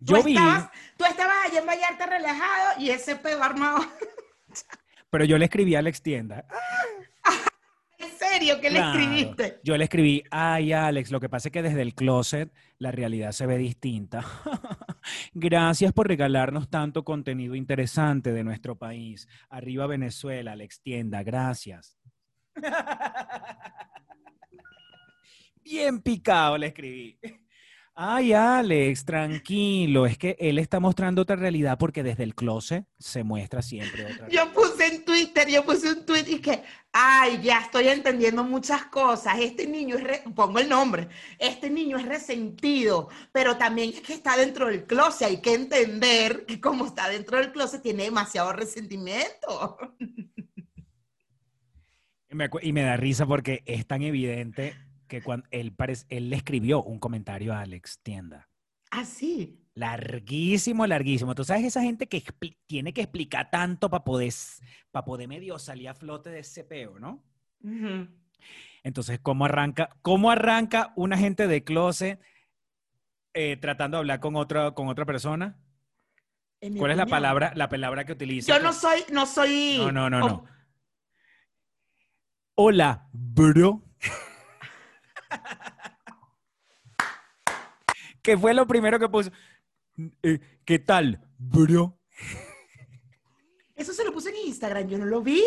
Yo 0.00 0.18
tú, 0.18 0.24
vi, 0.24 0.36
estabas, 0.36 0.70
tú 0.98 1.04
estabas 1.06 1.34
allá 1.46 1.60
en 1.60 1.66
Vallarta 1.66 2.04
relajado 2.04 2.78
y 2.78 2.90
ese 2.90 3.16
pedo 3.16 3.42
armado. 3.42 3.78
pero 5.08 5.24
yo 5.24 5.38
le 5.38 5.46
escribí 5.46 5.76
a 5.76 5.78
Alex 5.78 6.02
Tienda. 6.02 6.44
¿En 7.96 8.10
serio? 8.18 8.60
¿Qué 8.60 8.68
le 8.68 8.80
escribiste? 8.80 9.60
Yo 9.64 9.78
le 9.78 9.84
escribí, 9.84 10.24
ay 10.30 10.74
Alex, 10.74 11.10
lo 11.10 11.18
que 11.18 11.30
pasa 11.30 11.48
es 11.48 11.52
que 11.52 11.62
desde 11.62 11.80
el 11.80 11.94
closet 11.94 12.52
la 12.76 12.90
realidad 12.90 13.32
se 13.32 13.46
ve 13.46 13.56
distinta. 13.56 14.22
Gracias 15.32 15.94
por 15.94 16.06
regalarnos 16.06 16.68
tanto 16.68 17.02
contenido 17.02 17.54
interesante 17.54 18.34
de 18.34 18.44
nuestro 18.44 18.76
país. 18.76 19.26
Arriba 19.48 19.86
Venezuela, 19.86 20.52
Alex 20.52 20.82
Tienda, 20.82 21.22
gracias. 21.22 21.96
Bien 25.62 26.00
picado 26.00 26.58
le 26.58 26.68
escribí. 26.68 27.18
Ay, 28.02 28.32
Alex, 28.32 29.04
tranquilo, 29.04 30.06
es 30.06 30.16
que 30.16 30.34
él 30.40 30.58
está 30.58 30.80
mostrando 30.80 31.20
otra 31.20 31.36
realidad 31.36 31.76
porque 31.76 32.02
desde 32.02 32.22
el 32.22 32.34
closet 32.34 32.86
se 32.98 33.24
muestra 33.24 33.60
siempre 33.60 34.06
otra 34.06 34.26
Yo 34.28 34.50
puse 34.54 34.86
en 34.86 35.04
Twitter, 35.04 35.46
yo 35.48 35.62
puse 35.66 35.92
un 35.92 36.06
tweet 36.06 36.24
y 36.26 36.38
que, 36.40 36.62
ay, 36.92 37.40
ya 37.42 37.58
estoy 37.58 37.88
entendiendo 37.88 38.42
muchas 38.42 38.86
cosas. 38.86 39.38
Este 39.40 39.66
niño 39.66 39.96
es, 39.96 40.04
re- 40.04 40.22
pongo 40.34 40.60
el 40.60 40.68
nombre, 40.70 41.08
este 41.38 41.68
niño 41.68 41.98
es 41.98 42.06
resentido, 42.06 43.10
pero 43.32 43.58
también 43.58 43.90
es 43.90 44.00
que 44.00 44.14
está 44.14 44.34
dentro 44.34 44.68
del 44.68 44.86
closet. 44.86 45.28
Hay 45.28 45.42
que 45.42 45.52
entender 45.52 46.46
que 46.46 46.58
como 46.58 46.86
está 46.86 47.06
dentro 47.10 47.36
del 47.36 47.52
closet 47.52 47.82
tiene 47.82 48.04
demasiado 48.04 48.52
resentimiento. 48.54 49.76
Y 52.30 52.36
me, 52.36 52.48
acu- 52.48 52.60
y 52.62 52.72
me 52.72 52.82
da 52.82 52.96
risa 52.96 53.26
porque 53.26 53.62
es 53.66 53.86
tan 53.86 54.02
evidente 54.02 54.74
que 55.08 55.22
cuando 55.22 55.46
él, 55.50 55.74
le 56.08 56.36
escribió 56.36 56.82
un 56.82 57.00
comentario 57.00 57.52
a 57.52 57.60
Alex 57.60 57.98
Tienda. 58.02 58.48
Así. 58.90 59.66
Larguísimo, 59.74 60.86
larguísimo. 60.86 61.34
Tú 61.34 61.44
sabes 61.44 61.64
esa 61.64 61.82
gente 61.82 62.06
que 62.06 62.22
tiene 62.66 62.92
que 62.92 63.02
explicar 63.02 63.50
tanto 63.50 63.90
para 63.90 64.04
poder, 64.04 64.32
para 64.90 65.04
poder 65.04 65.26
medio 65.28 65.58
salir 65.58 65.88
a 65.88 65.94
flote 65.94 66.30
de 66.30 66.40
ese 66.40 66.64
peo, 66.64 66.98
¿no? 66.98 67.24
Entonces, 68.82 69.18
¿cómo 69.20 69.44
arranca, 69.44 69.96
cómo 70.02 70.30
arranca 70.30 70.92
una 70.96 71.16
gente 71.18 71.46
de 71.48 71.64
closet 71.64 72.20
eh, 73.34 73.56
tratando 73.56 73.96
de 73.96 74.00
hablar 74.00 74.20
con 74.20 74.36
otra, 74.36 74.72
con 74.72 74.88
otra 74.88 75.04
persona? 75.04 75.58
¿Cuál 76.78 76.90
es 76.92 76.96
la 76.96 77.06
palabra, 77.06 77.52
la 77.56 77.68
palabra 77.68 78.04
que 78.04 78.12
utiliza? 78.12 78.56
Yo 78.56 78.62
no 78.62 78.72
soy, 78.72 79.00
no 79.12 79.26
soy. 79.26 79.76
No, 79.78 79.90
no, 79.92 80.10
no, 80.10 80.20
no. 80.20 80.44
Hola, 82.62 83.08
bro. 83.10 83.82
¿Qué 88.20 88.36
fue 88.36 88.52
lo 88.52 88.66
primero 88.66 88.98
que 88.98 89.08
puso? 89.08 89.30
Eh, 90.22 90.38
¿Qué 90.66 90.78
tal, 90.78 91.26
bro? 91.38 91.98
Eso 93.74 93.94
se 93.94 94.04
lo 94.04 94.12
puse 94.12 94.28
en 94.28 94.48
Instagram, 94.48 94.88
yo 94.88 94.98
no 94.98 95.06
lo 95.06 95.22
vi. 95.22 95.42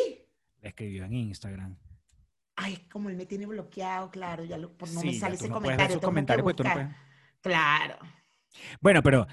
Le 0.59 0.69
escribió 0.69 1.05
en 1.05 1.13
Instagram. 1.13 1.77
Ay, 2.55 2.77
como 2.91 3.09
él 3.09 3.15
me 3.15 3.27
tiene 3.27 3.45
bloqueado, 3.45 4.09
claro, 4.09 4.43
ya 4.43 4.57
lo, 4.57 4.75
por 4.75 4.89
no 4.89 5.01
Sí, 5.01 5.05
me 5.09 5.13
sale 5.13 5.35
ese 5.35 5.49
no 5.49 5.53
comentario. 5.53 5.99
porque 6.01 6.55
tú 6.55 6.63
no 6.63 6.73
puedes- 6.73 6.95
Claro. 7.41 7.99
Bueno, 8.81 9.03
pero 9.03 9.27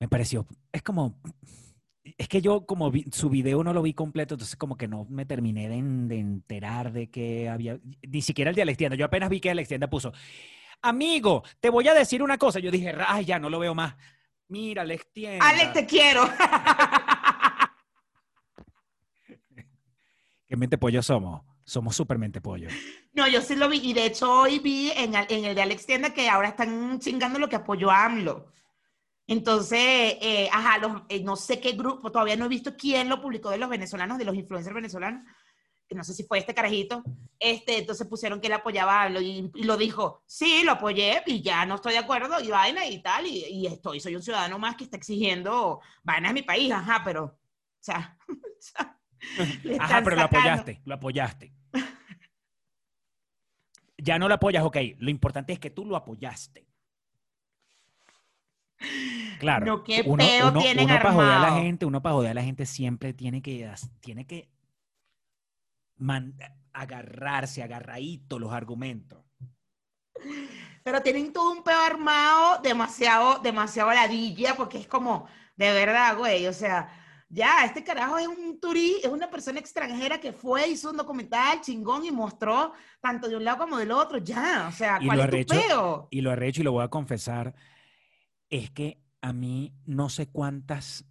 me 0.00 0.08
pareció, 0.08 0.46
es 0.72 0.82
como, 0.82 1.20
es 2.22 2.28
que 2.28 2.40
yo 2.40 2.64
como 2.66 2.90
vi- 2.90 3.06
su 3.12 3.28
video 3.30 3.62
no 3.64 3.72
lo 3.72 3.82
vi 3.82 3.94
completo, 3.94 4.34
entonces 4.34 4.56
como 4.56 4.76
que 4.76 4.88
no 4.88 5.06
me 5.10 5.24
terminé 5.26 5.68
de, 5.68 5.74
en- 5.76 6.08
de 6.08 6.18
enterar 6.18 6.92
de 6.92 7.10
que 7.10 7.48
había, 7.48 7.78
ni 8.08 8.22
siquiera 8.22 8.50
el 8.50 8.54
de 8.56 8.62
Alex 8.62 8.78
Tienda, 8.78 8.96
yo 8.96 9.04
apenas 9.04 9.28
vi 9.30 9.40
que 9.40 9.50
Alex 9.50 9.68
Tienda 9.68 9.88
puso, 9.90 10.12
amigo, 10.82 11.42
te 11.60 11.68
voy 11.70 11.86
a 11.88 11.94
decir 11.94 12.22
una 12.22 12.38
cosa, 12.38 12.58
yo 12.58 12.70
dije, 12.70 12.94
ay, 13.06 13.24
ya 13.24 13.38
no 13.38 13.48
lo 13.50 13.58
veo 13.58 13.74
más. 13.74 13.94
Mira, 14.48 14.82
Alex 14.82 15.06
Tienda. 15.12 15.48
Alex, 15.48 15.72
te 15.72 15.86
quiero. 15.86 16.28
¿Qué 20.48 20.56
mente 20.56 20.76
pollo 20.78 21.02
somos? 21.02 21.42
Somos 21.64 21.96
super 21.96 22.18
mente 22.18 22.40
pollo. 22.40 22.68
No, 23.14 23.26
yo 23.28 23.40
sí 23.40 23.54
lo 23.56 23.68
vi. 23.68 23.78
Y 23.82 23.92
de 23.94 24.06
hecho 24.06 24.30
hoy 24.30 24.58
vi 24.58 24.90
en, 24.96 25.14
el- 25.14 25.26
en 25.30 25.44
el 25.46 25.54
de 25.54 25.62
Alex 25.62 25.86
Tienda 25.86 26.12
que 26.12 26.28
ahora 26.28 26.48
están 26.48 26.98
chingando 26.98 27.38
lo 27.38 27.48
que 27.48 27.56
apoyó 27.56 27.90
a 27.90 28.04
AMLO. 28.04 28.46
Entonces, 29.26 29.78
eh, 30.20 30.48
ajá, 30.52 30.78
los- 30.78 31.02
eh, 31.08 31.22
no 31.22 31.36
sé 31.36 31.60
qué 31.60 31.72
grupo, 31.72 32.10
todavía 32.10 32.36
no 32.36 32.44
he 32.46 32.48
visto 32.48 32.76
quién 32.76 33.08
lo 33.08 33.20
publicó 33.22 33.50
de 33.50 33.58
los 33.58 33.68
venezolanos, 33.70 34.18
de 34.18 34.24
los 34.24 34.34
influencers 34.34 34.74
venezolanos. 34.74 35.24
que 35.88 35.94
No 35.94 36.04
sé 36.04 36.14
si 36.14 36.24
fue 36.24 36.38
este 36.38 36.54
carajito. 36.54 37.02
Este, 37.38 37.78
entonces 37.78 38.06
pusieron 38.06 38.40
que 38.40 38.46
él 38.46 38.52
apoyaba 38.54 39.02
a 39.02 39.04
AMLO 39.04 39.20
y, 39.20 39.50
y 39.54 39.64
lo 39.64 39.76
dijo, 39.76 40.22
sí, 40.26 40.62
lo 40.64 40.72
apoyé 40.72 41.22
y 41.26 41.42
ya 41.42 41.66
no 41.66 41.74
estoy 41.74 41.92
de 41.92 41.98
acuerdo 41.98 42.40
y 42.40 42.48
vaina 42.48 42.86
y 42.86 43.02
tal. 43.02 43.26
Y, 43.26 43.44
y 43.46 43.66
estoy, 43.66 44.00
soy 44.00 44.16
un 44.16 44.22
ciudadano 44.22 44.58
más 44.58 44.76
que 44.76 44.84
está 44.84 44.96
exigiendo 44.96 45.80
vainas 46.02 46.30
en 46.30 46.34
mi 46.34 46.42
país, 46.42 46.72
ajá, 46.72 47.02
pero, 47.04 47.24
o 47.24 47.38
sea, 47.80 48.16
o 48.28 48.34
sea, 48.58 48.98
Ajá, 49.80 50.00
pero 50.02 50.16
lo 50.16 50.22
apoyaste, 50.22 50.80
lo 50.84 50.94
apoyaste. 50.94 51.52
Ya 53.98 54.18
no 54.18 54.28
lo 54.28 54.34
apoyas, 54.34 54.64
ok. 54.64 54.76
Lo 54.98 55.10
importante 55.10 55.52
es 55.52 55.58
que 55.60 55.70
tú 55.70 55.84
lo 55.84 55.94
apoyaste. 55.96 56.66
Claro. 59.38 59.82
Qué 59.84 60.02
uno, 60.06 60.16
peo 60.24 60.48
uno, 60.50 60.60
tienen 60.60 60.84
uno 60.86 60.94
para 60.98 61.12
joder 61.12 61.32
a 61.32 61.38
la 61.40 61.52
gente, 61.54 61.84
uno 61.86 62.00
para 62.02 62.14
joder 62.14 62.30
a 62.30 62.34
la 62.34 62.42
gente 62.44 62.64
siempre 62.66 63.12
tiene 63.12 63.42
que, 63.42 63.68
tiene 64.00 64.26
que 64.26 64.48
man- 65.96 66.36
agarrarse, 66.72 67.62
agarradito 67.62 68.38
los 68.38 68.52
argumentos. 68.52 69.18
Pero 70.84 71.00
tienen 71.02 71.32
todo 71.32 71.52
un 71.52 71.62
pedo 71.62 71.80
armado 71.80 72.60
demasiado, 72.62 73.38
demasiado 73.40 73.90
ladilla, 73.92 74.54
porque 74.56 74.78
es 74.78 74.86
como, 74.86 75.26
de 75.56 75.72
verdad, 75.72 76.16
güey, 76.16 76.46
o 76.46 76.52
sea, 76.52 76.98
Ya, 77.34 77.64
este 77.64 77.82
carajo 77.82 78.18
es 78.18 78.28
un 78.28 78.60
turí, 78.60 78.96
es 79.02 79.08
una 79.08 79.30
persona 79.30 79.58
extranjera 79.58 80.20
que 80.20 80.34
fue, 80.34 80.68
hizo 80.68 80.90
un 80.90 80.98
documental 80.98 81.62
chingón 81.62 82.04
y 82.04 82.10
mostró 82.10 82.74
tanto 83.00 83.26
de 83.26 83.36
un 83.36 83.42
lado 83.44 83.56
como 83.56 83.78
del 83.78 83.90
otro. 83.90 84.18
Ya, 84.18 84.66
o 84.68 84.72
sea, 84.72 84.98
Y 85.00 85.06
¿cuál 85.06 85.16
lo 85.16 85.24
es 85.24 85.30
tu 85.30 85.36
arrecho- 85.54 85.66
peo? 85.66 86.08
y 86.10 86.20
lo 86.20 86.30
arrecho 86.30 86.60
y 86.60 86.64
lo 86.64 86.72
voy 86.72 86.84
a 86.84 86.88
confesar, 86.88 87.54
es 88.52 88.70
que 88.70 88.98
a 89.22 89.32
mí 89.32 89.72
no 89.86 90.10
sé 90.10 90.28
cuántas 90.28 91.06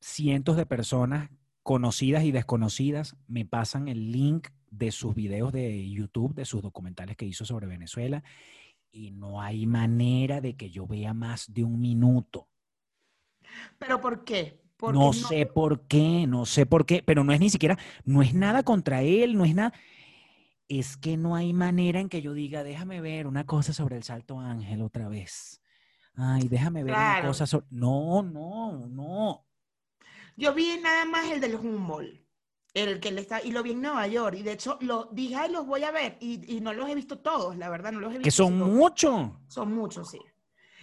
cientos 0.00 0.56
de 0.56 0.64
personas 0.64 1.30
conocidas 1.62 2.24
y 2.24 2.32
desconocidas 2.32 3.16
me 3.28 3.44
pasan 3.44 3.88
el 3.88 4.12
link 4.12 4.48
de 4.70 4.90
sus 4.92 5.14
videos 5.14 5.52
de 5.52 5.90
YouTube, 5.90 6.34
de 6.34 6.46
sus 6.46 6.62
documentales 6.62 7.16
que 7.16 7.26
hizo 7.26 7.44
sobre 7.44 7.66
Venezuela, 7.66 8.24
y 8.90 9.10
no 9.10 9.42
hay 9.42 9.66
manera 9.66 10.40
de 10.40 10.56
que 10.56 10.70
yo 10.70 10.86
vea 10.86 11.12
más 11.12 11.52
de 11.52 11.64
un 11.64 11.78
minuto. 11.80 12.48
¿Pero 13.78 14.00
por 14.00 14.24
qué? 14.24 14.58
Porque 14.78 14.98
No 14.98 15.12
sé 15.12 15.44
por 15.44 15.86
qué, 15.86 16.26
no 16.26 16.46
sé 16.46 16.64
por 16.64 16.86
qué, 16.86 17.02
pero 17.02 17.24
no 17.24 17.32
es 17.32 17.40
ni 17.40 17.50
siquiera, 17.50 17.78
no 18.06 18.22
es 18.22 18.32
nada 18.32 18.62
contra 18.62 19.02
él, 19.02 19.36
no 19.36 19.44
es 19.44 19.54
nada. 19.54 19.74
Es 20.66 20.96
que 20.96 21.18
no 21.18 21.36
hay 21.36 21.52
manera 21.52 22.00
en 22.00 22.08
que 22.08 22.22
yo 22.22 22.32
diga, 22.32 22.64
déjame 22.64 23.02
ver 23.02 23.26
una 23.26 23.44
cosa 23.44 23.74
sobre 23.74 23.96
el 23.96 24.02
Salto 24.02 24.40
Ángel 24.40 24.80
otra 24.80 25.08
vez. 25.08 25.60
Ay, 26.16 26.48
déjame 26.48 26.82
ver 26.82 26.92
una 26.94 27.12
Claro. 27.14 27.28
cosa 27.28 27.46
sobre... 27.46 27.66
No, 27.70 28.22
no, 28.22 28.86
no. 28.88 29.46
Yo 30.36 30.52
vi 30.54 30.78
nada 30.82 31.04
más 31.04 31.30
el 31.30 31.40
del 31.40 31.54
Humboldt, 31.56 32.20
el 32.74 33.00
que 33.00 33.10
le 33.12 33.22
está, 33.22 33.42
y 33.42 33.52
lo 33.52 33.62
vi 33.62 33.72
en 33.72 33.80
Nueva 33.82 34.06
York, 34.06 34.36
y 34.38 34.42
de 34.42 34.52
hecho 34.52 34.76
lo 34.80 35.08
dije, 35.12 35.34
"Ay, 35.36 35.50
los 35.50 35.66
voy 35.66 35.82
a 35.84 35.90
ver, 35.90 36.16
y, 36.20 36.56
y 36.56 36.60
no 36.60 36.72
los 36.74 36.88
he 36.88 36.94
visto 36.94 37.18
todos, 37.18 37.56
la 37.56 37.68
verdad, 37.70 37.92
no 37.92 38.00
los 38.00 38.10
he 38.10 38.18
visto. 38.18 38.24
Que 38.26 38.30
son 38.30 38.58
muchos. 38.58 39.30
Son 39.48 39.72
muchos, 39.74 40.10
sí. 40.10 40.18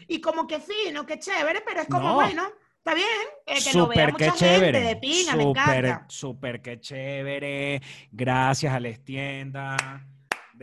Y 0.08 0.20
como 0.20 0.48
que 0.48 0.60
fino, 0.60 1.06
que 1.06 1.20
chévere, 1.20 1.62
pero 1.66 1.82
es 1.82 1.88
como, 1.88 2.10
No. 2.10 2.16
bueno, 2.16 2.44
está 2.78 2.94
bien, 2.96 3.06
eh, 3.46 3.60
que 3.64 3.78
lo 3.78 3.88
vea 3.88 4.06
que 4.08 4.12
mucha 4.12 4.32
chévere. 4.34 4.74
gente 4.80 4.88
de 4.88 4.96
pinga, 4.98 5.36
me 5.36 5.44
Súper, 5.44 5.86
encanta. 5.86 6.06
súper 6.10 6.62
que 6.62 6.80
chévere. 6.80 7.82
Gracias 8.12 8.74
a 8.74 8.80
la 8.80 8.94
tienda. 8.98 10.08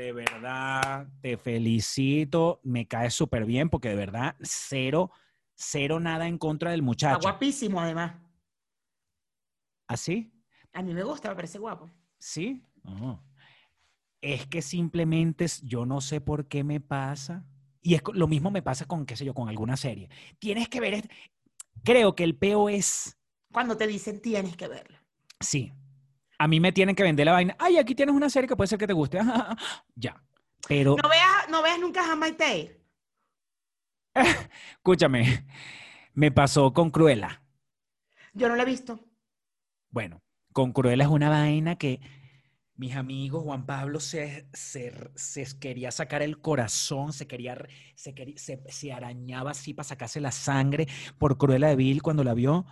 De 0.00 0.12
verdad, 0.12 1.06
te 1.20 1.36
felicito. 1.36 2.58
Me 2.64 2.88
caes 2.88 3.12
súper 3.12 3.44
bien 3.44 3.68
porque 3.68 3.90
de 3.90 3.96
verdad, 3.96 4.34
cero, 4.40 5.10
cero 5.54 6.00
nada 6.00 6.26
en 6.26 6.38
contra 6.38 6.70
del 6.70 6.80
Está 6.80 6.86
muchacho. 6.86 7.18
guapísimo, 7.20 7.82
además. 7.82 8.14
¿Así? 9.86 10.32
A 10.72 10.80
mí 10.80 10.94
me 10.94 11.02
gusta, 11.02 11.28
me 11.28 11.34
parece 11.34 11.58
guapo. 11.58 11.90
¿Sí? 12.18 12.62
Oh. 12.82 13.20
Es 14.22 14.46
que 14.46 14.62
simplemente 14.62 15.44
yo 15.64 15.84
no 15.84 16.00
sé 16.00 16.22
por 16.22 16.48
qué 16.48 16.64
me 16.64 16.80
pasa. 16.80 17.44
Y 17.82 17.92
es 17.94 18.00
lo 18.14 18.26
mismo 18.26 18.50
me 18.50 18.62
pasa 18.62 18.86
con, 18.86 19.04
qué 19.04 19.16
sé 19.16 19.26
yo, 19.26 19.34
con 19.34 19.50
alguna 19.50 19.76
serie. 19.76 20.08
Tienes 20.38 20.70
que 20.70 20.80
ver. 20.80 20.94
est- 20.94 21.10
Creo 21.84 22.14
que 22.14 22.24
el 22.24 22.38
peo 22.38 22.70
es. 22.70 23.18
Cuando 23.52 23.76
te 23.76 23.86
dicen 23.86 24.22
tienes 24.22 24.56
que 24.56 24.66
verlo. 24.66 24.96
Sí. 25.40 25.74
A 26.40 26.48
mí 26.48 26.58
me 26.58 26.72
tienen 26.72 26.96
que 26.96 27.02
vender 27.02 27.26
la 27.26 27.32
vaina. 27.32 27.54
Ay, 27.58 27.76
aquí 27.76 27.94
tienes 27.94 28.14
una 28.14 28.30
serie 28.30 28.48
que 28.48 28.56
puede 28.56 28.66
ser 28.68 28.78
que 28.78 28.86
te 28.86 28.94
guste. 28.94 29.18
ya. 29.94 30.24
Pero, 30.66 30.96
No 31.02 31.06
veas, 31.08 31.50
no 31.50 31.62
veas 31.62 31.78
nunca 31.78 32.02
Handmaid's 32.10 32.38
Tale. 32.38 32.80
escúchame, 34.72 35.46
me 36.14 36.32
pasó 36.32 36.72
con 36.72 36.90
Cruella. 36.90 37.42
Yo 38.32 38.48
no 38.48 38.56
lo 38.56 38.62
he 38.62 38.64
visto. 38.64 38.98
Bueno, 39.90 40.22
con 40.54 40.72
Cruella 40.72 41.04
es 41.04 41.10
una 41.10 41.28
vaina 41.28 41.76
que 41.76 42.00
mis 42.74 42.96
amigos, 42.96 43.44
Juan 43.44 43.66
Pablo 43.66 44.00
se, 44.00 44.48
se, 44.54 45.10
se 45.14 45.58
quería 45.58 45.90
sacar 45.90 46.22
el 46.22 46.40
corazón, 46.40 47.12
se 47.12 47.26
quería, 47.26 47.58
se, 47.96 48.14
quería- 48.14 48.38
se, 48.38 48.62
se 48.68 48.94
arañaba 48.94 49.50
así 49.50 49.74
para 49.74 49.84
sacarse 49.86 50.22
la 50.22 50.32
sangre 50.32 50.86
por 51.18 51.36
Cruella 51.36 51.68
de 51.68 51.76
Vil 51.76 52.00
cuando 52.00 52.24
la 52.24 52.32
vio. 52.32 52.64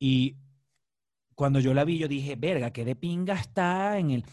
Y 0.00 0.36
cuando 1.40 1.58
yo 1.58 1.72
la 1.72 1.84
vi, 1.84 1.96
yo 1.96 2.06
dije, 2.06 2.36
verga, 2.36 2.70
qué 2.70 2.84
de 2.84 2.94
pinga 2.94 3.32
está 3.32 3.96
en 3.98 4.10
el, 4.10 4.24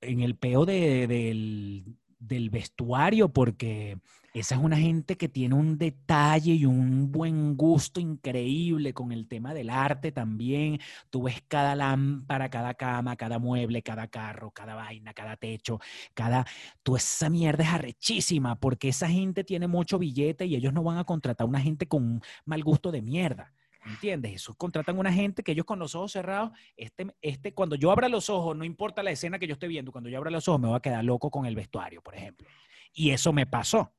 en 0.00 0.20
el 0.20 0.36
peo 0.36 0.64
de- 0.64 1.08
del, 1.08 1.96
del 2.20 2.50
vestuario, 2.50 3.30
porque 3.32 3.98
esa 4.32 4.54
es 4.54 4.60
una 4.60 4.76
gente 4.76 5.16
que 5.16 5.28
tiene 5.28 5.56
un 5.56 5.76
detalle 5.76 6.52
y 6.54 6.66
un 6.66 7.10
buen 7.10 7.56
gusto 7.56 7.98
increíble 7.98 8.94
con 8.94 9.10
el 9.10 9.26
tema 9.26 9.54
del 9.54 9.70
arte 9.70 10.12
también. 10.12 10.78
Tú 11.10 11.24
ves 11.24 11.42
cada 11.48 11.74
lámpara, 11.74 12.48
cada 12.48 12.74
cama, 12.74 13.16
cada 13.16 13.40
mueble, 13.40 13.82
cada 13.82 14.06
carro, 14.06 14.52
cada 14.52 14.76
vaina, 14.76 15.12
cada 15.12 15.36
techo, 15.36 15.80
cada... 16.14 16.46
Tú 16.84 16.94
esa 16.94 17.28
mierda 17.28 17.64
es 17.64 17.70
arrechísima 17.70 18.54
porque 18.60 18.90
esa 18.90 19.08
gente 19.08 19.42
tiene 19.42 19.66
mucho 19.66 19.98
billete 19.98 20.46
y 20.46 20.54
ellos 20.54 20.72
no 20.72 20.84
van 20.84 20.98
a 20.98 21.04
contratar 21.04 21.44
a 21.44 21.48
una 21.48 21.60
gente 21.60 21.88
con 21.88 22.04
un 22.04 22.20
mal 22.44 22.62
gusto 22.62 22.92
de 22.92 23.02
mierda. 23.02 23.52
¿Entiendes? 23.86 24.34
Eso 24.34 24.54
contratan 24.54 24.98
una 24.98 25.12
gente 25.12 25.42
que 25.42 25.52
ellos 25.52 25.64
con 25.64 25.78
los 25.78 25.94
ojos 25.94 26.12
cerrados, 26.12 26.50
este, 26.76 27.06
este, 27.22 27.54
cuando 27.54 27.76
yo 27.76 27.90
abra 27.90 28.08
los 28.08 28.28
ojos, 28.28 28.56
no 28.56 28.64
importa 28.64 29.02
la 29.02 29.10
escena 29.10 29.38
que 29.38 29.46
yo 29.46 29.54
esté 29.54 29.68
viendo, 29.68 29.90
cuando 29.90 30.10
yo 30.10 30.18
abra 30.18 30.30
los 30.30 30.46
ojos 30.48 30.60
me 30.60 30.68
voy 30.68 30.76
a 30.76 30.80
quedar 30.80 31.02
loco 31.04 31.30
con 31.30 31.46
el 31.46 31.54
vestuario, 31.54 32.02
por 32.02 32.14
ejemplo. 32.14 32.46
Y 32.92 33.10
eso 33.10 33.32
me 33.32 33.46
pasó. 33.46 33.92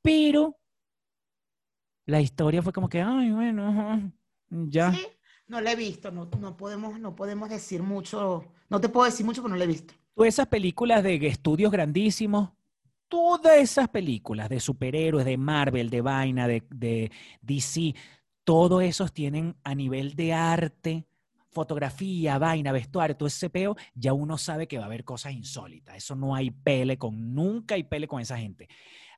Pero 0.00 0.58
la 2.06 2.20
historia 2.20 2.62
fue 2.62 2.72
como 2.72 2.88
que, 2.88 3.00
ay, 3.00 3.30
bueno, 3.30 4.12
ya. 4.48 4.92
Sí, 4.92 5.06
no 5.46 5.60
lo 5.60 5.68
he 5.68 5.76
visto. 5.76 6.10
No, 6.10 6.28
no, 6.40 6.56
podemos, 6.56 6.98
no 6.98 7.14
podemos 7.14 7.48
decir 7.48 7.82
mucho. 7.82 8.52
No 8.68 8.80
te 8.80 8.88
puedo 8.88 9.06
decir 9.06 9.24
mucho 9.24 9.42
porque 9.42 9.52
no 9.52 9.58
lo 9.58 9.64
he 9.64 9.68
visto. 9.68 9.94
Todas 10.14 10.28
esas 10.28 10.46
películas 10.48 11.02
de 11.02 11.26
estudios 11.26 11.70
grandísimos, 11.70 12.50
todas 13.08 13.58
esas 13.58 13.88
películas 13.88 14.48
de 14.48 14.60
superhéroes, 14.60 15.24
de 15.24 15.36
Marvel, 15.36 15.90
de 15.90 16.00
vaina, 16.00 16.48
de, 16.48 16.62
de 16.70 17.12
DC, 17.40 17.94
todos 18.44 18.82
esos 18.82 19.12
tienen 19.12 19.56
a 19.64 19.74
nivel 19.74 20.14
de 20.14 20.32
arte, 20.32 21.06
fotografía, 21.50 22.38
vaina, 22.38 22.72
vestuario, 22.72 23.16
todo 23.16 23.26
ese 23.26 23.50
peo, 23.50 23.76
ya 23.94 24.12
uno 24.12 24.38
sabe 24.38 24.66
que 24.66 24.78
va 24.78 24.84
a 24.84 24.86
haber 24.86 25.04
cosas 25.04 25.32
insólitas. 25.32 25.96
Eso 25.96 26.16
no 26.16 26.34
hay 26.34 26.50
pele 26.50 26.98
con, 26.98 27.34
nunca 27.34 27.74
hay 27.74 27.84
pele 27.84 28.08
con 28.08 28.20
esa 28.20 28.38
gente. 28.38 28.68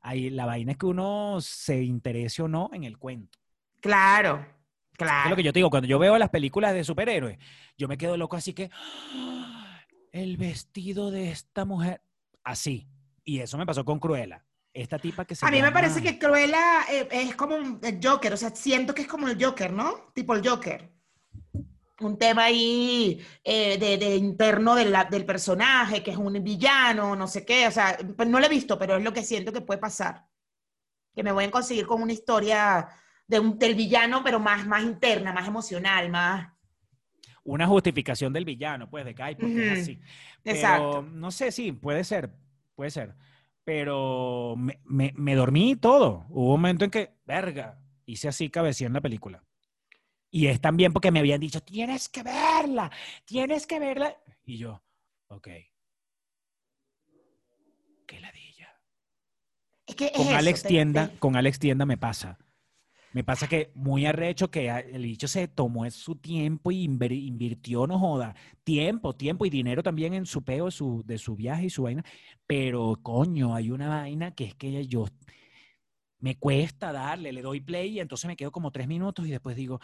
Ahí, 0.02 0.30
la 0.30 0.44
vaina 0.44 0.72
es 0.72 0.78
que 0.78 0.86
uno 0.86 1.38
se 1.40 1.82
interese 1.82 2.42
o 2.42 2.48
no 2.48 2.70
en 2.72 2.84
el 2.84 2.98
cuento. 2.98 3.38
Claro, 3.80 4.44
Es 4.92 4.98
claro. 4.98 5.30
lo 5.30 5.36
que 5.36 5.42
yo 5.42 5.52
te 5.52 5.60
digo, 5.60 5.70
cuando 5.70 5.86
yo 5.88 5.98
veo 5.98 6.18
las 6.18 6.30
películas 6.30 6.74
de 6.74 6.84
superhéroes, 6.84 7.38
yo 7.78 7.88
me 7.88 7.96
quedo 7.96 8.16
loco 8.16 8.36
así 8.36 8.52
que 8.52 8.70
¡ah! 8.72 9.80
el 10.12 10.36
vestido 10.36 11.10
de 11.10 11.30
esta 11.30 11.64
mujer, 11.64 12.02
así. 12.42 12.88
Y 13.24 13.40
eso 13.40 13.56
me 13.56 13.66
pasó 13.66 13.84
con 13.84 13.98
Cruella. 13.98 14.43
Esta 14.74 14.98
tipa 14.98 15.24
que 15.24 15.36
se 15.36 15.46
A 15.46 15.50
mí 15.52 15.62
me 15.62 15.70
parece 15.70 16.02
que 16.02 16.18
Cruella 16.18 16.82
eh, 16.90 17.06
es 17.12 17.36
como 17.36 17.54
un- 17.54 17.78
el 17.82 18.00
Joker, 18.02 18.32
o 18.32 18.36
sea, 18.36 18.50
siento 18.50 18.92
que 18.92 19.02
es 19.02 19.08
como 19.08 19.28
el 19.28 19.42
Joker, 19.42 19.72
¿no? 19.72 20.10
Tipo 20.12 20.34
el 20.34 20.46
Joker. 20.46 20.90
Un 22.00 22.18
tema 22.18 22.44
ahí 22.46 23.24
eh, 23.44 23.78
de, 23.78 23.96
de 23.98 24.16
interno 24.16 24.74
de 24.74 24.86
la- 24.86 25.04
del 25.04 25.24
personaje, 25.24 26.02
que 26.02 26.10
es 26.10 26.16
un 26.16 26.42
villano, 26.42 27.14
no 27.14 27.28
sé 27.28 27.44
qué, 27.46 27.68
o 27.68 27.70
sea, 27.70 27.96
pues 28.16 28.28
no 28.28 28.40
lo 28.40 28.46
he 28.46 28.48
visto, 28.48 28.76
pero 28.76 28.96
es 28.96 29.04
lo 29.04 29.12
que 29.12 29.22
siento 29.22 29.52
que 29.52 29.60
puede 29.60 29.78
pasar. 29.78 30.26
Que 31.14 31.22
me 31.22 31.30
voy 31.30 31.44
a 31.44 31.50
conseguir 31.52 31.86
con 31.86 32.02
una 32.02 32.12
historia 32.12 32.88
de 33.28 33.38
un- 33.38 33.56
del 33.56 33.76
villano, 33.76 34.22
pero 34.24 34.40
más, 34.40 34.66
más 34.66 34.82
interna, 34.82 35.32
más 35.32 35.46
emocional, 35.46 36.10
más... 36.10 36.48
una 37.44 37.68
justificación 37.68 38.32
del 38.32 38.44
villano, 38.44 38.90
pues, 38.90 39.04
de 39.04 39.14
Kai, 39.14 39.36
porque 39.36 39.60
es 39.66 39.70
Ujú, 39.70 39.80
así. 39.82 40.00
Pero, 40.42 40.56
Exacto. 40.56 41.02
no 41.02 41.30
sé, 41.30 41.52
sí, 41.52 41.70
puede 41.72 42.02
ser, 42.02 42.30
puede 42.74 42.90
ser. 42.90 43.14
Pero 43.64 44.54
me, 44.56 44.80
me, 44.84 45.12
me 45.16 45.34
dormí 45.34 45.70
y 45.72 45.76
todo. 45.76 46.26
Hubo 46.28 46.54
un 46.54 46.60
momento 46.60 46.84
en 46.84 46.90
que, 46.90 47.14
verga, 47.24 47.80
hice 48.04 48.28
así, 48.28 48.50
cabecía 48.50 48.86
en 48.86 48.92
la 48.92 49.00
película. 49.00 49.42
Y 50.30 50.48
es 50.48 50.60
también 50.60 50.92
porque 50.92 51.10
me 51.10 51.20
habían 51.20 51.40
dicho, 51.40 51.62
tienes 51.62 52.08
que 52.08 52.22
verla, 52.22 52.90
tienes 53.24 53.66
que 53.66 53.78
verla. 53.78 54.16
Y 54.44 54.58
yo, 54.58 54.82
ok. 55.28 55.48
Qué 58.06 58.20
ladilla. 58.20 58.68
Es 59.86 59.94
que 59.96 60.06
es 60.06 60.12
Con 60.12 60.26
eso, 60.28 60.36
Alex 60.36 60.62
te- 60.62 60.68
Tienda, 60.68 61.08
te- 61.08 61.18
con 61.18 61.36
Alex 61.36 61.58
Tienda 61.58 61.86
me 61.86 61.96
pasa. 61.96 62.38
Me 63.14 63.22
pasa 63.22 63.46
que 63.46 63.70
muy 63.76 64.06
arrecho 64.06 64.50
que 64.50 64.68
el 64.68 65.02
bicho 65.04 65.28
se 65.28 65.46
tomó 65.46 65.88
su 65.92 66.16
tiempo 66.16 66.72
y 66.72 66.82
invirtió, 66.82 67.86
no 67.86 67.96
joda, 67.96 68.34
tiempo, 68.64 69.14
tiempo 69.14 69.46
y 69.46 69.50
dinero 69.50 69.84
también 69.84 70.14
en 70.14 70.26
su 70.26 70.42
peo, 70.42 70.68
su, 70.72 71.04
de 71.06 71.16
su 71.18 71.36
viaje 71.36 71.66
y 71.66 71.70
su 71.70 71.84
vaina. 71.84 72.04
Pero 72.44 72.98
coño, 73.04 73.54
hay 73.54 73.70
una 73.70 73.88
vaina 73.88 74.32
que 74.32 74.46
es 74.46 74.54
que 74.56 74.88
yo 74.88 75.06
me 76.18 76.36
cuesta 76.36 76.90
darle, 76.90 77.32
le 77.32 77.40
doy 77.40 77.60
play 77.60 77.92
y 77.92 78.00
entonces 78.00 78.26
me 78.26 78.34
quedo 78.34 78.50
como 78.50 78.72
tres 78.72 78.88
minutos 78.88 79.24
y 79.28 79.30
después 79.30 79.54
digo, 79.54 79.78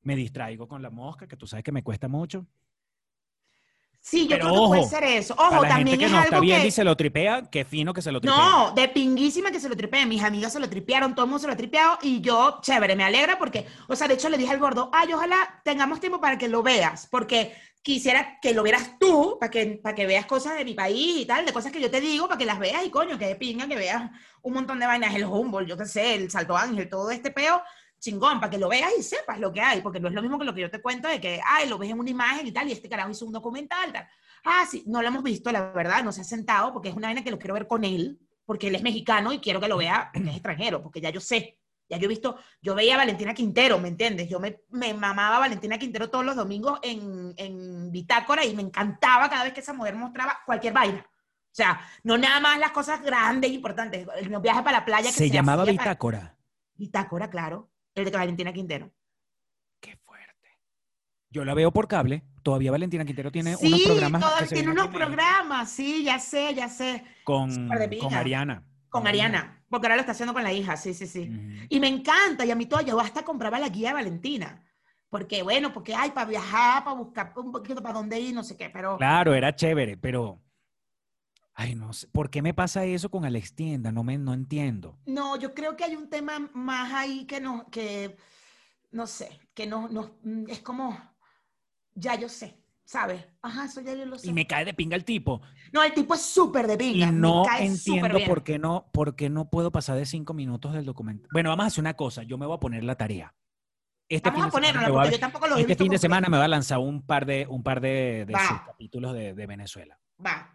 me 0.00 0.16
distraigo 0.16 0.66
con 0.66 0.80
la 0.80 0.88
mosca, 0.88 1.28
que 1.28 1.36
tú 1.36 1.46
sabes 1.46 1.64
que 1.64 1.72
me 1.72 1.82
cuesta 1.82 2.08
mucho. 2.08 2.46
Sí, 4.06 4.24
yo 4.28 4.36
Pero 4.36 4.48
creo 4.48 4.60
que 4.60 4.68
puede 4.68 4.84
ser 4.84 5.04
eso. 5.04 5.34
Para 5.34 5.48
Ojo, 5.48 5.62
la 5.62 5.68
también 5.70 5.98
gente 5.98 5.98
que 5.98 6.04
es 6.04 6.12
no 6.12 6.18
está 6.18 6.36
algo 6.36 6.42
viendo 6.42 6.62
que... 6.62 6.68
y 6.68 6.70
se 6.72 6.84
lo 6.84 6.94
tripea, 6.94 7.42
qué 7.50 7.64
fino 7.64 7.94
que 7.94 8.02
se 8.02 8.12
lo 8.12 8.20
tripea. 8.20 8.38
No, 8.38 8.72
de 8.72 8.88
pinguísima 8.88 9.50
que 9.50 9.58
se 9.58 9.66
lo 9.66 9.74
tripeen. 9.74 10.10
Mis 10.10 10.22
amigas 10.22 10.52
se 10.52 10.60
lo 10.60 10.68
tripearon, 10.68 11.14
todo 11.14 11.24
el 11.24 11.30
mundo 11.30 11.40
se 11.40 11.46
lo 11.46 11.54
ha 11.54 11.56
tripeado 11.56 11.96
y 12.02 12.20
yo, 12.20 12.58
chévere, 12.60 12.96
me 12.96 13.04
alegra 13.04 13.38
porque, 13.38 13.64
o 13.88 13.96
sea, 13.96 14.06
de 14.06 14.12
hecho 14.12 14.28
le 14.28 14.36
dije 14.36 14.52
al 14.52 14.58
gordo, 14.58 14.90
ay, 14.92 15.10
ojalá 15.14 15.62
tengamos 15.64 16.00
tiempo 16.00 16.20
para 16.20 16.36
que 16.36 16.48
lo 16.48 16.62
veas, 16.62 17.08
porque 17.10 17.54
quisiera 17.80 18.38
que 18.42 18.52
lo 18.52 18.62
vieras 18.62 18.98
tú, 19.00 19.38
para 19.40 19.50
que, 19.50 19.80
para 19.82 19.94
que 19.94 20.06
veas 20.06 20.26
cosas 20.26 20.58
de 20.58 20.66
mi 20.66 20.74
país 20.74 21.22
y 21.22 21.24
tal, 21.24 21.46
de 21.46 21.54
cosas 21.54 21.72
que 21.72 21.80
yo 21.80 21.90
te 21.90 22.02
digo, 22.02 22.28
para 22.28 22.36
que 22.36 22.44
las 22.44 22.58
veas 22.58 22.84
y 22.84 22.90
coño, 22.90 23.18
que 23.18 23.26
de 23.26 23.36
pinga, 23.36 23.66
que 23.66 23.76
veas 23.76 24.10
un 24.42 24.52
montón 24.52 24.78
de 24.80 24.86
vainas, 24.86 25.14
el 25.14 25.24
Humboldt, 25.24 25.66
yo 25.66 25.78
qué 25.78 25.86
sé, 25.86 26.14
el 26.14 26.30
Salto 26.30 26.54
Ángel, 26.58 26.90
todo 26.90 27.10
este 27.10 27.30
peo, 27.30 27.62
chingón, 28.04 28.38
para 28.38 28.50
que 28.50 28.58
lo 28.58 28.68
veas 28.68 28.92
y 28.98 29.02
sepas 29.02 29.40
lo 29.40 29.52
que 29.52 29.60
hay, 29.60 29.80
porque 29.80 29.98
no 30.00 30.08
es 30.08 30.14
lo 30.14 30.20
mismo 30.22 30.38
que 30.38 30.44
lo 30.44 30.54
que 30.54 30.60
yo 30.60 30.70
te 30.70 30.80
cuento 30.82 31.08
de 31.08 31.20
que, 31.20 31.40
ay, 31.44 31.68
lo 31.68 31.78
ves 31.78 31.90
en 31.90 31.98
una 31.98 32.10
imagen 32.10 32.46
y 32.46 32.52
tal, 32.52 32.68
y 32.68 32.72
este 32.72 32.88
carajo 32.88 33.10
hizo 33.10 33.24
un 33.26 33.32
documental, 33.32 33.92
tal. 33.92 34.06
Ah, 34.44 34.64
sí, 34.70 34.84
no 34.86 35.00
lo 35.00 35.08
hemos 35.08 35.22
visto, 35.22 35.50
la 35.50 35.72
verdad, 35.72 36.04
no 36.04 36.12
se 36.12 36.20
ha 36.20 36.24
sentado, 36.24 36.72
porque 36.72 36.90
es 36.90 36.94
una 36.94 37.08
vaina 37.08 37.24
que 37.24 37.30
lo 37.30 37.38
quiero 37.38 37.54
ver 37.54 37.66
con 37.66 37.82
él, 37.82 38.20
porque 38.44 38.68
él 38.68 38.74
es 38.74 38.82
mexicano 38.82 39.32
y 39.32 39.38
quiero 39.38 39.58
que 39.60 39.68
lo 39.68 39.78
vea 39.78 40.10
porque 40.12 40.28
es 40.28 40.34
extranjero, 40.34 40.82
porque 40.82 41.00
ya 41.00 41.08
yo 41.08 41.20
sé, 41.20 41.58
ya 41.88 41.96
yo 41.96 42.04
he 42.04 42.08
visto, 42.08 42.36
yo 42.60 42.74
veía 42.74 42.94
a 42.94 42.98
Valentina 42.98 43.32
Quintero, 43.32 43.78
¿me 43.78 43.88
entiendes? 43.88 44.28
Yo 44.28 44.38
me, 44.38 44.60
me 44.70 44.92
mamaba 44.92 45.36
a 45.36 45.40
Valentina 45.40 45.78
Quintero 45.78 46.10
todos 46.10 46.24
los 46.26 46.36
domingos 46.36 46.78
en, 46.82 47.32
en 47.38 47.90
Bitácora 47.90 48.44
y 48.44 48.54
me 48.54 48.62
encantaba 48.62 49.30
cada 49.30 49.44
vez 49.44 49.54
que 49.54 49.60
esa 49.60 49.72
mujer 49.72 49.94
mostraba 49.94 50.40
cualquier 50.44 50.74
vaina. 50.74 51.06
O 51.06 51.56
sea, 51.56 51.80
no 52.02 52.18
nada 52.18 52.40
más 52.40 52.58
las 52.58 52.72
cosas 52.72 53.00
grandes 53.00 53.50
importantes, 53.50 54.06
el 54.16 54.28
viaje 54.40 54.62
para 54.62 54.78
la 54.80 54.84
playa 54.84 55.08
que 55.10 55.16
Se 55.16 55.30
llamaba 55.30 55.62
hacía 55.62 55.76
para- 55.76 55.90
Bitácora. 55.90 56.36
Bitácora, 56.74 57.30
claro, 57.30 57.70
el 57.94 58.04
de 58.04 58.10
Valentina 58.10 58.52
Quintero. 58.52 58.90
Qué 59.80 59.96
fuerte. 59.96 60.58
Yo 61.30 61.44
la 61.44 61.54
veo 61.54 61.72
por 61.72 61.88
cable. 61.88 62.24
Todavía 62.42 62.70
Valentina 62.70 63.04
Quintero 63.04 63.32
tiene 63.32 63.56
sí, 63.56 63.66
unos 63.66 63.82
programas 63.82 64.38
se 64.40 64.54
tiene 64.54 64.70
unos 64.70 64.88
programas, 64.88 65.70
sí, 65.70 66.04
ya 66.04 66.18
sé, 66.18 66.54
ya 66.54 66.68
sé, 66.68 67.02
con, 67.24 67.68
con. 67.98 68.12
Ariana. 68.12 68.62
con 68.90 69.06
Ariana, 69.06 69.64
porque 69.70 69.86
ahora 69.86 69.96
lo 69.96 70.00
está 70.00 70.12
haciendo 70.12 70.34
con 70.34 70.42
la 70.42 70.52
hija, 70.52 70.76
sí, 70.76 70.92
sí, 70.92 71.06
sí. 71.06 71.30
Y 71.70 71.80
me 71.80 71.88
encanta, 71.88 72.44
y 72.44 72.50
a 72.50 72.54
mí 72.54 72.66
todo, 72.66 72.82
yo 72.82 73.00
hasta 73.00 73.24
compraba 73.24 73.58
la 73.58 73.70
guía 73.70 73.88
de 73.88 73.94
Valentina. 73.94 74.62
Porque, 75.08 75.42
bueno, 75.42 75.72
porque 75.72 75.94
hay 75.94 76.10
para 76.10 76.28
viajar, 76.28 76.82
para 76.84 76.96
buscar 76.96 77.32
un 77.36 77.52
poquito 77.52 77.80
para 77.80 77.94
dónde 77.94 78.18
ir, 78.18 78.34
no 78.34 78.42
sé 78.42 78.56
qué, 78.56 78.68
pero 78.68 78.98
Claro, 78.98 79.32
era 79.32 79.54
chévere, 79.54 79.96
pero. 79.96 80.42
Ay, 81.54 81.74
no 81.76 81.92
sé. 81.92 82.08
¿Por 82.08 82.30
qué 82.30 82.42
me 82.42 82.52
pasa 82.52 82.84
eso 82.84 83.10
con 83.10 83.24
Alex 83.24 83.54
Tienda? 83.54 83.92
No, 83.92 84.02
me, 84.02 84.18
no 84.18 84.34
entiendo. 84.34 84.98
no, 85.06 85.36
yo 85.36 85.54
creo 85.54 85.76
que 85.76 85.84
hay 85.84 85.94
un 85.94 86.10
tema 86.10 86.50
más 86.52 86.92
ahí 86.92 87.24
que 87.26 87.40
no, 87.40 87.70
que, 87.70 88.16
no 88.90 89.06
sé, 89.06 89.40
que 89.54 89.66
no, 89.66 89.88
no, 89.88 90.16
mm, 90.24 90.44
es 90.48 90.60
como, 90.60 90.98
ya 91.94 92.16
yo 92.16 92.28
sé, 92.28 92.58
¿sabes? 92.84 93.24
Ajá, 93.40 93.66
eso 93.66 93.80
ya 93.80 93.94
yo 93.94 94.04
lo 94.04 94.18
sé. 94.18 94.28
Y 94.28 94.32
me 94.32 94.46
cae 94.48 94.64
de 94.64 94.74
pinga 94.74 94.96
el 94.96 95.04
tipo. 95.04 95.42
No, 95.72 95.82
el 95.84 95.94
tipo 95.94 96.14
es 96.14 96.22
súper 96.22 96.66
de 96.66 96.74
Y 96.74 96.76
pinga, 96.76 97.12
me 97.12 97.18
no 97.18 97.44
cae 97.44 97.66
entiendo 97.66 98.18
por 98.26 98.42
qué 98.42 98.58
no, 98.58 98.90
por 98.92 99.14
qué 99.14 99.30
no 99.30 99.48
puedo 99.48 99.70
pasar 99.70 99.96
de 99.96 100.06
cinco 100.06 100.34
minutos 100.34 100.72
del 100.72 100.84
documento. 100.84 101.28
Bueno, 101.32 101.50
vamos 101.50 101.64
a 101.64 101.66
hacer 101.68 101.82
una 101.82 101.94
cosa. 101.94 102.24
Yo 102.24 102.36
me 102.36 102.46
voy 102.46 102.56
a 102.56 102.60
poner 102.60 102.82
la 102.82 102.96
tarea. 102.96 103.32
Este 104.08 104.28
Vamos 104.28 104.44
fin 104.44 104.44
a 104.44 104.60
de 104.60 104.66
semana 104.66 104.86
ponerlo, 104.86 104.94
porque 105.00 105.12
yo 105.12 105.20
tampoco 105.20 105.46
lo 105.46 105.56
este 105.56 105.76
fin 105.76 105.90
de 105.90 105.98
semana 105.98 106.28
me 106.28 106.36
va 106.36 106.44
a 106.44 106.48
lanzar 106.48 106.78
un 106.78 107.00
par 107.06 107.24
de, 107.24 107.46
un 107.48 107.62
par 107.62 107.80
de, 107.80 108.24
de 108.26 108.32
Va. 108.34 108.48
sus 108.48 108.60
capítulos 108.66 109.14
de, 109.14 109.34
de 109.34 109.46
Venezuela. 109.46 109.98
Va, 110.24 110.54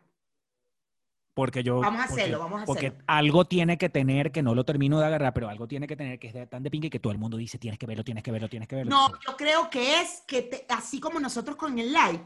Porque 1.39 1.63
yo. 1.63 1.79
Vamos 1.79 2.01
a 2.03 2.07
porque- 2.07 2.21
hacerlo, 2.23 2.39
vamos 2.39 2.61
a 2.63 2.65
Porque 2.65 2.87
hacerlo. 2.87 3.05
algo 3.07 3.45
tiene 3.45 3.77
que 3.77 3.87
tener, 3.87 4.33
que 4.33 4.43
no 4.43 4.53
lo 4.53 4.65
termino 4.65 4.99
de 4.99 5.05
agarrar, 5.05 5.33
pero 5.33 5.47
algo 5.47 5.69
tiene 5.69 5.87
que 5.87 5.95
tener 5.95 6.19
que 6.19 6.27
es 6.27 6.33
de- 6.33 6.47
tan 6.47 6.63
de 6.63 6.69
pinga 6.69 6.87
y 6.87 6.89
que 6.89 6.99
todo 6.99 7.13
el 7.13 7.17
mundo 7.17 7.37
dice 7.37 7.57
tienes 7.57 7.79
que 7.79 7.85
verlo, 7.85 8.03
tienes 8.03 8.23
que 8.25 8.31
verlo, 8.31 8.49
tienes 8.49 8.67
que 8.67 8.75
verlo. 8.75 8.89
No, 8.89 9.07
yo 9.25 9.37
creo 9.37 9.69
que 9.69 10.01
es 10.01 10.21
que 10.27 10.41
te- 10.41 10.65
así 10.67 10.99
como 10.99 11.17
nosotros 11.17 11.55
con 11.55 11.79
el 11.79 11.93
live, 11.93 12.21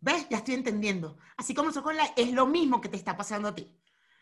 ¿ves? 0.00 0.26
Ya 0.30 0.38
estoy 0.38 0.54
entendiendo. 0.54 1.18
Así 1.36 1.52
como 1.54 1.66
nosotros 1.68 1.92
con 1.92 2.00
el 2.00 2.06
live, 2.06 2.14
es 2.16 2.32
lo 2.32 2.46
mismo 2.46 2.80
que 2.80 2.88
te 2.88 2.96
está 2.96 3.14
pasando 3.18 3.48
a 3.48 3.54
ti. 3.54 3.70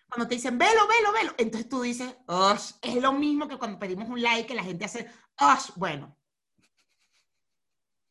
Cuando 0.08 0.26
te 0.26 0.34
dicen, 0.34 0.58
velo, 0.58 0.88
velo, 0.88 1.12
velo, 1.12 1.32
entonces 1.38 1.68
tú 1.68 1.82
dices, 1.82 2.12
"Osh", 2.26 2.72
es 2.82 2.96
lo 3.00 3.12
mismo 3.12 3.46
que 3.46 3.58
cuando 3.58 3.78
pedimos 3.78 4.08
un 4.08 4.20
like, 4.20 4.46
que 4.48 4.54
la 4.56 4.64
gente 4.64 4.84
hace, 4.86 5.08
"Osh", 5.38 5.70
bueno. 5.76 6.16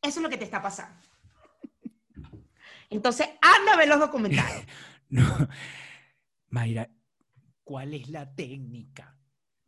Eso 0.00 0.18
es 0.18 0.22
lo 0.22 0.30
que 0.30 0.38
te 0.38 0.44
está 0.44 0.62
pasando. 0.62 0.98
Entonces, 2.88 3.28
anda 3.42 3.74
a 3.74 3.76
ver 3.76 3.88
los 3.88 4.00
documentales. 4.00 4.66
No. 5.12 5.24
Mayra, 6.50 6.88
¿cuál 7.64 7.94
es 7.94 8.08
la 8.08 8.34
técnica 8.34 9.16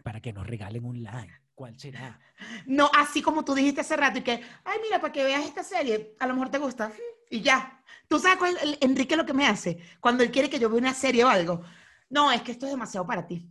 para 0.03 0.20
que 0.20 0.33
nos 0.33 0.47
regalen 0.47 0.85
un 0.85 1.03
like? 1.03 1.33
¿Cuál 1.55 1.78
será? 1.78 2.18
No, 2.66 2.91
así 2.97 3.22
como 3.22 3.45
tú 3.45 3.55
dijiste 3.55 3.83
hace 3.83 3.97
rato 3.97 4.18
y 4.18 4.22
que, 4.22 4.33
ay, 4.64 4.78
mira, 4.83 5.01
para 5.01 5.12
que 5.12 5.22
veas 5.22 5.45
esta 5.45 5.62
serie, 5.62 6.16
a 6.18 6.26
lo 6.26 6.35
mejor 6.35 6.51
te 6.51 6.59
gusta. 6.59 6.93
Y 7.30 7.41
ya. 7.41 7.83
¿Tú 8.09 8.18
sabes 8.18 8.39
cuál, 8.39 8.57
el- 8.62 8.78
Enrique 8.80 9.16
lo 9.16 9.24
que 9.26 9.33
me 9.35 9.47
hace? 9.47 9.78
Cuando 10.01 10.22
él 10.24 10.30
quiere 10.30 10.51
que 10.51 10.59
yo 10.59 10.68
vea 10.68 10.78
una 10.78 10.95
serie 10.95 11.24
o 11.24 11.28
algo. 11.28 11.62
No, 12.11 12.33
es 12.33 12.43
que 12.43 12.53
esto 12.53 12.66
es 12.66 12.72
demasiado 12.72 13.07
para 13.07 13.26
ti. 13.26 13.49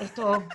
Esto, 0.00 0.46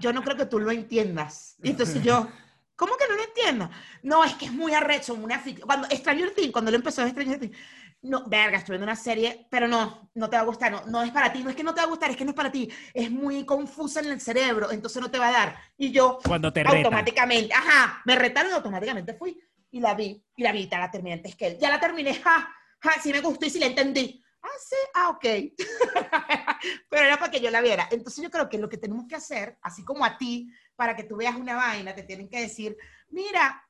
yo 0.00 0.12
no 0.12 0.22
creo 0.22 0.36
que 0.36 0.46
tú 0.46 0.58
lo 0.58 0.70
entiendas. 0.70 1.56
Y 1.62 1.70
entonces 1.70 2.02
yo, 2.02 2.28
¿cómo 2.74 2.96
que 2.96 3.06
no 3.08 3.16
lo 3.16 3.24
entiendas? 3.24 3.70
No, 4.02 4.24
es 4.24 4.34
que 4.34 4.46
es 4.46 4.52
muy 4.52 4.74
arrecho, 4.74 5.14
una 5.14 5.42
fic- 5.42 5.60
Cuando 5.60 5.86
Stranger 5.88 6.34
Things, 6.34 6.52
cuando 6.52 6.70
él 6.70 6.74
empezó 6.76 7.06
Stranger 7.06 7.38
Things, 7.38 7.56
no, 8.02 8.24
verga, 8.28 8.58
estoy 8.58 8.74
viendo 8.74 8.84
una 8.84 8.96
serie, 8.96 9.46
pero 9.50 9.66
no, 9.66 10.10
no 10.14 10.30
te 10.30 10.36
va 10.36 10.42
a 10.42 10.46
gustar, 10.46 10.70
no, 10.70 10.84
no 10.86 11.02
es 11.02 11.10
para 11.10 11.32
ti, 11.32 11.42
no 11.42 11.50
es 11.50 11.56
que 11.56 11.64
no 11.64 11.74
te 11.74 11.80
va 11.80 11.86
a 11.86 11.90
gustar, 11.90 12.10
es 12.10 12.16
que 12.16 12.24
no 12.24 12.30
es 12.30 12.36
para 12.36 12.52
ti, 12.52 12.70
es 12.94 13.10
muy 13.10 13.44
confusa 13.44 14.00
en 14.00 14.06
el 14.06 14.20
cerebro, 14.20 14.70
entonces 14.70 15.02
no 15.02 15.10
te 15.10 15.18
va 15.18 15.28
a 15.28 15.32
dar. 15.32 15.56
Y 15.76 15.90
yo, 15.90 16.18
Cuando 16.26 16.52
te 16.52 16.62
reta. 16.62 16.76
automáticamente, 16.76 17.52
ajá, 17.52 18.02
me 18.04 18.16
retaron 18.16 18.52
y 18.52 18.54
automáticamente 18.54 19.14
fui 19.14 19.38
y 19.70 19.80
la 19.80 19.94
vi, 19.94 20.22
y 20.36 20.42
la 20.42 20.52
vi, 20.52 20.68
la 20.70 20.90
terminé 20.90 21.14
antes 21.14 21.34
que 21.36 21.46
él. 21.48 21.58
Ya 21.58 21.68
la 21.68 21.80
terminé, 21.80 22.14
ja, 22.14 22.48
ja, 22.80 22.92
sí 23.02 23.12
me 23.12 23.20
gustó 23.20 23.46
y 23.46 23.50
sí 23.50 23.58
la 23.58 23.66
entendí. 23.66 24.22
Ah, 24.42 24.58
sí, 24.60 24.76
ah, 24.94 25.08
ok. 25.08 25.24
Pero 26.88 27.04
era 27.04 27.18
para 27.18 27.30
que 27.30 27.40
yo 27.40 27.50
la 27.50 27.60
viera. 27.60 27.88
Entonces 27.90 28.22
yo 28.22 28.30
creo 28.30 28.48
que 28.48 28.58
lo 28.58 28.68
que 28.68 28.78
tenemos 28.78 29.06
que 29.08 29.16
hacer, 29.16 29.58
así 29.62 29.84
como 29.84 30.04
a 30.04 30.16
ti, 30.16 30.48
para 30.76 30.94
que 30.94 31.02
tú 31.02 31.16
veas 31.16 31.34
una 31.34 31.56
vaina, 31.56 31.94
te 31.94 32.04
tienen 32.04 32.28
que 32.28 32.40
decir, 32.40 32.76
mira, 33.08 33.62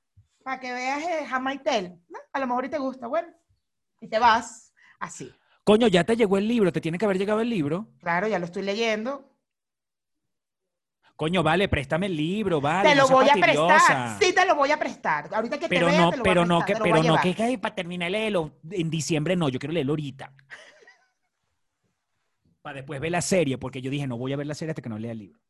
para 0.42 0.60
que 0.60 0.72
veas 0.72 1.02
eh, 1.02 1.26
Tale, 1.64 1.98
¿no? 2.08 2.18
a 2.32 2.38
lo 2.38 2.46
mejor 2.46 2.66
y 2.66 2.68
te 2.68 2.78
gusta, 2.78 3.06
bueno, 3.06 3.28
y 4.00 4.08
te 4.08 4.18
vas 4.18 4.72
así. 4.98 5.32
Coño, 5.64 5.88
ya 5.88 6.04
te 6.04 6.16
llegó 6.16 6.38
el 6.38 6.46
libro, 6.46 6.72
te 6.72 6.80
tiene 6.80 6.98
que 6.98 7.04
haber 7.04 7.18
llegado 7.18 7.40
el 7.40 7.50
libro. 7.50 7.88
Claro, 8.00 8.28
ya 8.28 8.38
lo 8.38 8.44
estoy 8.44 8.62
leyendo. 8.62 9.32
Coño, 11.16 11.42
vale, 11.42 11.68
préstame 11.68 12.06
el 12.06 12.16
libro, 12.16 12.60
vale. 12.60 12.90
te 12.90 12.94
lo 12.94 13.08
voy 13.08 13.28
a 13.28 13.32
prestar. 13.32 14.22
Sí, 14.22 14.34
te 14.34 14.44
lo 14.44 14.54
voy 14.54 14.70
a 14.70 14.78
prestar. 14.78 15.34
Ahorita 15.34 15.58
que 15.58 15.66
Pero 15.66 15.86
te 15.86 15.92
vea, 15.92 16.00
no, 16.02 16.10
te 16.10 16.16
lo 16.18 16.22
voy 16.22 16.30
a 16.30 16.34
pero 16.34 16.46
no, 16.46 16.60
que, 16.60 16.72
te 16.74 16.78
lo 16.78 16.84
voy 16.84 16.90
a 16.90 17.02
pero 17.02 17.14
no, 17.14 17.20
que, 17.22 17.34
que 17.34 17.58
para 17.58 17.74
terminar 17.74 18.10
leerlo 18.10 18.52
en 18.70 18.90
diciembre 18.90 19.34
no, 19.34 19.48
yo 19.48 19.58
quiero 19.58 19.72
leerlo 19.72 19.92
ahorita. 19.92 20.32
Para 22.62 22.76
después 22.76 23.00
ver 23.00 23.12
la 23.12 23.22
serie, 23.22 23.58
porque 23.58 23.80
yo 23.80 23.90
dije, 23.90 24.06
no 24.08 24.18
voy 24.18 24.32
a 24.32 24.36
ver 24.36 24.46
la 24.46 24.54
serie 24.54 24.70
hasta 24.72 24.82
que 24.82 24.88
no 24.88 24.98
lea 24.98 25.12
el 25.12 25.18
libro. 25.18 25.40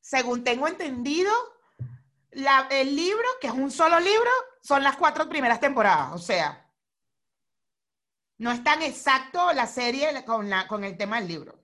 según 0.00 0.44
tengo 0.44 0.68
entendido, 0.68 1.32
la- 2.30 2.68
el 2.70 2.94
libro, 2.94 3.24
que 3.40 3.46
es 3.48 3.52
un 3.54 3.70
solo 3.70 3.98
libro, 3.98 4.30
son 4.64 4.82
las 4.82 4.96
cuatro 4.96 5.28
primeras 5.28 5.60
temporadas. 5.60 6.12
O 6.14 6.18
sea, 6.18 6.66
no 8.38 8.50
es 8.50 8.64
tan 8.64 8.82
exacto 8.82 9.52
la 9.52 9.66
serie 9.66 10.24
con, 10.24 10.48
la, 10.48 10.66
con 10.66 10.84
el 10.84 10.96
tema 10.96 11.20
del 11.20 11.28
libro. 11.28 11.62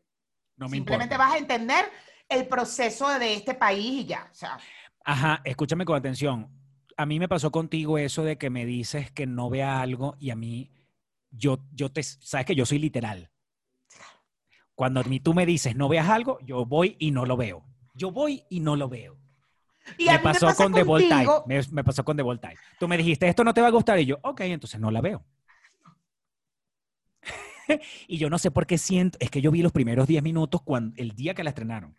No 0.56 0.68
me 0.68 0.76
Simplemente 0.76 1.14
importa. 1.14 1.30
vas 1.30 1.34
a 1.34 1.38
entender 1.38 1.90
el 2.28 2.46
proceso 2.46 3.08
de 3.18 3.34
este 3.34 3.54
país 3.54 4.02
y 4.02 4.04
ya. 4.04 4.28
O 4.30 4.34
sea, 4.34 4.58
Ajá, 5.02 5.40
escúchame 5.44 5.86
con 5.86 5.96
atención. 5.96 6.50
A 6.98 7.06
mí 7.06 7.18
me 7.18 7.28
pasó 7.28 7.50
contigo 7.50 7.96
eso 7.96 8.22
de 8.22 8.36
que 8.36 8.50
me 8.50 8.66
dices 8.66 9.10
que 9.10 9.26
no 9.26 9.48
vea 9.48 9.80
algo 9.80 10.16
y 10.20 10.28
a 10.28 10.36
mí, 10.36 10.70
yo, 11.30 11.58
yo 11.72 11.90
te, 11.90 12.02
sabes 12.02 12.44
que 12.44 12.54
yo 12.54 12.66
soy 12.66 12.78
literal. 12.78 13.30
Cuando 14.74 15.00
a 15.00 15.04
mí 15.04 15.20
tú 15.20 15.32
me 15.32 15.46
dices 15.46 15.74
no 15.74 15.88
veas 15.88 16.10
algo, 16.10 16.38
yo 16.42 16.66
voy 16.66 16.96
y 16.98 17.12
no 17.12 17.24
lo 17.24 17.38
veo. 17.38 17.64
Yo 17.94 18.10
voy 18.10 18.44
y 18.50 18.60
no 18.60 18.76
lo 18.76 18.90
veo. 18.90 19.19
Y 19.98 20.06
me 20.06 20.18
pasó 20.18 20.46
me 20.48 20.54
con 20.54 20.72
The 20.72 20.82
Voltaire. 20.82 21.26
contigo, 21.26 21.44
Me, 21.46 21.60
me 21.72 21.84
pasó 21.84 22.04
con 22.04 22.16
The 22.16 22.22
Voltaire. 22.22 22.56
Tú 22.78 22.88
me 22.88 22.96
dijiste, 22.96 23.28
esto 23.28 23.44
no 23.44 23.54
te 23.54 23.60
va 23.60 23.68
a 23.68 23.70
gustar. 23.70 23.98
Y 23.98 24.06
yo, 24.06 24.18
ok, 24.22 24.40
entonces 24.42 24.80
no 24.80 24.90
la 24.90 25.00
veo. 25.00 25.24
y 28.08 28.18
yo 28.18 28.30
no 28.30 28.38
sé 28.38 28.50
por 28.50 28.66
qué 28.66 28.78
siento, 28.78 29.18
es 29.20 29.30
que 29.30 29.40
yo 29.40 29.50
vi 29.50 29.62
los 29.62 29.72
primeros 29.72 30.06
10 30.06 30.22
minutos 30.22 30.62
cuando, 30.62 30.94
el 30.96 31.12
día 31.12 31.34
que 31.34 31.44
la 31.44 31.50
estrenaron. 31.50 31.98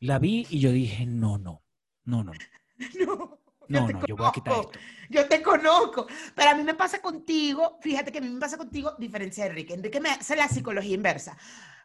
La 0.00 0.18
vi 0.18 0.46
y 0.50 0.58
yo 0.58 0.72
dije, 0.72 1.06
no, 1.06 1.38
no, 1.38 1.62
no, 2.04 2.24
no, 2.24 2.32
no, 2.32 2.38
no, 3.68 3.86
yo 3.86 3.92
no, 3.92 4.06
yo 4.06 4.16
voy 4.16 4.26
a 4.26 4.32
quitar 4.32 4.54
esto. 4.54 4.78
Yo 5.08 5.28
te 5.28 5.42
conozco, 5.42 6.06
pero 6.34 6.50
a 6.50 6.54
mí 6.54 6.64
me 6.64 6.74
pasa 6.74 7.00
contigo, 7.00 7.78
fíjate 7.80 8.10
que 8.10 8.18
a 8.18 8.20
mí 8.20 8.28
me 8.28 8.40
pasa 8.40 8.56
contigo, 8.56 8.94
diferencia 8.98 9.44
de 9.44 9.50
Enrique. 9.50 9.74
Enrique 9.74 10.00
me 10.00 10.10
hace 10.10 10.34
la 10.34 10.48
psicología 10.48 10.94
inversa. 10.94 11.36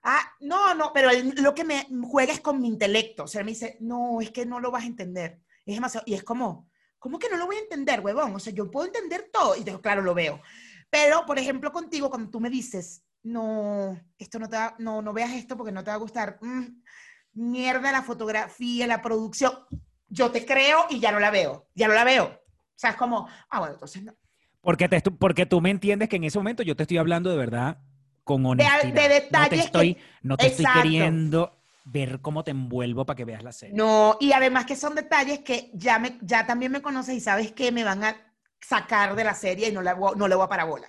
Ah, 0.04 0.22
no, 0.39 0.74
no, 0.74 0.91
pero 0.93 1.10
lo 1.38 1.54
que 1.54 1.64
me 1.64 1.88
juega 2.04 2.34
es 2.34 2.39
con 2.39 2.62
mi 2.62 2.68
intelecto. 2.68 3.24
O 3.24 3.28
sea, 3.28 3.43
me 3.43 3.52
dice, 3.52 3.78
no, 3.82 4.22
es 4.22 4.32
que 4.32 4.45
no 4.45 4.60
lo 4.60 4.72
vas 4.72 4.84
a 4.84 4.88
entender. 4.88 5.41
Es 5.66 5.76
demasiado, 5.76 6.04
y 6.08 6.14
es 6.14 6.24
como, 6.24 6.70
¿cómo 7.00 7.20
que 7.20 7.30
no 7.30 7.38
lo 7.38 7.45
voy 7.45 7.58
a 7.58 7.62
entender, 7.62 8.00
huevón? 8.00 8.36
O 8.36 8.39
sea, 8.39 8.54
yo 8.54 8.72
puedo 8.72 8.88
entender 8.88 9.30
todo. 9.32 9.56
Y 9.56 9.64
digo, 9.64 9.82
claro, 9.82 10.02
lo 10.02 10.14
veo. 10.14 10.41
Pero, 10.89 11.26
por 11.26 11.38
ejemplo, 11.39 11.72
contigo, 11.72 12.10
cuando 12.10 12.30
tú 12.30 12.39
me 12.39 12.50
dices, 12.50 13.04
no, 13.24 14.00
esto 14.18 14.39
no 14.39 14.48
te 14.48 14.56
va, 14.56 14.76
no, 14.80 15.02
no 15.02 15.14
veas 15.14 15.34
esto 15.34 15.58
porque 15.58 15.72
no 15.72 15.84
te 15.84 15.91
va 15.91 15.95
a 15.95 16.00
gustar. 16.00 16.39
Mm, 16.41 16.82
mierda 17.34 17.91
la 17.91 18.04
fotografía, 18.04 18.88
la 18.88 19.02
producción. 19.02 19.54
Yo 20.08 20.32
te 20.32 20.45
creo 20.45 20.86
y 20.89 21.00
ya 21.00 21.12
no 21.12 21.20
la 21.20 21.32
veo. 21.32 21.68
Ya 21.76 21.88
no 21.88 21.93
la 21.93 22.04
veo. 22.04 22.26
O 22.26 22.80
sea, 22.80 22.91
es 22.91 22.95
como, 22.95 23.28
ah, 23.50 23.60
bueno, 23.60 23.74
entonces 23.74 24.04
no. 24.04 24.14
Porque, 24.62 24.88
te, 24.88 25.02
porque 25.02 25.45
tú 25.45 25.62
me 25.62 25.70
entiendes 25.70 26.10
que 26.10 26.18
en 26.18 26.24
ese 26.24 26.38
momento 26.38 26.64
yo 26.64 26.76
te 26.76 26.84
estoy 26.84 26.98
hablando 26.98 27.30
de 27.30 27.38
verdad 27.38 27.80
con 28.28 28.45
honestidad. 28.45 28.84
de 28.84 28.91
no 28.91 28.93
te 28.93 29.09
detalles 29.09 29.71
que- 29.71 29.97
no 30.21 30.38
te 30.38 30.47
estoy 30.47 30.65
queriendo 30.84 31.57
ver 31.86 32.19
cómo 32.21 32.43
te 32.43 32.51
envuelvo 32.51 33.05
para 33.05 33.15
que 33.15 33.25
veas 33.25 33.41
la 33.43 33.51
serie. 33.51 33.75
No, 33.75 34.17
y 34.19 34.34
además 34.34 34.65
que 34.65 34.75
son 34.75 34.93
detalles 34.93 35.39
que 35.39 35.71
ya, 35.73 35.97
me, 35.97 36.19
ya 36.21 36.45
también 36.45 36.71
me 36.71 36.82
conoces 36.82 37.15
y 37.15 37.21
sabes 37.21 37.51
que 37.53 37.71
me 37.71 37.84
van 37.84 38.03
a 38.03 38.15
sacar 38.59 39.15
de 39.15 39.23
la 39.23 39.34
serie 39.34 39.69
y 39.69 39.71
no, 39.71 39.82
la, 39.82 39.95
voy- 39.95 40.15
no 40.17 40.28
le 40.28 40.36
voy 40.36 40.45
a 40.45 40.49
parabola. 40.49 40.88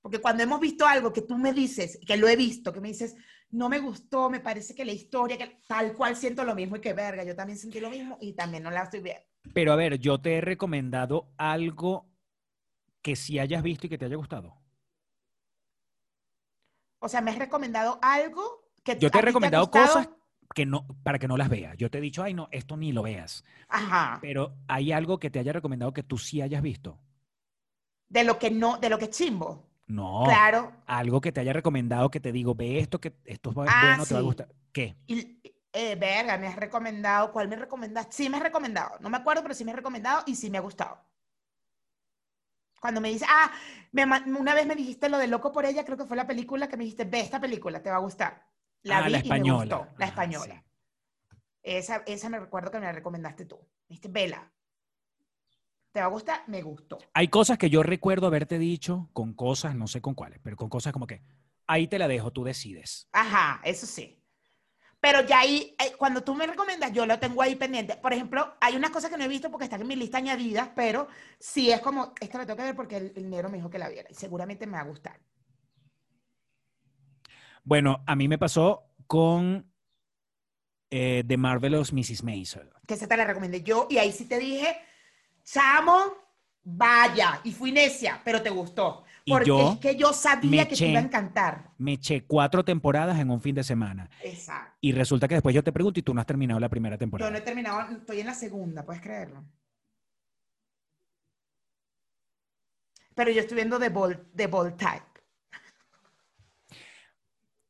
Porque 0.00 0.20
cuando 0.20 0.42
hemos 0.42 0.60
visto 0.60 0.86
algo 0.86 1.12
que 1.12 1.22
tú 1.22 1.36
me 1.36 1.52
dices, 1.52 1.98
que 2.06 2.16
lo 2.16 2.26
he 2.28 2.36
visto, 2.36 2.72
que 2.72 2.80
me 2.80 2.88
dices, 2.88 3.16
no 3.50 3.68
me 3.68 3.80
gustó, 3.80 4.30
me 4.30 4.40
parece 4.40 4.74
que 4.74 4.84
la 4.84 4.92
historia, 4.92 5.36
que 5.36 5.60
tal 5.68 5.92
cual 5.94 6.16
siento 6.16 6.44
lo 6.44 6.54
mismo 6.54 6.76
y 6.76 6.80
que 6.80 6.94
verga, 6.94 7.24
yo 7.24 7.34
también 7.36 7.58
sentí 7.58 7.80
lo 7.80 7.90
mismo 7.90 8.16
y 8.20 8.32
también 8.34 8.62
no 8.62 8.70
la 8.70 8.84
estoy 8.84 9.00
viendo. 9.00 9.22
Pero 9.52 9.72
a 9.72 9.76
ver, 9.76 9.98
yo 9.98 10.18
te 10.20 10.36
he 10.36 10.40
recomendado 10.40 11.32
algo 11.36 12.06
que 13.02 13.16
sí 13.16 13.38
hayas 13.38 13.62
visto 13.62 13.86
y 13.86 13.90
que 13.90 13.98
te 13.98 14.04
haya 14.06 14.16
gustado. 14.16 14.56
O 17.00 17.08
sea, 17.08 17.20
me 17.20 17.30
has 17.30 17.38
recomendado 17.38 17.98
algo 18.02 18.64
que 18.84 18.96
Yo 18.98 19.10
te 19.10 19.18
he 19.18 19.22
recomendado 19.22 19.70
cosas 19.70 20.08
que 20.54 20.66
no, 20.66 20.86
para 21.02 21.18
que 21.18 21.28
no 21.28 21.36
las 21.36 21.48
veas. 21.48 21.76
Yo 21.76 21.90
te 21.90 21.98
he 21.98 22.00
dicho, 22.00 22.22
ay, 22.22 22.34
no, 22.34 22.48
esto 22.50 22.76
ni 22.76 22.92
lo 22.92 23.02
veas. 23.02 23.44
Ajá. 23.68 24.18
Pero 24.20 24.54
hay 24.68 24.92
algo 24.92 25.18
que 25.18 25.30
te 25.30 25.38
haya 25.38 25.52
recomendado 25.52 25.92
que 25.92 26.02
tú 26.02 26.18
sí 26.18 26.42
hayas 26.42 26.62
visto. 26.62 26.98
De 28.08 28.24
lo 28.24 28.38
que 28.38 28.50
no, 28.50 28.78
de 28.78 28.90
lo 28.90 28.98
que 28.98 29.06
es 29.06 29.10
chimbo. 29.10 29.66
No. 29.86 30.22
Claro. 30.24 30.72
Algo 30.86 31.20
que 31.20 31.32
te 31.32 31.40
haya 31.40 31.52
recomendado 31.52 32.10
que 32.10 32.20
te 32.20 32.32
digo, 32.32 32.54
ve 32.54 32.80
esto, 32.80 33.00
que 33.00 33.14
esto 33.24 33.50
es 33.50 33.56
Ah, 33.68 33.82
bueno, 33.88 34.06
te 34.06 34.14
va 34.14 34.20
a 34.20 34.22
gustar. 34.22 34.48
¿Qué? 34.72 34.96
Y, 35.06 35.40
eh, 35.72 35.96
verga, 35.96 36.36
me 36.36 36.48
has 36.48 36.56
recomendado. 36.56 37.32
¿Cuál 37.32 37.48
me 37.48 37.56
recomendaste? 37.56 38.12
Sí, 38.12 38.28
me 38.28 38.36
has 38.36 38.42
recomendado. 38.42 38.98
No 39.00 39.08
me 39.08 39.16
acuerdo, 39.16 39.42
pero 39.42 39.54
sí 39.54 39.64
me 39.64 39.70
has 39.70 39.76
recomendado 39.76 40.22
y 40.26 40.34
sí 40.34 40.50
me 40.50 40.58
ha 40.58 40.62
gustado. 40.62 40.98
Cuando 42.80 43.00
me 43.00 43.10
dice, 43.10 43.26
ah, 43.28 43.52
me 43.92 44.04
una 44.04 44.54
vez 44.54 44.66
me 44.66 44.74
dijiste 44.74 45.08
lo 45.08 45.18
de 45.18 45.26
Loco 45.28 45.52
por 45.52 45.64
ella, 45.66 45.84
creo 45.84 45.98
que 45.98 46.06
fue 46.06 46.16
la 46.16 46.26
película 46.26 46.68
que 46.68 46.76
me 46.76 46.84
dijiste, 46.84 47.04
ve 47.04 47.20
esta 47.20 47.40
película, 47.40 47.82
te 47.82 47.90
va 47.90 47.96
a 47.96 48.00
gustar. 48.00 48.46
La 48.82 48.96
Ah, 48.98 49.02
vi 49.02 49.12
la 49.12 49.18
y 49.24 49.32
me 49.32 49.42
española. 49.42 49.64
gustó, 49.64 49.94
la 49.98 50.06
Ajá, 50.06 50.06
española. 50.06 50.54
sí. 50.54 50.64
Esa, 51.62 52.02
esa 52.06 52.28
me 52.28 52.38
recuerdo 52.38 52.70
que 52.70 52.80
me 52.80 52.86
la 52.86 52.92
recomendaste 52.92 53.46
tú. 53.46 53.56
Me 53.56 53.94
dijiste, 53.94 54.08
vela. 54.08 54.52
¿Te 55.92 56.00
va 56.00 56.06
a 56.06 56.08
gustar? 56.08 56.42
Me 56.48 56.62
gustó. 56.62 56.98
Hay 57.14 57.28
cosas 57.28 57.56
que 57.58 57.70
yo 57.70 57.82
recuerdo 57.84 58.26
haberte 58.26 58.58
dicho 58.58 59.08
con 59.12 59.34
cosas, 59.34 59.74
no 59.76 59.86
sé 59.86 60.00
con 60.00 60.14
cuáles, 60.14 60.40
pero 60.42 60.56
con 60.56 60.68
cosas 60.68 60.92
como 60.92 61.06
que 61.06 61.22
ahí 61.66 61.86
te 61.86 61.98
la 61.98 62.08
dejo, 62.08 62.32
tú 62.32 62.44
decides. 62.44 63.08
Ajá, 63.12 63.60
eso 63.64 63.86
sí. 63.86 64.19
Pero 65.00 65.22
ya 65.22 65.40
ahí, 65.40 65.74
eh, 65.78 65.92
cuando 65.96 66.22
tú 66.22 66.34
me 66.34 66.46
recomiendas, 66.46 66.92
yo 66.92 67.06
lo 67.06 67.18
tengo 67.18 67.40
ahí 67.40 67.56
pendiente. 67.56 67.96
Por 67.96 68.12
ejemplo, 68.12 68.54
hay 68.60 68.76
unas 68.76 68.90
cosas 68.90 69.10
que 69.10 69.16
no 69.16 69.24
he 69.24 69.28
visto 69.28 69.50
porque 69.50 69.64
están 69.64 69.80
en 69.80 69.86
mi 69.88 69.96
lista 69.96 70.18
añadidas, 70.18 70.70
pero 70.76 71.08
sí 71.38 71.70
es 71.70 71.80
como, 71.80 72.12
esta 72.20 72.38
la 72.38 72.46
tengo 72.46 72.58
que 72.58 72.64
ver 72.64 72.76
porque 72.76 72.96
el, 72.96 73.12
el 73.16 73.30
negro 73.30 73.48
me 73.48 73.56
dijo 73.56 73.70
que 73.70 73.78
la 73.78 73.88
viera 73.88 74.10
y 74.10 74.14
seguramente 74.14 74.66
me 74.66 74.74
va 74.74 74.80
a 74.80 74.84
gustar. 74.84 75.18
Bueno, 77.64 78.02
a 78.06 78.16
mí 78.16 78.28
me 78.28 78.38
pasó 78.38 78.90
con 79.06 79.70
eh, 80.90 81.24
The 81.26 81.36
Marvelous 81.36 81.92
Mrs. 81.92 82.24
Maisel. 82.24 82.70
Que 82.86 82.94
esa 82.94 83.06
te 83.06 83.16
la 83.16 83.24
recomendé 83.24 83.62
yo 83.62 83.86
y 83.88 83.98
ahí 83.98 84.12
sí 84.12 84.24
te 84.24 84.38
dije, 84.38 84.76
chamo, 85.44 86.14
vaya. 86.62 87.40
Y 87.44 87.52
fui 87.52 87.70
necia, 87.70 88.20
pero 88.24 88.42
te 88.42 88.50
gustó. 88.50 89.04
Porque 89.30 89.48
yo 89.48 89.72
es 89.72 89.78
que 89.78 89.96
yo 89.96 90.12
sabía 90.12 90.68
que 90.68 90.76
te 90.76 90.88
iba 90.88 91.00
a 91.00 91.02
encantar. 91.02 91.70
Me 91.78 91.94
eché 91.94 92.24
cuatro 92.26 92.64
temporadas 92.64 93.18
en 93.18 93.30
un 93.30 93.40
fin 93.40 93.54
de 93.54 93.64
semana. 93.64 94.10
Exacto. 94.22 94.76
Y 94.80 94.92
resulta 94.92 95.26
que 95.28 95.34
después 95.34 95.54
yo 95.54 95.64
te 95.64 95.72
pregunto 95.72 96.00
y 96.00 96.02
tú 96.02 96.12
no 96.12 96.20
has 96.20 96.26
terminado 96.26 96.60
la 96.60 96.68
primera 96.68 96.96
Yo 96.96 97.00
temporada. 97.00 97.30
no 97.30 97.36
he 97.38 97.40
terminado, 97.40 97.90
estoy 97.90 98.20
en 98.20 98.26
la 98.26 98.34
segunda, 98.34 98.84
¿puedes 98.84 99.02
creerlo? 99.02 99.44
Pero 103.14 103.30
yo 103.30 103.40
estoy 103.40 103.56
viendo 103.56 103.78
The 103.78 103.88
Bold, 103.88 104.18
The 104.34 104.48
Type. 104.48 105.09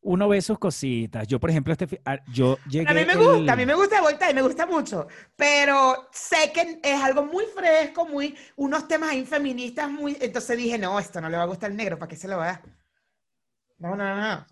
Uno 0.03 0.29
ve 0.29 0.41
sus 0.41 0.59
cositas. 0.59 1.27
Yo, 1.29 1.39
por 1.39 1.51
ejemplo, 1.51 1.73
este, 1.73 2.01
ah, 2.07 2.19
yo 2.33 2.57
llegué. 2.69 2.89
A 2.89 2.95
mí 2.95 3.05
me 3.05 3.13
el- 3.13 3.19
gusta, 3.19 3.53
a 3.53 3.57
mí 3.57 3.67
me 3.67 3.75
gusta 3.75 4.01
Type, 4.19 4.35
me 4.35 4.43
gusta 4.43 4.65
mucho. 4.67 5.07
Pero 5.37 6.09
sé 6.11 6.51
que 6.53 6.81
es 6.83 7.01
algo 7.03 7.27
muy 7.27 7.45
fresco, 7.55 8.07
muy, 8.07 8.35
unos 8.57 8.89
temas 8.89 9.11
ahí 9.11 9.27
feministas 9.27 9.91
muy. 9.91 10.17
Entonces 10.21 10.57
dije, 10.57 10.79
no, 10.79 10.99
esto 10.99 11.21
no 11.21 11.29
le 11.29 11.37
va 11.37 11.43
a 11.43 11.47
gustar 11.47 11.71
al 11.71 11.77
negro, 11.77 11.99
¿para 11.99 12.09
qué 12.09 12.17
se 12.17 12.29
lo 12.29 12.39
va 12.39 12.45
a 12.45 12.47
dar? 12.53 12.63
No, 13.79 13.95
no, 13.95 14.05
no, 14.05 14.37
no. 14.37 14.47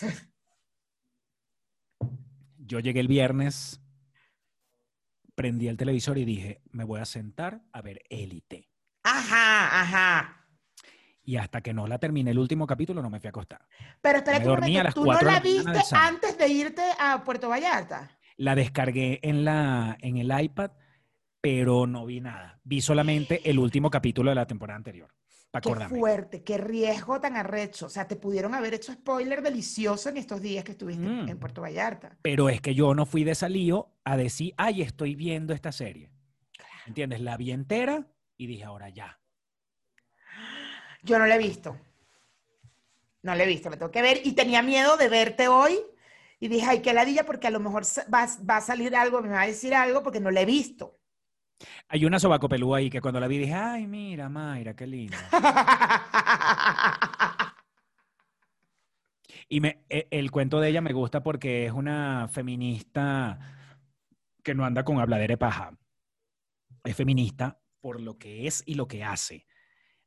Yo 2.58 2.78
llegué 2.80 3.00
el 3.00 3.08
viernes, 3.08 3.80
prendí 5.34 5.68
el 5.68 5.76
televisor 5.76 6.18
y 6.18 6.24
dije, 6.24 6.62
me 6.70 6.84
voy 6.84 7.00
a 7.00 7.04
sentar 7.04 7.62
a 7.72 7.82
ver 7.82 8.00
Élite. 8.08 8.70
Ajá, 9.02 9.80
ajá. 9.82 10.43
Y 11.24 11.36
hasta 11.36 11.62
que 11.62 11.72
no 11.72 11.86
la 11.86 11.98
terminé 11.98 12.32
el 12.32 12.38
último 12.38 12.66
capítulo, 12.66 13.00
no 13.02 13.08
me 13.10 13.18
fui 13.18 13.28
a 13.28 13.30
acostar. 13.30 13.66
Pero 14.02 14.18
espérate 14.18 14.48
un 14.48 14.60
momento, 14.60 14.92
¿tú 14.92 15.04
no 15.06 15.20
la 15.20 15.40
viste 15.40 15.80
antes 15.92 16.36
de 16.36 16.48
irte 16.48 16.82
a 17.00 17.24
Puerto 17.24 17.48
Vallarta? 17.48 18.10
La 18.36 18.54
descargué 18.54 19.20
en, 19.22 19.44
la, 19.44 19.96
en 20.00 20.18
el 20.18 20.30
iPad, 20.38 20.72
pero 21.40 21.86
no 21.86 22.04
vi 22.04 22.20
nada. 22.20 22.60
Vi 22.64 22.80
solamente 22.80 23.48
el 23.48 23.58
último 23.58 23.88
capítulo 23.90 24.30
de 24.30 24.34
la 24.34 24.46
temporada 24.46 24.76
anterior. 24.76 25.08
Para 25.50 25.62
Qué 25.62 25.68
acordarme. 25.68 25.98
fuerte, 25.98 26.42
qué 26.42 26.58
riesgo 26.58 27.20
tan 27.20 27.36
arrecho. 27.36 27.86
O 27.86 27.88
sea, 27.88 28.08
te 28.08 28.16
pudieron 28.16 28.54
haber 28.54 28.74
hecho 28.74 28.92
spoiler 28.92 29.40
delicioso 29.40 30.08
en 30.08 30.16
estos 30.16 30.42
días 30.42 30.64
que 30.64 30.72
estuviste 30.72 31.06
Mm. 31.06 31.28
en 31.28 31.38
Puerto 31.38 31.60
Vallarta. 31.62 32.18
Pero 32.22 32.48
es 32.48 32.60
que 32.60 32.74
yo 32.74 32.92
no 32.94 33.06
fui 33.06 33.22
de 33.24 33.34
salío 33.36 33.92
a 34.04 34.16
decir, 34.16 34.52
ay, 34.56 34.82
estoy 34.82 35.14
viendo 35.14 35.54
esta 35.54 35.70
serie. 35.70 36.10
¿Entiendes? 36.86 37.20
La 37.20 37.36
vi 37.36 37.52
entera 37.52 38.08
y 38.36 38.46
dije, 38.48 38.64
ahora 38.64 38.88
ya. 38.88 39.20
Yo 41.04 41.18
no 41.18 41.26
la 41.26 41.36
he 41.36 41.38
visto. 41.38 41.78
No 43.22 43.34
la 43.34 43.44
he 43.44 43.46
visto, 43.46 43.70
la 43.70 43.76
tengo 43.76 43.92
que 43.92 44.02
ver. 44.02 44.20
Y 44.24 44.32
tenía 44.32 44.62
miedo 44.62 44.96
de 44.96 45.08
verte 45.08 45.48
hoy. 45.48 45.78
Y 46.40 46.48
dije, 46.48 46.66
ay, 46.68 46.82
qué 46.82 46.92
ladilla, 46.92 47.24
porque 47.24 47.46
a 47.46 47.50
lo 47.50 47.60
mejor 47.60 47.84
va, 48.12 48.26
va 48.48 48.56
a 48.56 48.60
salir 48.60 48.94
algo, 48.96 49.22
me 49.22 49.28
va 49.28 49.42
a 49.42 49.46
decir 49.46 49.74
algo, 49.74 50.02
porque 50.02 50.20
no 50.20 50.30
la 50.30 50.42
he 50.42 50.46
visto. 50.46 50.98
Hay 51.88 52.04
una 52.04 52.18
sobacopelúa 52.18 52.78
ahí 52.78 52.90
que 52.90 53.00
cuando 53.00 53.20
la 53.20 53.28
vi 53.28 53.38
dije, 53.38 53.54
ay, 53.54 53.86
mira, 53.86 54.28
Mayra, 54.28 54.74
qué 54.74 54.86
linda. 54.86 55.16
Y 59.48 59.60
me, 59.60 59.84
e- 59.88 60.08
el 60.10 60.30
cuento 60.30 60.60
de 60.60 60.70
ella 60.70 60.80
me 60.80 60.92
gusta 60.92 61.22
porque 61.22 61.66
es 61.66 61.72
una 61.72 62.28
feminista 62.28 63.38
que 64.42 64.54
no 64.54 64.64
anda 64.64 64.84
con 64.84 64.98
habladera 64.98 65.32
de 65.32 65.38
paja. 65.38 65.78
Es 66.82 66.96
feminista 66.96 67.60
por 67.80 68.00
lo 68.00 68.18
que 68.18 68.46
es 68.46 68.62
y 68.66 68.74
lo 68.74 68.88
que 68.88 69.04
hace. 69.04 69.46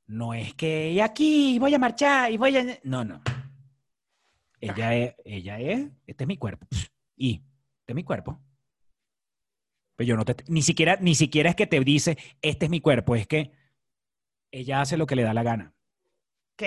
No 0.08 0.34
es 0.34 0.54
que 0.54 0.92
"Y 0.92 1.00
aquí 1.00 1.60
voy 1.60 1.74
a 1.74 1.80
marchar 1.80 2.32
y 2.32 2.38
voy 2.38 2.56
a... 2.58 2.80
No, 2.84 3.04
no. 3.04 3.22
Ella 4.60 4.96
es, 4.96 5.16
ella 5.26 5.60
es, 5.60 5.90
este 6.06 6.24
es 6.24 6.28
mi 6.28 6.38
cuerpo. 6.38 6.68
Y, 7.20 7.42
este 7.80 7.94
es 7.94 7.96
mi 7.96 8.04
cuerpo. 8.04 8.40
Pero 9.96 10.08
yo 10.08 10.16
no 10.16 10.24
te, 10.24 10.36
ni 10.48 10.62
siquiera, 10.62 10.98
ni 11.02 11.16
siquiera 11.16 11.50
es 11.50 11.56
que 11.56 11.66
te 11.66 11.80
dice, 11.80 12.16
este 12.44 12.66
es 12.66 12.70
mi 12.70 12.80
cuerpo, 12.80 13.16
es 13.16 13.26
que 13.26 13.52
ella 14.52 14.82
hace 14.82 14.98
lo 14.98 15.08
que 15.08 15.16
le 15.16 15.24
da 15.24 15.34
la 15.34 15.42
gana. 15.42 15.74
Ok. 16.54 16.64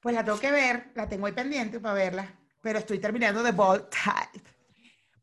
Pues 0.00 0.14
la 0.14 0.22
tengo 0.22 0.38
que 0.38 0.50
ver, 0.50 0.92
la 0.94 1.08
tengo 1.08 1.26
ahí 1.26 1.32
pendiente 1.32 1.80
para 1.80 1.94
verla. 1.94 2.38
Pero 2.60 2.78
estoy 2.78 2.98
terminando 2.98 3.42
de 3.42 3.52
Bold 3.52 3.88
Type. 3.88 4.46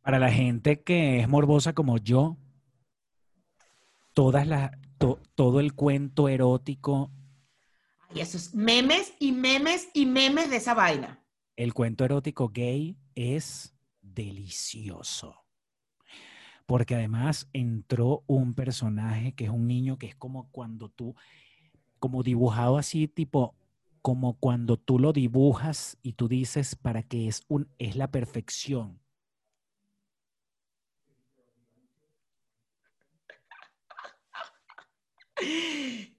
Para 0.01 0.17
la 0.17 0.31
gente 0.31 0.81
que 0.81 1.19
es 1.19 1.27
morbosa 1.29 1.73
como 1.73 1.99
yo, 1.99 2.37
todas 4.13 4.47
las, 4.47 4.71
to- 4.99 5.19
todo 5.35 5.59
el 5.59 5.73
cuento 5.73 6.27
erótico, 6.29 7.11
Y 8.13 8.21
esos 8.21 8.53
memes 8.55 9.13
y 9.19 9.31
memes 9.31 9.89
y 9.93 10.05
memes 10.05 10.49
de 10.49 10.57
esa 10.57 10.73
vaina. 10.73 11.23
el 11.55 11.73
cuento 11.73 12.05
erótico 12.05 12.49
gay 12.49 12.97
es 13.15 13.75
delicioso. 14.01 15.45
Porque 16.65 16.95
además 16.95 17.47
entró 17.53 18.23
un 18.27 18.53
personaje 18.53 19.33
que 19.33 19.45
es 19.45 19.49
un 19.49 19.67
niño 19.67 19.97
que 19.97 20.07
es 20.07 20.15
como 20.15 20.49
cuando 20.51 20.89
tú, 20.89 21.15
como 21.99 22.23
dibujado 22.23 22.77
así, 22.77 23.07
tipo, 23.07 23.55
como 24.01 24.37
cuando 24.39 24.77
tú 24.77 24.97
lo 24.99 25.11
dibujas 25.13 25.97
y 26.01 26.13
tú 26.13 26.27
dices 26.27 26.75
para 26.75 27.03
que 27.03 27.27
es 27.27 27.43
un, 27.47 27.67
es 27.79 27.95
la 27.95 28.09
perfección. 28.09 28.99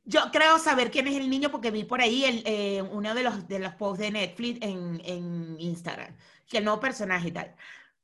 Yo 0.04 0.22
creo 0.32 0.58
saber 0.58 0.90
quién 0.90 1.06
es 1.06 1.16
el 1.16 1.30
niño 1.30 1.50
porque 1.50 1.70
vi 1.70 1.84
por 1.84 2.00
ahí 2.00 2.42
eh, 2.44 2.82
uno 2.82 3.14
de 3.14 3.22
los, 3.22 3.46
de 3.46 3.58
los 3.60 3.74
posts 3.74 4.00
de 4.00 4.10
Netflix 4.10 4.58
en, 4.62 5.00
en 5.04 5.56
Instagram, 5.60 6.16
que 6.48 6.58
el 6.58 6.64
nuevo 6.64 6.80
personaje 6.80 7.28
y 7.28 7.32
tal. 7.32 7.54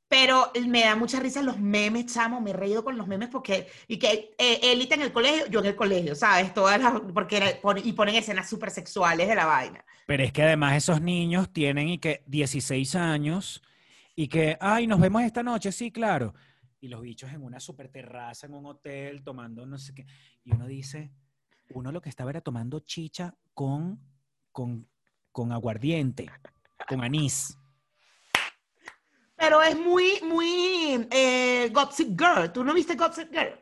Pero 0.07 0.51
me 0.67 0.81
da 0.81 0.95
mucha 0.95 1.19
risa 1.19 1.41
los 1.41 1.59
memes, 1.59 2.05
chamo, 2.05 2.39
me 2.39 2.51
he 2.51 2.53
reído 2.53 2.83
con 2.83 2.97
los 2.97 3.07
memes 3.07 3.27
porque, 3.27 3.67
y 3.89 3.97
que 3.97 4.33
eh, 4.37 4.59
élite 4.63 4.95
en 4.95 5.01
el 5.01 5.11
colegio, 5.11 5.47
yo 5.47 5.59
en 5.59 5.65
el 5.65 5.75
colegio, 5.75 6.15
¿sabes? 6.15 6.53
Todas 6.53 6.79
las, 6.81 6.93
porque 7.13 7.59
y 7.83 7.91
ponen 7.91 8.15
escenas 8.15 8.49
súper 8.49 8.71
sexuales 8.71 9.27
de 9.27 9.35
la 9.35 9.45
vaina. 9.45 9.83
Pero 10.05 10.23
es 10.23 10.31
que 10.31 10.43
además 10.43 10.77
esos 10.77 11.01
niños 11.01 11.51
tienen 11.51 11.89
y 11.89 11.97
que 11.97 12.23
16 12.27 12.95
años 12.95 13.61
y 14.15 14.29
que, 14.29 14.57
ay, 14.61 14.87
nos 14.87 15.01
vemos 15.01 15.23
esta 15.23 15.43
noche, 15.43 15.73
sí, 15.73 15.91
claro. 15.91 16.33
Y 16.79 16.87
los 16.87 17.01
bichos 17.01 17.31
en 17.31 17.43
una 17.43 17.59
super 17.59 17.89
terraza, 17.89 18.47
en 18.47 18.53
un 18.53 18.65
hotel, 18.65 19.23
tomando 19.23 19.65
no 19.65 19.77
sé 19.77 19.93
qué. 19.93 20.05
Y 20.43 20.53
uno 20.53 20.67
dice, 20.67 21.11
uno 21.69 21.91
lo 21.91 22.01
que 22.01 22.09
estaba 22.09 22.29
era 22.29 22.41
tomando 22.41 22.79
chicha 22.81 23.35
con, 23.53 23.99
con, 24.51 24.87
con 25.31 25.51
aguardiente, 25.51 26.29
con 26.87 27.03
anís. 27.03 27.57
Pero 29.35 29.61
es 29.61 29.77
muy, 29.77 30.19
muy 30.23 31.07
eh, 31.11 31.69
Gossip 31.71 32.19
Girl. 32.19 32.51
¿Tú 32.51 32.63
no 32.63 32.73
viste 32.73 32.95
Gossip 32.95 33.31
Girl? 33.31 33.59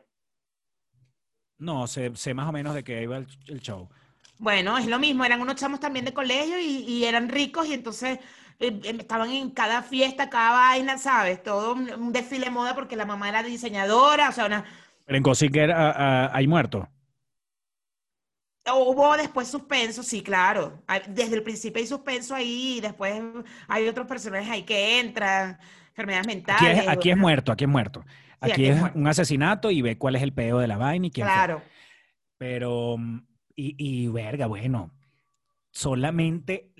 No, 1.57 1.87
sé, 1.87 2.15
sé 2.15 2.33
más 2.33 2.47
o 2.47 2.51
menos 2.51 2.73
de 2.73 2.83
qué 2.83 3.01
iba 3.01 3.17
el, 3.17 3.27
el 3.47 3.61
show. 3.61 3.89
Bueno, 4.37 4.77
es 4.77 4.87
lo 4.87 4.99
mismo, 4.99 5.23
eran 5.23 5.39
unos 5.39 5.55
chamos 5.55 5.79
también 5.79 6.03
de 6.03 6.13
colegio 6.13 6.59
y, 6.59 6.83
y 6.83 7.05
eran 7.05 7.29
ricos 7.29 7.67
y 7.67 7.73
entonces 7.73 8.19
estaban 8.59 9.29
en 9.31 9.49
cada 9.51 9.81
fiesta, 9.83 10.29
cada 10.29 10.51
vaina, 10.51 10.97
¿sabes? 10.97 11.41
Todo 11.43 11.73
un, 11.73 11.91
un 11.93 12.11
desfile 12.13 12.45
de 12.45 12.51
moda 12.51 12.75
porque 12.75 12.95
la 12.95 13.05
mamá 13.05 13.29
era 13.29 13.43
diseñadora, 13.43 14.29
o 14.29 14.31
sea, 14.31 14.45
una, 14.45 14.65
Pero 15.05 15.17
en 15.17 15.23
ah, 15.71 16.29
hay 16.33 16.47
muertos. 16.47 16.87
Hubo 18.73 19.15
después 19.17 19.47
suspenso, 19.47 20.01
sí, 20.01 20.23
claro. 20.23 20.83
Desde 21.07 21.35
el 21.35 21.43
principio 21.43 21.79
hay 21.81 21.87
suspenso 21.87 22.33
ahí, 22.33 22.79
después 22.81 23.21
hay 23.67 23.87
otros 23.87 24.07
personajes 24.07 24.49
ahí 24.49 24.63
que 24.63 24.99
entran, 24.99 25.59
enfermedades 25.89 26.27
Aquí 26.47 26.65
mentales. 26.65 26.79
es, 26.79 26.87
aquí 26.87 27.11
es 27.11 27.17
muerto, 27.17 27.51
aquí 27.51 27.63
es 27.65 27.69
muerto. 27.69 28.03
Sí, 28.41 28.51
Aquí 28.51 28.65
es 28.65 28.71
es 28.71 28.75
muerto. 28.75 28.95
un 28.95 29.07
asesinato 29.07 29.69
y 29.71 29.81
ve 29.81 29.97
cuál 29.97 30.15
es 30.15 30.23
el 30.23 30.33
peo 30.33 30.59
de 30.59 30.67
la 30.67 30.77
vaina 30.77 31.07
y 31.07 31.11
quién 31.11 31.29
fue. 31.29 31.43
Claro. 31.43 31.63
Pero, 32.37 32.97
mm, 32.97 33.19
y, 33.55 33.75
y 33.77 34.07
verga, 34.09 34.47
bueno, 34.47 34.91
solamente, 35.71 36.73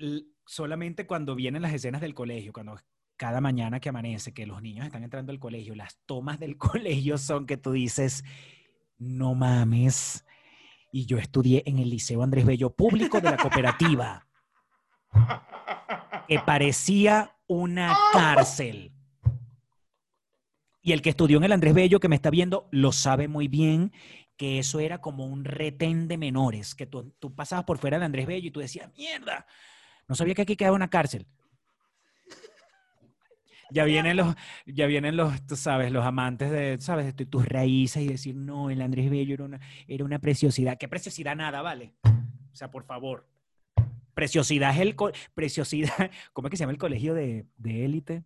solamente 0.46 1.06
cuando 1.06 1.34
vienen 1.34 1.62
las 1.62 1.74
escenas 1.74 2.00
del 2.00 2.14
colegio, 2.14 2.52
cuando 2.52 2.78
cada 3.16 3.40
mañana 3.40 3.80
que 3.80 3.88
amanece, 3.88 4.32
que 4.32 4.46
los 4.46 4.62
niños 4.62 4.86
están 4.86 5.02
entrando 5.02 5.32
al 5.32 5.38
colegio, 5.38 5.74
las 5.74 5.98
tomas 6.06 6.38
del 6.38 6.56
colegio 6.58 7.18
son 7.18 7.46
que 7.46 7.56
tú 7.56 7.72
dices, 7.72 8.24
no 8.98 9.34
mames. 9.34 10.24
Y 10.92 11.06
yo 11.06 11.18
estudié 11.18 11.62
en 11.66 11.78
el 11.78 11.90
Liceo 11.90 12.22
Andrés 12.22 12.46
Bello 12.46 12.70
Público 12.70 13.20
de 13.20 13.30
la 13.30 13.36
Cooperativa, 13.36 14.26
que 16.28 16.38
parecía 16.38 17.36
una 17.46 17.94
cárcel. 18.12 18.92
Y 20.80 20.92
el 20.92 21.02
que 21.02 21.10
estudió 21.10 21.38
en 21.38 21.44
el 21.44 21.52
Andrés 21.52 21.74
Bello, 21.74 21.98
que 21.98 22.08
me 22.08 22.14
está 22.14 22.30
viendo, 22.30 22.68
lo 22.70 22.92
sabe 22.92 23.26
muy 23.26 23.48
bien, 23.48 23.92
que 24.36 24.60
eso 24.60 24.78
era 24.78 25.00
como 25.00 25.26
un 25.26 25.44
retén 25.44 26.06
de 26.06 26.16
menores, 26.16 26.74
que 26.74 26.86
tú, 26.86 27.12
tú 27.18 27.34
pasabas 27.34 27.64
por 27.64 27.78
fuera 27.78 27.96
del 27.96 28.04
Andrés 28.04 28.26
Bello 28.26 28.46
y 28.46 28.52
tú 28.52 28.60
decías, 28.60 28.90
mierda, 28.96 29.46
no 30.08 30.14
sabía 30.14 30.34
que 30.34 30.42
aquí 30.42 30.56
quedaba 30.56 30.76
una 30.76 30.88
cárcel. 30.90 31.26
Ya 33.70 33.84
vienen 33.84 34.16
los, 34.16 34.36
ya 34.64 34.86
vienen 34.86 35.16
los, 35.16 35.44
tú 35.44 35.56
sabes, 35.56 35.90
los 35.90 36.04
amantes 36.04 36.52
de, 36.52 36.78
sabes, 36.80 37.16
de 37.16 37.26
tus 37.26 37.46
raíces 37.46 38.00
y 38.02 38.06
decir, 38.08 38.36
no, 38.36 38.70
el 38.70 38.80
Andrés 38.80 39.10
Bello 39.10 39.34
era 39.34 39.44
una, 39.44 39.60
era 39.88 40.04
una 40.04 40.20
preciosidad. 40.20 40.78
¿Qué 40.78 40.86
preciosidad 40.86 41.34
nada, 41.34 41.62
vale? 41.62 41.94
O 42.04 42.54
sea, 42.54 42.70
por 42.70 42.84
favor. 42.84 43.26
Preciosidad 44.14 44.72
es 44.72 44.80
el, 44.80 44.94
preciosidad, 45.34 46.10
¿cómo 46.32 46.46
es 46.46 46.50
que 46.50 46.56
se 46.56 46.62
llama 46.62 46.72
el 46.72 46.78
colegio 46.78 47.12
de, 47.12 47.44
de 47.56 47.84
élite? 47.84 48.22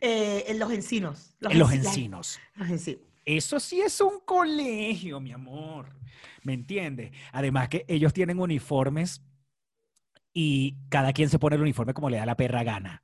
Eh, 0.00 0.44
en 0.46 0.58
los 0.60 0.70
encinos. 0.70 1.34
En 1.40 1.58
los 1.58 1.70
enci- 1.70 1.76
las- 1.82 1.86
encinos. 1.86 2.40
Los 2.54 2.70
encinos. 2.70 3.02
Eso 3.24 3.58
sí 3.60 3.80
es 3.80 4.00
un 4.00 4.20
colegio, 4.24 5.18
mi 5.20 5.32
amor. 5.32 5.88
¿Me 6.44 6.54
entiendes? 6.54 7.10
Además 7.32 7.68
que 7.68 7.84
ellos 7.88 8.12
tienen 8.12 8.38
uniformes 8.38 9.20
y 10.32 10.76
cada 10.88 11.12
quien 11.12 11.28
se 11.28 11.38
pone 11.38 11.56
el 11.56 11.62
uniforme 11.62 11.94
como 11.94 12.10
le 12.10 12.16
da 12.18 12.26
la 12.26 12.36
perra 12.36 12.62
gana. 12.62 13.02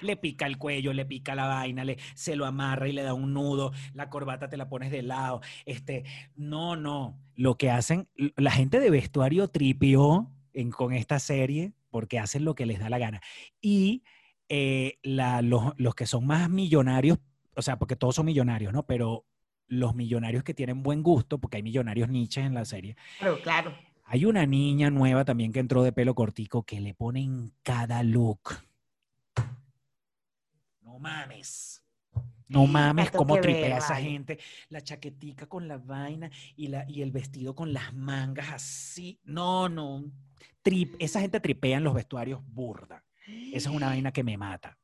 Le 0.00 0.16
pica 0.16 0.46
el 0.46 0.58
cuello, 0.58 0.92
le 0.92 1.04
pica 1.06 1.34
la 1.34 1.46
vaina, 1.46 1.84
le, 1.84 1.96
se 2.14 2.34
lo 2.34 2.44
amarra 2.46 2.88
y 2.88 2.92
le 2.92 3.02
da 3.02 3.14
un 3.14 3.32
nudo, 3.32 3.72
la 3.94 4.10
corbata 4.10 4.48
te 4.48 4.56
la 4.56 4.68
pones 4.68 4.90
de 4.90 5.02
lado. 5.02 5.40
Este, 5.64 6.04
no, 6.34 6.76
no. 6.76 7.18
Lo 7.36 7.56
que 7.56 7.70
hacen, 7.70 8.08
la 8.36 8.50
gente 8.50 8.80
de 8.80 8.90
vestuario 8.90 9.48
tripió 9.48 10.30
en, 10.52 10.70
con 10.70 10.92
esta 10.92 11.18
serie 11.18 11.72
porque 11.90 12.18
hacen 12.18 12.44
lo 12.44 12.54
que 12.54 12.66
les 12.66 12.80
da 12.80 12.88
la 12.90 12.98
gana. 12.98 13.20
Y 13.60 14.02
eh, 14.48 14.98
la- 15.02 15.40
los, 15.42 15.72
los 15.76 15.94
que 15.94 16.06
son 16.06 16.26
más 16.26 16.50
millonarios, 16.50 17.18
o 17.54 17.62
sea, 17.62 17.78
porque 17.78 17.96
todos 17.96 18.16
son 18.16 18.26
millonarios, 18.26 18.72
¿no? 18.72 18.84
Pero 18.86 19.24
los 19.68 19.94
millonarios 19.94 20.42
que 20.42 20.52
tienen 20.54 20.82
buen 20.82 21.02
gusto, 21.02 21.38
porque 21.38 21.58
hay 21.58 21.62
millonarios 21.62 22.08
niches 22.08 22.44
en 22.44 22.54
la 22.54 22.64
serie. 22.64 22.96
Claro, 23.18 23.40
claro. 23.42 23.74
Hay 24.12 24.26
una 24.26 24.44
niña 24.44 24.90
nueva 24.90 25.24
también 25.24 25.54
que 25.54 25.60
entró 25.60 25.82
de 25.82 25.90
pelo 25.90 26.14
cortico 26.14 26.64
que 26.64 26.82
le 26.82 26.92
ponen 26.92 27.54
cada 27.62 28.02
look. 28.02 28.62
No 30.82 30.98
mames. 30.98 31.82
No 32.46 32.66
mames 32.66 33.10
cómo 33.10 33.40
tripea 33.40 33.78
esa 33.78 33.96
gente. 33.96 34.38
La 34.68 34.82
chaquetica 34.82 35.46
con 35.46 35.66
la 35.66 35.78
vaina 35.78 36.30
y, 36.56 36.66
la, 36.66 36.84
y 36.90 37.00
el 37.00 37.10
vestido 37.10 37.54
con 37.54 37.72
las 37.72 37.94
mangas 37.94 38.50
así. 38.52 39.18
No, 39.24 39.70
no. 39.70 40.04
Trip, 40.60 40.94
esa 40.98 41.22
gente 41.22 41.40
tripea 41.40 41.78
en 41.78 41.84
los 41.84 41.94
vestuarios 41.94 42.42
burda. 42.46 43.02
Esa 43.26 43.70
es 43.70 43.74
una 43.74 43.86
vaina 43.86 44.12
que 44.12 44.22
me 44.22 44.36
mata. 44.36 44.76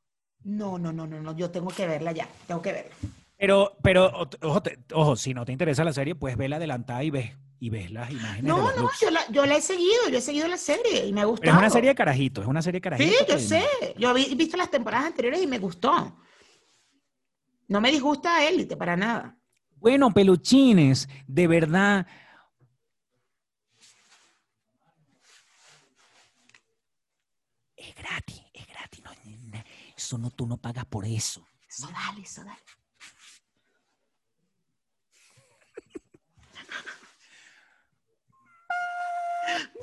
No, 0.43 0.79
no, 0.79 0.91
no, 0.91 1.07
no, 1.07 1.21
no. 1.21 1.37
Yo 1.37 1.51
tengo 1.51 1.69
que 1.69 1.87
verla 1.87 2.13
ya. 2.13 2.27
Tengo 2.47 2.63
que 2.63 2.73
verla. 2.73 2.95
Pero, 3.37 3.77
pero 3.83 4.27
ojo, 4.41 4.63
ojo, 4.95 5.17
si 5.17 5.35
no 5.35 5.45
te 5.45 5.53
interesa 5.53 5.85
la 5.85 5.93
serie, 5.93 6.15
pues 6.15 6.39
vela 6.39 6.57
adelantada 6.57 7.05
y 7.05 7.11
ves, 7.11 7.37
y 7.61 7.71
ves 7.71 7.91
las 7.91 8.11
imágenes 8.11 8.43
de 8.43 8.49
No, 8.49 8.59
los 8.59 8.77
no, 8.77 8.83
looks. 8.83 9.01
yo 9.01 9.11
la, 9.11 9.29
yo 9.31 9.45
la 9.47 9.57
he 9.57 9.61
seguido. 9.61 10.09
Yo 10.11 10.19
he 10.19 10.21
seguido 10.21 10.47
la 10.49 10.57
serie 10.59 11.07
y 11.07 11.13
me 11.13 11.21
ha 11.23 11.25
gustado. 11.25 11.43
Pero 11.43 11.53
es 11.57 11.59
una 11.59 11.71
serie 11.71 11.91
de 11.91 11.95
carajitos, 11.95 12.43
es 12.45 12.49
una 12.49 12.63
serie 12.63 12.79
de 12.79 12.83
carajitos. 12.83 13.19
Sí, 13.19 13.25
yo 13.29 13.39
sé. 13.39 13.95
Yo 13.99 14.17
he 14.17 14.35
visto 14.35 14.57
las 14.57 14.71
temporadas 14.71 15.07
anteriores 15.07 15.43
y 15.43 15.47
me 15.47 15.59
gustó. 15.59 16.17
No 17.67 17.81
me 17.81 17.91
disgusta 17.91 18.45
Élite 18.49 18.77
para 18.77 18.97
nada. 18.97 19.37
Bueno, 19.77 20.13
peluchines, 20.13 21.09
de 21.27 21.47
verdad. 21.47 22.07
Es 27.77 27.95
gratis, 27.95 28.43
es 28.53 28.67
gratis. 28.67 29.03
No, 29.05 29.11
eso 29.97 30.19
no, 30.19 30.31
tú 30.31 30.47
no 30.47 30.57
pagas 30.57 30.85
por 30.87 31.05
eso. 31.05 31.47
Eso 31.69 31.89
dale, 31.91 32.23
eso 32.23 32.43
dale. 32.45 32.59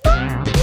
Bye. 0.03 0.54